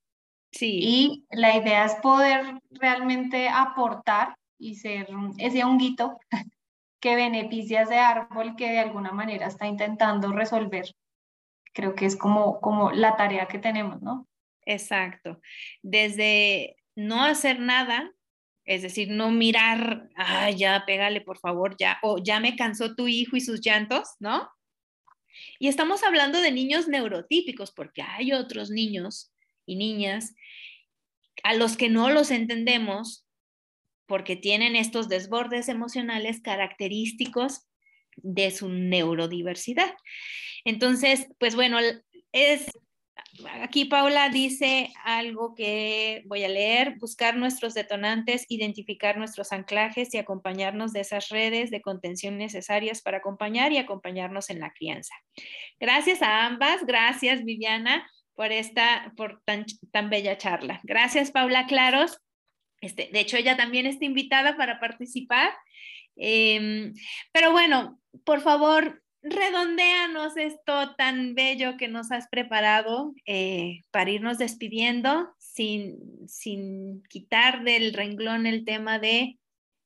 Sí. 0.52 0.82
Y 0.84 1.26
la 1.32 1.58
idea 1.58 1.86
es 1.86 1.96
poder 1.96 2.62
realmente 2.70 3.50
aportar 3.50 4.38
y 4.60 4.76
ser 4.76 5.08
ese 5.40 5.64
honguito 5.64 6.20
que 7.00 7.16
beneficia 7.16 7.84
ese 7.84 7.98
árbol 7.98 8.56
que 8.56 8.70
de 8.70 8.80
alguna 8.80 9.12
manera 9.12 9.48
está 9.48 9.68
intentando 9.68 10.32
resolver. 10.32 10.86
Creo 11.74 11.96
que 11.96 12.06
es 12.06 12.16
como, 12.16 12.60
como 12.62 12.92
la 12.92 13.16
tarea 13.16 13.48
que 13.48 13.60
tenemos, 13.60 14.02
¿no? 14.02 14.28
Exacto. 14.66 15.40
Desde 15.82 16.76
no 16.96 17.24
hacer 17.24 17.60
nada, 17.60 18.12
es 18.66 18.82
decir, 18.82 19.10
no 19.10 19.32
mirar, 19.32 20.10
ah, 20.16 20.52
ya, 20.52 20.84
pégale 20.86 21.22
por 21.22 21.40
favor, 21.40 21.76
ya, 21.78 21.98
o 22.04 22.18
ya 22.18 22.40
me 22.40 22.56
cansó 22.56 22.96
tu 22.96 23.08
hijo 23.08 23.36
y 23.36 23.42
sus 23.42 23.62
llantos, 23.62 24.10
¿no? 24.20 24.50
Y 25.58 25.68
estamos 25.68 26.04
hablando 26.04 26.42
de 26.42 26.52
niños 26.52 26.88
neurotípicos, 26.88 27.72
porque 27.72 28.02
hay 28.02 28.34
otros 28.34 28.70
niños 28.70 29.32
y 29.66 29.76
niñas 29.76 30.36
a 31.44 31.54
los 31.54 31.78
que 31.78 31.90
no 31.90 32.10
los 32.10 32.32
entendemos 32.32 33.26
porque 34.10 34.36
tienen 34.36 34.76
estos 34.76 35.08
desbordes 35.08 35.70
emocionales 35.70 36.42
característicos 36.42 37.68
de 38.18 38.52
su 38.52 38.68
neurodiversidad. 38.68 39.94
Entonces, 40.66 41.28
pues 41.38 41.56
bueno, 41.56 41.78
es 42.34 42.70
aquí 43.62 43.86
Paula 43.86 44.30
dice 44.30 44.92
algo 45.04 45.54
que 45.54 46.24
voy 46.26 46.44
a 46.44 46.50
leer, 46.50 46.98
buscar 46.98 47.38
nuestros 47.38 47.76
detonantes, 47.76 48.46
identificar 48.50 49.18
nuestros 49.18 49.52
anclajes 49.52 50.14
y 50.14 50.18
acompañarnos 50.18 50.92
de 50.92 51.02
esas 51.02 51.30
redes 51.30 51.70
de 51.70 51.82
contención 51.82 52.38
necesarias 52.38 53.02
para 53.02 53.18
acompañar 53.18 53.72
y 53.72 53.78
acompañarnos 53.78 54.50
en 54.50 54.60
la 54.60 54.72
crianza. 54.72 55.14
Gracias 55.80 56.24
a 56.24 56.48
ambas, 56.48 56.84
gracias 56.86 57.44
Viviana 57.44 58.10
por 58.34 58.52
esta, 58.52 59.14
por 59.16 59.42
tan, 59.46 59.66
tan 59.92 60.10
bella 60.10 60.38
charla. 60.38 60.80
Gracias 60.84 61.32
Paula 61.32 61.68
Claros. 61.68 62.20
Este, 62.82 63.10
de 63.12 63.20
hecho, 63.20 63.38
ella 63.38 63.58
también 63.58 63.86
está 63.86 64.06
invitada 64.06 64.58
para 64.58 64.80
participar. 64.80 65.52
Em, 66.16 66.94
pero 67.32 67.52
bueno, 67.52 68.00
por 68.24 68.42
favor, 68.42 69.02
redondeanos 69.22 70.38
esto 70.38 70.96
tan 70.96 71.36
bello 71.36 71.78
que 71.78 71.88
nos 71.88 72.12
has 72.12 72.28
preparado 72.30 73.14
eh, 73.26 73.82
para 73.92 74.12
irnos 74.12 74.38
despidiendo 74.38 75.30
sin, 75.38 76.28
sin 76.28 77.04
quitar 77.04 77.64
del 77.64 77.94
renglón 77.94 78.46
el 78.46 78.66
tema 78.66 79.00
de 79.00 79.38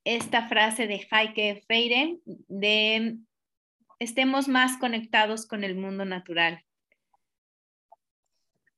esta 0.03 0.47
frase 0.47 0.85
de 0.87 1.07
Heike 1.09 1.63
Freire 1.65 2.17
de 2.25 3.17
estemos 3.99 4.47
más 4.47 4.77
conectados 4.77 5.47
con 5.47 5.63
el 5.63 5.75
mundo 5.75 6.05
natural. 6.05 6.63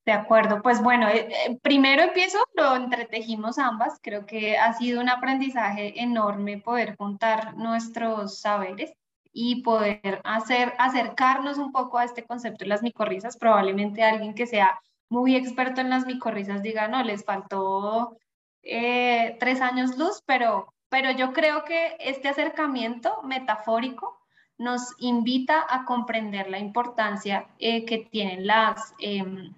De 0.05 0.11
acuerdo, 0.11 0.61
pues 0.61 0.83
bueno, 0.83 1.09
eh, 1.09 1.27
eh, 1.31 1.57
primero 1.63 2.03
empiezo, 2.03 2.37
lo 2.53 2.75
entretejimos 2.75 3.57
ambas, 3.57 3.99
creo 4.03 4.27
que 4.27 4.55
ha 4.55 4.71
sido 4.73 5.01
un 5.01 5.09
aprendizaje 5.09 5.99
enorme 5.99 6.59
poder 6.59 6.95
juntar 6.95 7.57
nuestros 7.57 8.39
saberes 8.39 8.93
y 9.33 9.63
poder 9.63 10.21
hacer, 10.23 10.73
acercarnos 10.77 11.57
un 11.57 11.71
poco 11.71 11.97
a 11.97 12.03
este 12.03 12.23
concepto 12.23 12.65
de 12.65 12.69
las 12.69 12.83
micorrizas. 12.83 13.35
Probablemente 13.37 14.03
alguien 14.03 14.35
que 14.35 14.45
sea 14.45 14.79
muy 15.09 15.35
experto 15.35 15.81
en 15.81 15.89
las 15.89 16.05
micorrizas 16.05 16.61
diga, 16.61 16.87
no, 16.87 17.03
les 17.03 17.25
faltó 17.25 18.15
eh, 18.61 19.35
tres 19.39 19.59
años 19.59 19.97
luz, 19.97 20.21
pero, 20.27 20.71
pero 20.87 21.09
yo 21.11 21.33
creo 21.33 21.63
que 21.63 21.97
este 21.99 22.27
acercamiento 22.27 23.23
metafórico 23.23 24.19
nos 24.59 24.93
invita 24.99 25.65
a 25.67 25.83
comprender 25.85 26.47
la 26.49 26.59
importancia 26.59 27.47
que 27.57 28.07
tienen 28.11 28.45
las, 28.47 28.93
em, 28.99 29.53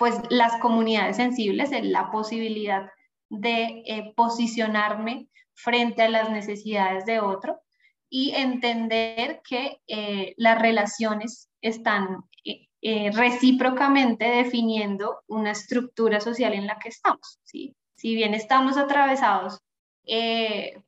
pues, 0.00 0.18
las 0.30 0.56
comunidades 0.56 1.16
sensibles, 1.16 1.72
en 1.72 1.92
la 1.92 2.10
posibilidad 2.10 2.88
de 3.28 3.82
eh, 3.84 4.14
posicionarme 4.16 5.28
frente 5.52 6.00
a 6.00 6.08
las 6.08 6.30
necesidades 6.30 7.04
de 7.04 7.20
otro 7.20 7.60
y 8.08 8.32
entender 8.34 9.42
que 9.46 9.82
eh, 9.86 10.32
las 10.38 10.58
relaciones 10.58 11.50
están 11.60 12.24
eh, 12.82 13.10
recíprocamente 13.12 14.24
definiendo 14.24 15.20
una 15.26 15.50
estructura 15.50 16.18
social 16.20 16.54
en 16.54 16.66
la 16.66 16.78
que 16.78 16.88
estamos. 16.88 17.38
¿sí? 17.44 17.76
Si 17.94 18.14
bien 18.14 18.32
estamos 18.32 18.78
atravesados 18.78 19.60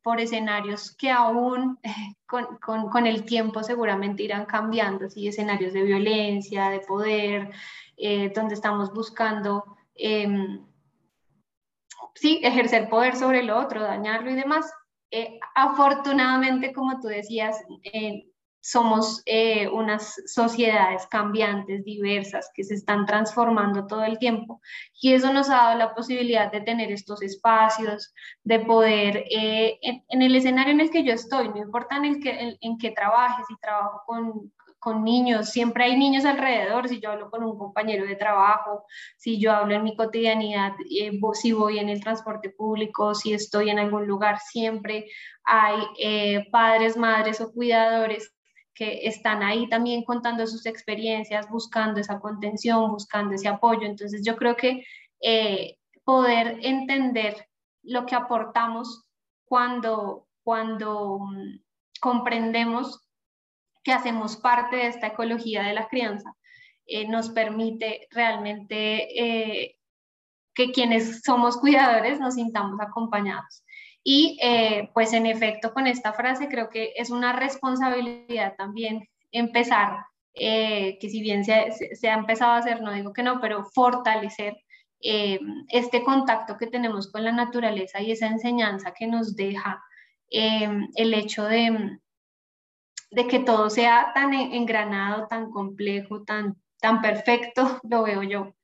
por 0.03 0.21
escenarios 0.21 0.97
que 0.97 1.11
aún 1.11 1.79
con, 2.27 2.57
con, 2.59 2.89
con, 2.91 3.07
el 3.07 3.25
tiempo 3.25 3.63
seguramente 3.63 4.23
irán 4.25 4.47
cambiando, 4.47 5.09
¿sí? 5.09 5.29
escenarios 5.29 5.73
de 5.73 5.83
violencia, 5.83 6.71
de 6.71 6.81
poder, 6.81 7.51
donde 8.35 8.55
estamos 8.55 8.93
buscando 8.93 9.77
em, 9.95 10.65
sí, 12.15 12.41
ejercer 12.43 12.89
poder 12.89 13.17
sobre 13.17 13.41
el 13.41 13.51
otro, 13.51 13.83
dañarlo 13.83 14.31
y 14.31 14.35
demás, 14.35 14.73
eh, 15.11 15.39
afortunadamente, 15.55 16.73
como 16.73 17.01
tú 17.01 17.09
decías, 17.09 17.63
eh, 17.85 18.32
somos 18.63 19.23
eh, 19.27 19.69
unas 19.69 20.15
sociedades 20.27 21.07
cambiantes, 21.09 21.85
diversas, 21.85 22.51
que 22.55 22.63
se 22.63 22.75
están 22.75 23.07
transformando 23.07 23.87
todo 23.87 24.05
el 24.05 24.19
tiempo. 24.19 24.61
Y 25.01 25.13
eso 25.13 25.33
nos 25.33 25.51
ha 25.51 25.57
dado 25.57 25.79
la 25.79 25.95
posibilidad 25.95 26.51
de 26.51 26.61
tener 26.61 26.93
estos 26.93 27.23
espacios, 27.23 28.15
de 28.45 28.61
poder, 28.61 29.25
en, 29.29 30.23
el 30.23 30.35
escenario 30.37 30.73
en 30.73 30.81
el 30.81 30.91
que 30.91 31.03
yo 31.03 31.13
estoy, 31.13 31.49
no 31.49 31.59
importa 31.59 31.97
en 31.97 32.05
el 32.05 32.21
que, 32.21 32.31
en, 32.31 32.57
en 32.61 32.79
que 32.79 32.93
trabaje, 32.93 33.43
si 33.49 33.57
trabajo 33.57 34.03
con, 34.07 34.53
con 34.83 35.05
niños, 35.05 35.51
siempre 35.51 35.85
hay 35.85 35.97
niños 35.97 36.25
alrededor, 36.25 36.89
si 36.89 36.99
yo 36.99 37.13
hablo 37.13 37.31
con 37.31 37.45
un 37.45 37.57
compañero 37.57 38.05
de 38.05 38.17
trabajo, 38.17 38.85
si 39.17 39.41
yo 39.41 39.53
hablo 39.53 39.75
en 39.75 39.85
mi 39.85 39.97
cotidianidad, 39.97 40.73
eh, 40.91 41.21
si 41.35 41.53
voy 41.53 41.79
en 41.79 41.89
el 41.89 42.01
transporte 42.01 42.51
público, 42.51 43.15
si 43.15 43.33
estoy 43.33 43.71
en 43.71 43.79
algún 43.79 44.09
lugar, 44.09 44.41
siempre 44.41 45.07
hay 45.45 45.81
eh, 46.01 46.49
padres, 46.51 46.97
madres 46.97 47.41
o 47.41 47.53
cuidadores 47.53 48.33
que 48.75 49.07
están 49.07 49.43
ahí 49.43 49.69
también 49.69 50.03
contando 50.05 50.47
sus 50.47 50.67
experiencias, 50.67 51.49
buscando 51.51 52.01
esa 52.01 52.21
contención, 52.21 52.91
buscando 52.91 53.35
ese 53.35 53.49
apoyo. 53.49 53.83
Entonces 53.83 54.23
yo 54.25 54.37
creo 54.37 54.57
que 54.57 54.85
eh, 55.21 55.79
poder 56.05 56.59
entender 56.63 57.49
lo 57.83 58.07
que 58.07 58.15
aportamos 58.15 59.05
cuando, 59.45 60.27
cuando 60.43 61.19
mm, 61.21 61.61
comprendemos 62.01 63.01
que 63.85 63.93
hacemos 63.93 64.37
parte 64.37 64.77
de 64.77 64.87
esta 64.87 65.09
ecología 65.09 65.63
de 65.63 65.75
la 65.75 65.89
crianza, 65.89 66.35
eh, 66.87 67.07
nos 67.07 67.31
permite 67.31 68.07
realmente 68.11 69.21
eh, 69.21 69.77
que 70.55 70.73
quienes 70.73 71.23
somos 71.23 71.57
cuidadores 71.57 72.21
nos 72.21 72.35
sintamos 72.35 72.81
acompañados. 72.81 73.65
Y 74.05 74.39
eh, 74.43 74.91
pues 74.95 75.13
en 75.13 75.27
efecto 75.27 75.73
con 75.73 75.87
esta 75.87 76.13
frase 76.13 76.49
creo 76.49 76.69
que 76.69 76.93
es 76.97 77.11
una 77.11 77.33
responsabilidad 77.33 78.55
también 78.57 79.09
empezar, 79.31 80.05
que 80.35 80.99
si 81.01 81.21
bien 81.21 81.45
se, 81.45 82.09
ha 82.09 82.15
empezado 82.15 82.53
a 82.53 82.57
hacer, 82.57 82.81
no 82.81 82.93
digo 82.93 83.13
que 83.13 83.23
no, 83.23 83.41
pero 83.41 83.65
fortalecer 83.65 84.57
este 84.99 86.03
contacto 86.03 86.57
que 86.57 86.67
tenemos 86.67 87.11
con 87.11 87.25
la 87.25 87.33
naturaleza 87.33 88.01
y 88.01 88.13
esa 88.13 88.29
enseñanza 88.29 88.93
que 88.93 89.07
nos 89.07 89.37
deja 89.37 89.83
el 90.31 91.15
hecho 91.15 91.45
de, 91.45 91.99
de 93.13 93.27
que 93.27 93.41
todo 93.41 93.69
sea 93.71 94.11
tan 94.15 94.33
engranado, 94.33 95.29
tan 95.29 95.51
complejo, 95.51 96.23
tan, 96.25 96.57
tan 96.81 97.03
perfecto, 97.03 97.81
lo 97.89 98.03
veo 98.03 98.23
yo, 98.23 98.55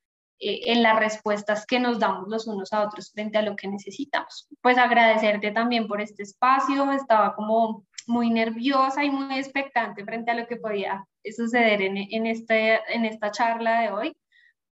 eh, 0.40 0.72
en 0.72 0.82
las 0.82 0.98
respuestas 0.98 1.66
que 1.66 1.80
nos 1.80 1.98
damos 1.98 2.28
los 2.28 2.46
unos 2.46 2.72
a 2.72 2.82
otros 2.82 3.12
frente 3.12 3.38
a 3.38 3.42
lo 3.42 3.56
que 3.56 3.68
necesitamos. 3.68 4.48
Pues 4.60 4.78
agradecerte 4.78 5.50
también 5.50 5.88
por 5.88 6.00
este 6.00 6.22
espacio, 6.22 6.90
estaba 6.92 7.34
como 7.34 7.84
muy 8.06 8.30
nerviosa 8.30 9.04
y 9.04 9.10
muy 9.10 9.38
expectante 9.38 10.04
frente 10.04 10.30
a 10.30 10.34
lo 10.34 10.46
que 10.46 10.56
podía 10.56 11.06
suceder 11.36 11.82
en, 11.82 11.96
en, 11.96 12.26
este, 12.26 12.80
en 12.94 13.04
esta 13.04 13.30
charla 13.30 13.82
de 13.82 13.90
hoy. 13.90 14.16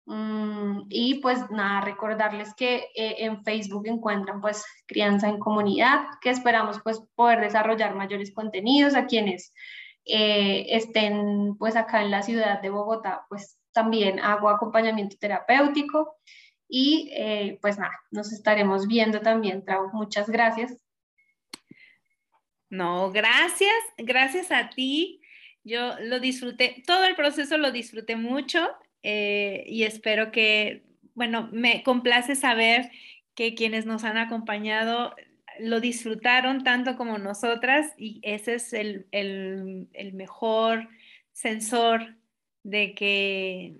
Mm, 0.05 0.87
y 0.89 1.19
pues 1.21 1.49
nada, 1.51 1.81
recordarles 1.81 2.53
que 2.55 2.89
eh, 2.95 3.15
en 3.19 3.43
Facebook 3.43 3.87
encuentran 3.87 4.41
pues 4.41 4.65
Crianza 4.87 5.29
en 5.29 5.39
Comunidad, 5.39 6.05
que 6.21 6.31
esperamos 6.31 6.81
pues 6.83 7.01
poder 7.15 7.39
desarrollar 7.39 7.95
mayores 7.95 8.33
contenidos 8.33 8.95
a 8.95 9.05
quienes 9.05 9.53
eh, 10.05 10.65
estén 10.75 11.55
pues 11.57 11.75
acá 11.75 12.01
en 12.01 12.11
la 12.11 12.23
ciudad 12.23 12.61
de 12.61 12.69
Bogotá, 12.69 13.25
pues 13.29 13.60
también 13.71 14.19
hago 14.19 14.49
acompañamiento 14.49 15.17
terapéutico 15.17 16.17
y 16.67 17.09
eh, 17.13 17.59
pues 17.61 17.77
nada, 17.77 17.99
nos 18.11 18.31
estaremos 18.31 18.87
viendo 18.87 19.19
también, 19.19 19.65
Trau. 19.65 19.89
Muchas 19.91 20.29
gracias. 20.29 20.77
No, 22.69 23.11
gracias, 23.11 23.75
gracias 23.97 24.51
a 24.51 24.69
ti. 24.69 25.21
Yo 25.63 25.99
lo 25.99 26.21
disfruté, 26.21 26.81
todo 26.87 27.03
el 27.03 27.15
proceso 27.15 27.57
lo 27.57 27.71
disfruté 27.71 28.15
mucho 28.15 28.69
eh, 29.03 29.65
y 29.67 29.83
espero 29.83 30.31
que, 30.31 30.85
bueno, 31.13 31.49
me 31.51 31.83
complace 31.83 32.35
saber 32.35 32.89
que 33.35 33.53
quienes 33.53 33.85
nos 33.85 34.05
han 34.05 34.17
acompañado 34.17 35.13
lo 35.59 35.81
disfrutaron 35.81 36.63
tanto 36.63 36.95
como 36.95 37.17
nosotras 37.17 37.93
y 37.97 38.21
ese 38.23 38.55
es 38.55 38.71
el, 38.71 39.07
el 39.11 40.13
mejor 40.13 40.87
sensor 41.33 42.15
de 42.63 42.93
que 42.95 43.75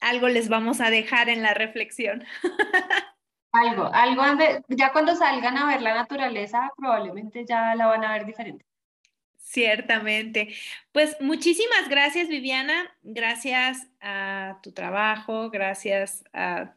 algo 0.00 0.28
les 0.28 0.48
vamos 0.48 0.80
a 0.80 0.90
dejar 0.90 1.28
en 1.28 1.42
la 1.42 1.54
reflexión. 1.54 2.24
Algo, 3.52 3.90
algo, 3.90 4.22
ya 4.68 4.92
cuando 4.92 5.14
salgan 5.14 5.56
a 5.56 5.66
ver 5.66 5.80
la 5.80 5.94
naturaleza, 5.94 6.70
probablemente 6.76 7.46
ya 7.48 7.74
la 7.74 7.86
van 7.86 8.04
a 8.04 8.12
ver 8.12 8.26
diferente. 8.26 8.66
Ciertamente. 9.38 10.54
Pues 10.92 11.16
muchísimas 11.20 11.88
gracias, 11.88 12.28
Viviana. 12.28 12.94
Gracias 13.02 13.88
a 14.02 14.58
tu 14.62 14.72
trabajo, 14.72 15.48
gracias 15.48 16.22
a 16.34 16.74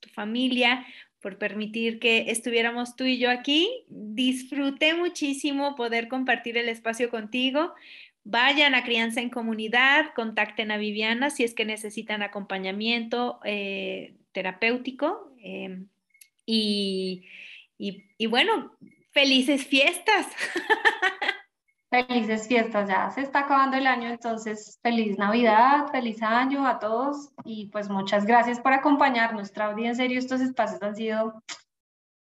tu 0.00 0.08
familia 0.08 0.84
por 1.20 1.38
permitir 1.38 1.98
que 1.98 2.30
estuviéramos 2.30 2.96
tú 2.96 3.04
y 3.04 3.18
yo 3.18 3.30
aquí. 3.30 3.84
Disfruté 3.88 4.94
muchísimo 4.94 5.76
poder 5.76 6.08
compartir 6.08 6.56
el 6.56 6.68
espacio 6.68 7.10
contigo. 7.10 7.74
Vayan 8.28 8.74
a 8.74 8.82
Crianza 8.82 9.20
en 9.20 9.30
Comunidad, 9.30 10.06
contacten 10.16 10.72
a 10.72 10.78
Viviana 10.78 11.30
si 11.30 11.44
es 11.44 11.54
que 11.54 11.64
necesitan 11.64 12.24
acompañamiento 12.24 13.38
eh, 13.44 14.16
terapéutico. 14.32 15.32
Em, 15.38 15.86
y, 16.44 17.22
bueno, 18.28 18.76
felices 19.12 19.64
fiestas. 19.64 20.26
Felices 21.88 22.48
fiestas, 22.48 22.88
ya 22.88 23.12
se 23.12 23.20
está 23.20 23.40
acabando 23.40 23.76
el 23.76 23.86
año, 23.86 24.08
entonces 24.08 24.80
feliz 24.82 25.16
Navidad, 25.16 25.86
feliz 25.92 26.20
año 26.20 26.66
a 26.66 26.80
todos 26.80 27.30
y 27.44 27.66
pues 27.66 27.88
muchas 27.88 28.26
gracias 28.26 28.58
por 28.58 28.72
acompañarnos, 28.72 29.52
Claudia. 29.52 29.90
En 29.90 29.94
serio, 29.94 30.18
estos 30.18 30.40
espacios 30.40 30.82
han 30.82 30.96
sido 30.96 31.44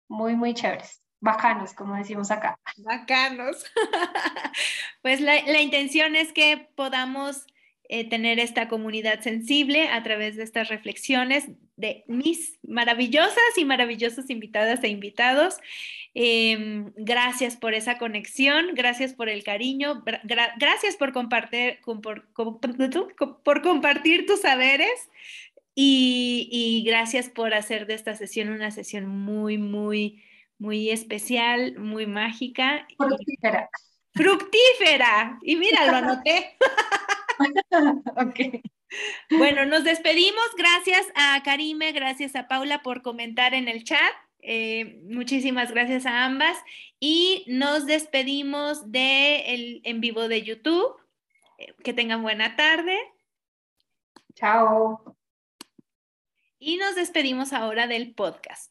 muy, 0.07 0.37
muy 0.37 0.53
chéveres 0.53 1.00
bacanos, 1.21 1.73
como 1.73 1.95
decimos 1.95 2.31
acá. 2.31 2.59
Bacanos. 2.77 3.63
pues 5.01 5.21
la, 5.21 5.61
intención 5.61 6.15
es 6.15 6.33
que 6.33 6.67
podamos 6.75 7.45
eh, 7.87 8.09
tener 8.09 8.39
esta 8.39 8.67
comunidad 8.67 9.21
sensible 9.21 9.87
a 9.87 10.03
través 10.03 10.35
de 10.35 10.43
estas 10.43 10.67
reflexiones 10.69 11.47
de 11.77 12.03
mis 12.07 12.59
maravillosas 12.63 13.57
y 13.57 13.65
maravillosas 13.65 14.29
invitadas 14.29 14.83
e 14.83 14.89
invitados. 14.89 15.57
Em, 16.13 16.91
gracias 16.97 17.55
por 17.55 17.73
esa 17.73 17.97
conexión, 17.97 18.73
gracias 18.73 19.13
por 19.13 19.29
el 19.29 19.43
cariño, 19.43 20.03
gracias 20.57 20.97
por 20.97 21.13
compartir, 21.13 21.79
por, 21.83 23.61
compartir 23.61 24.25
tus 24.25 24.41
saberes 24.41 25.09
y, 25.73 26.49
y 26.51 26.83
gracias 26.83 27.29
por 27.29 27.53
hacer 27.53 27.85
de 27.85 27.93
esta 27.93 28.15
sesión 28.15 28.49
una 28.49 28.71
sesión 28.71 29.07
muy, 29.07 29.57
muy 29.57 30.21
muy 30.61 30.91
especial, 30.91 31.79
muy 31.79 32.05
mágica. 32.05 32.85
Fructífera. 32.95 33.69
Fructífera. 34.13 35.39
Y 35.41 35.55
mira, 35.55 35.87
lo 35.87 35.97
anoté. 35.97 36.55
Bueno, 39.29 39.65
nos 39.65 39.85
despedimos. 39.85 40.43
Gracias 40.57 41.07
a 41.15 41.41
Karime, 41.43 41.93
gracias 41.93 42.35
a 42.35 42.49
Paula 42.49 42.81
por 42.81 43.01
comentar 43.01 43.53
en 43.53 43.69
el 43.69 43.85
chat. 43.85 44.13
Eh, 44.39 44.99
muchísimas 45.05 45.71
gracias 45.71 46.05
a 46.05 46.25
ambas. 46.25 46.57
Y 46.99 47.45
nos 47.47 47.85
despedimos 47.85 48.91
de 48.91 49.53
el 49.53 49.81
en 49.85 50.01
vivo 50.01 50.27
de 50.27 50.43
YouTube. 50.43 50.93
Eh, 51.57 51.73
que 51.85 51.93
tengan 51.93 52.21
buena 52.21 52.57
tarde. 52.57 52.99
Chao. 54.35 55.15
Y 56.59 56.75
nos 56.75 56.95
despedimos 56.95 57.53
ahora 57.53 57.87
del 57.87 58.13
podcast. 58.13 58.70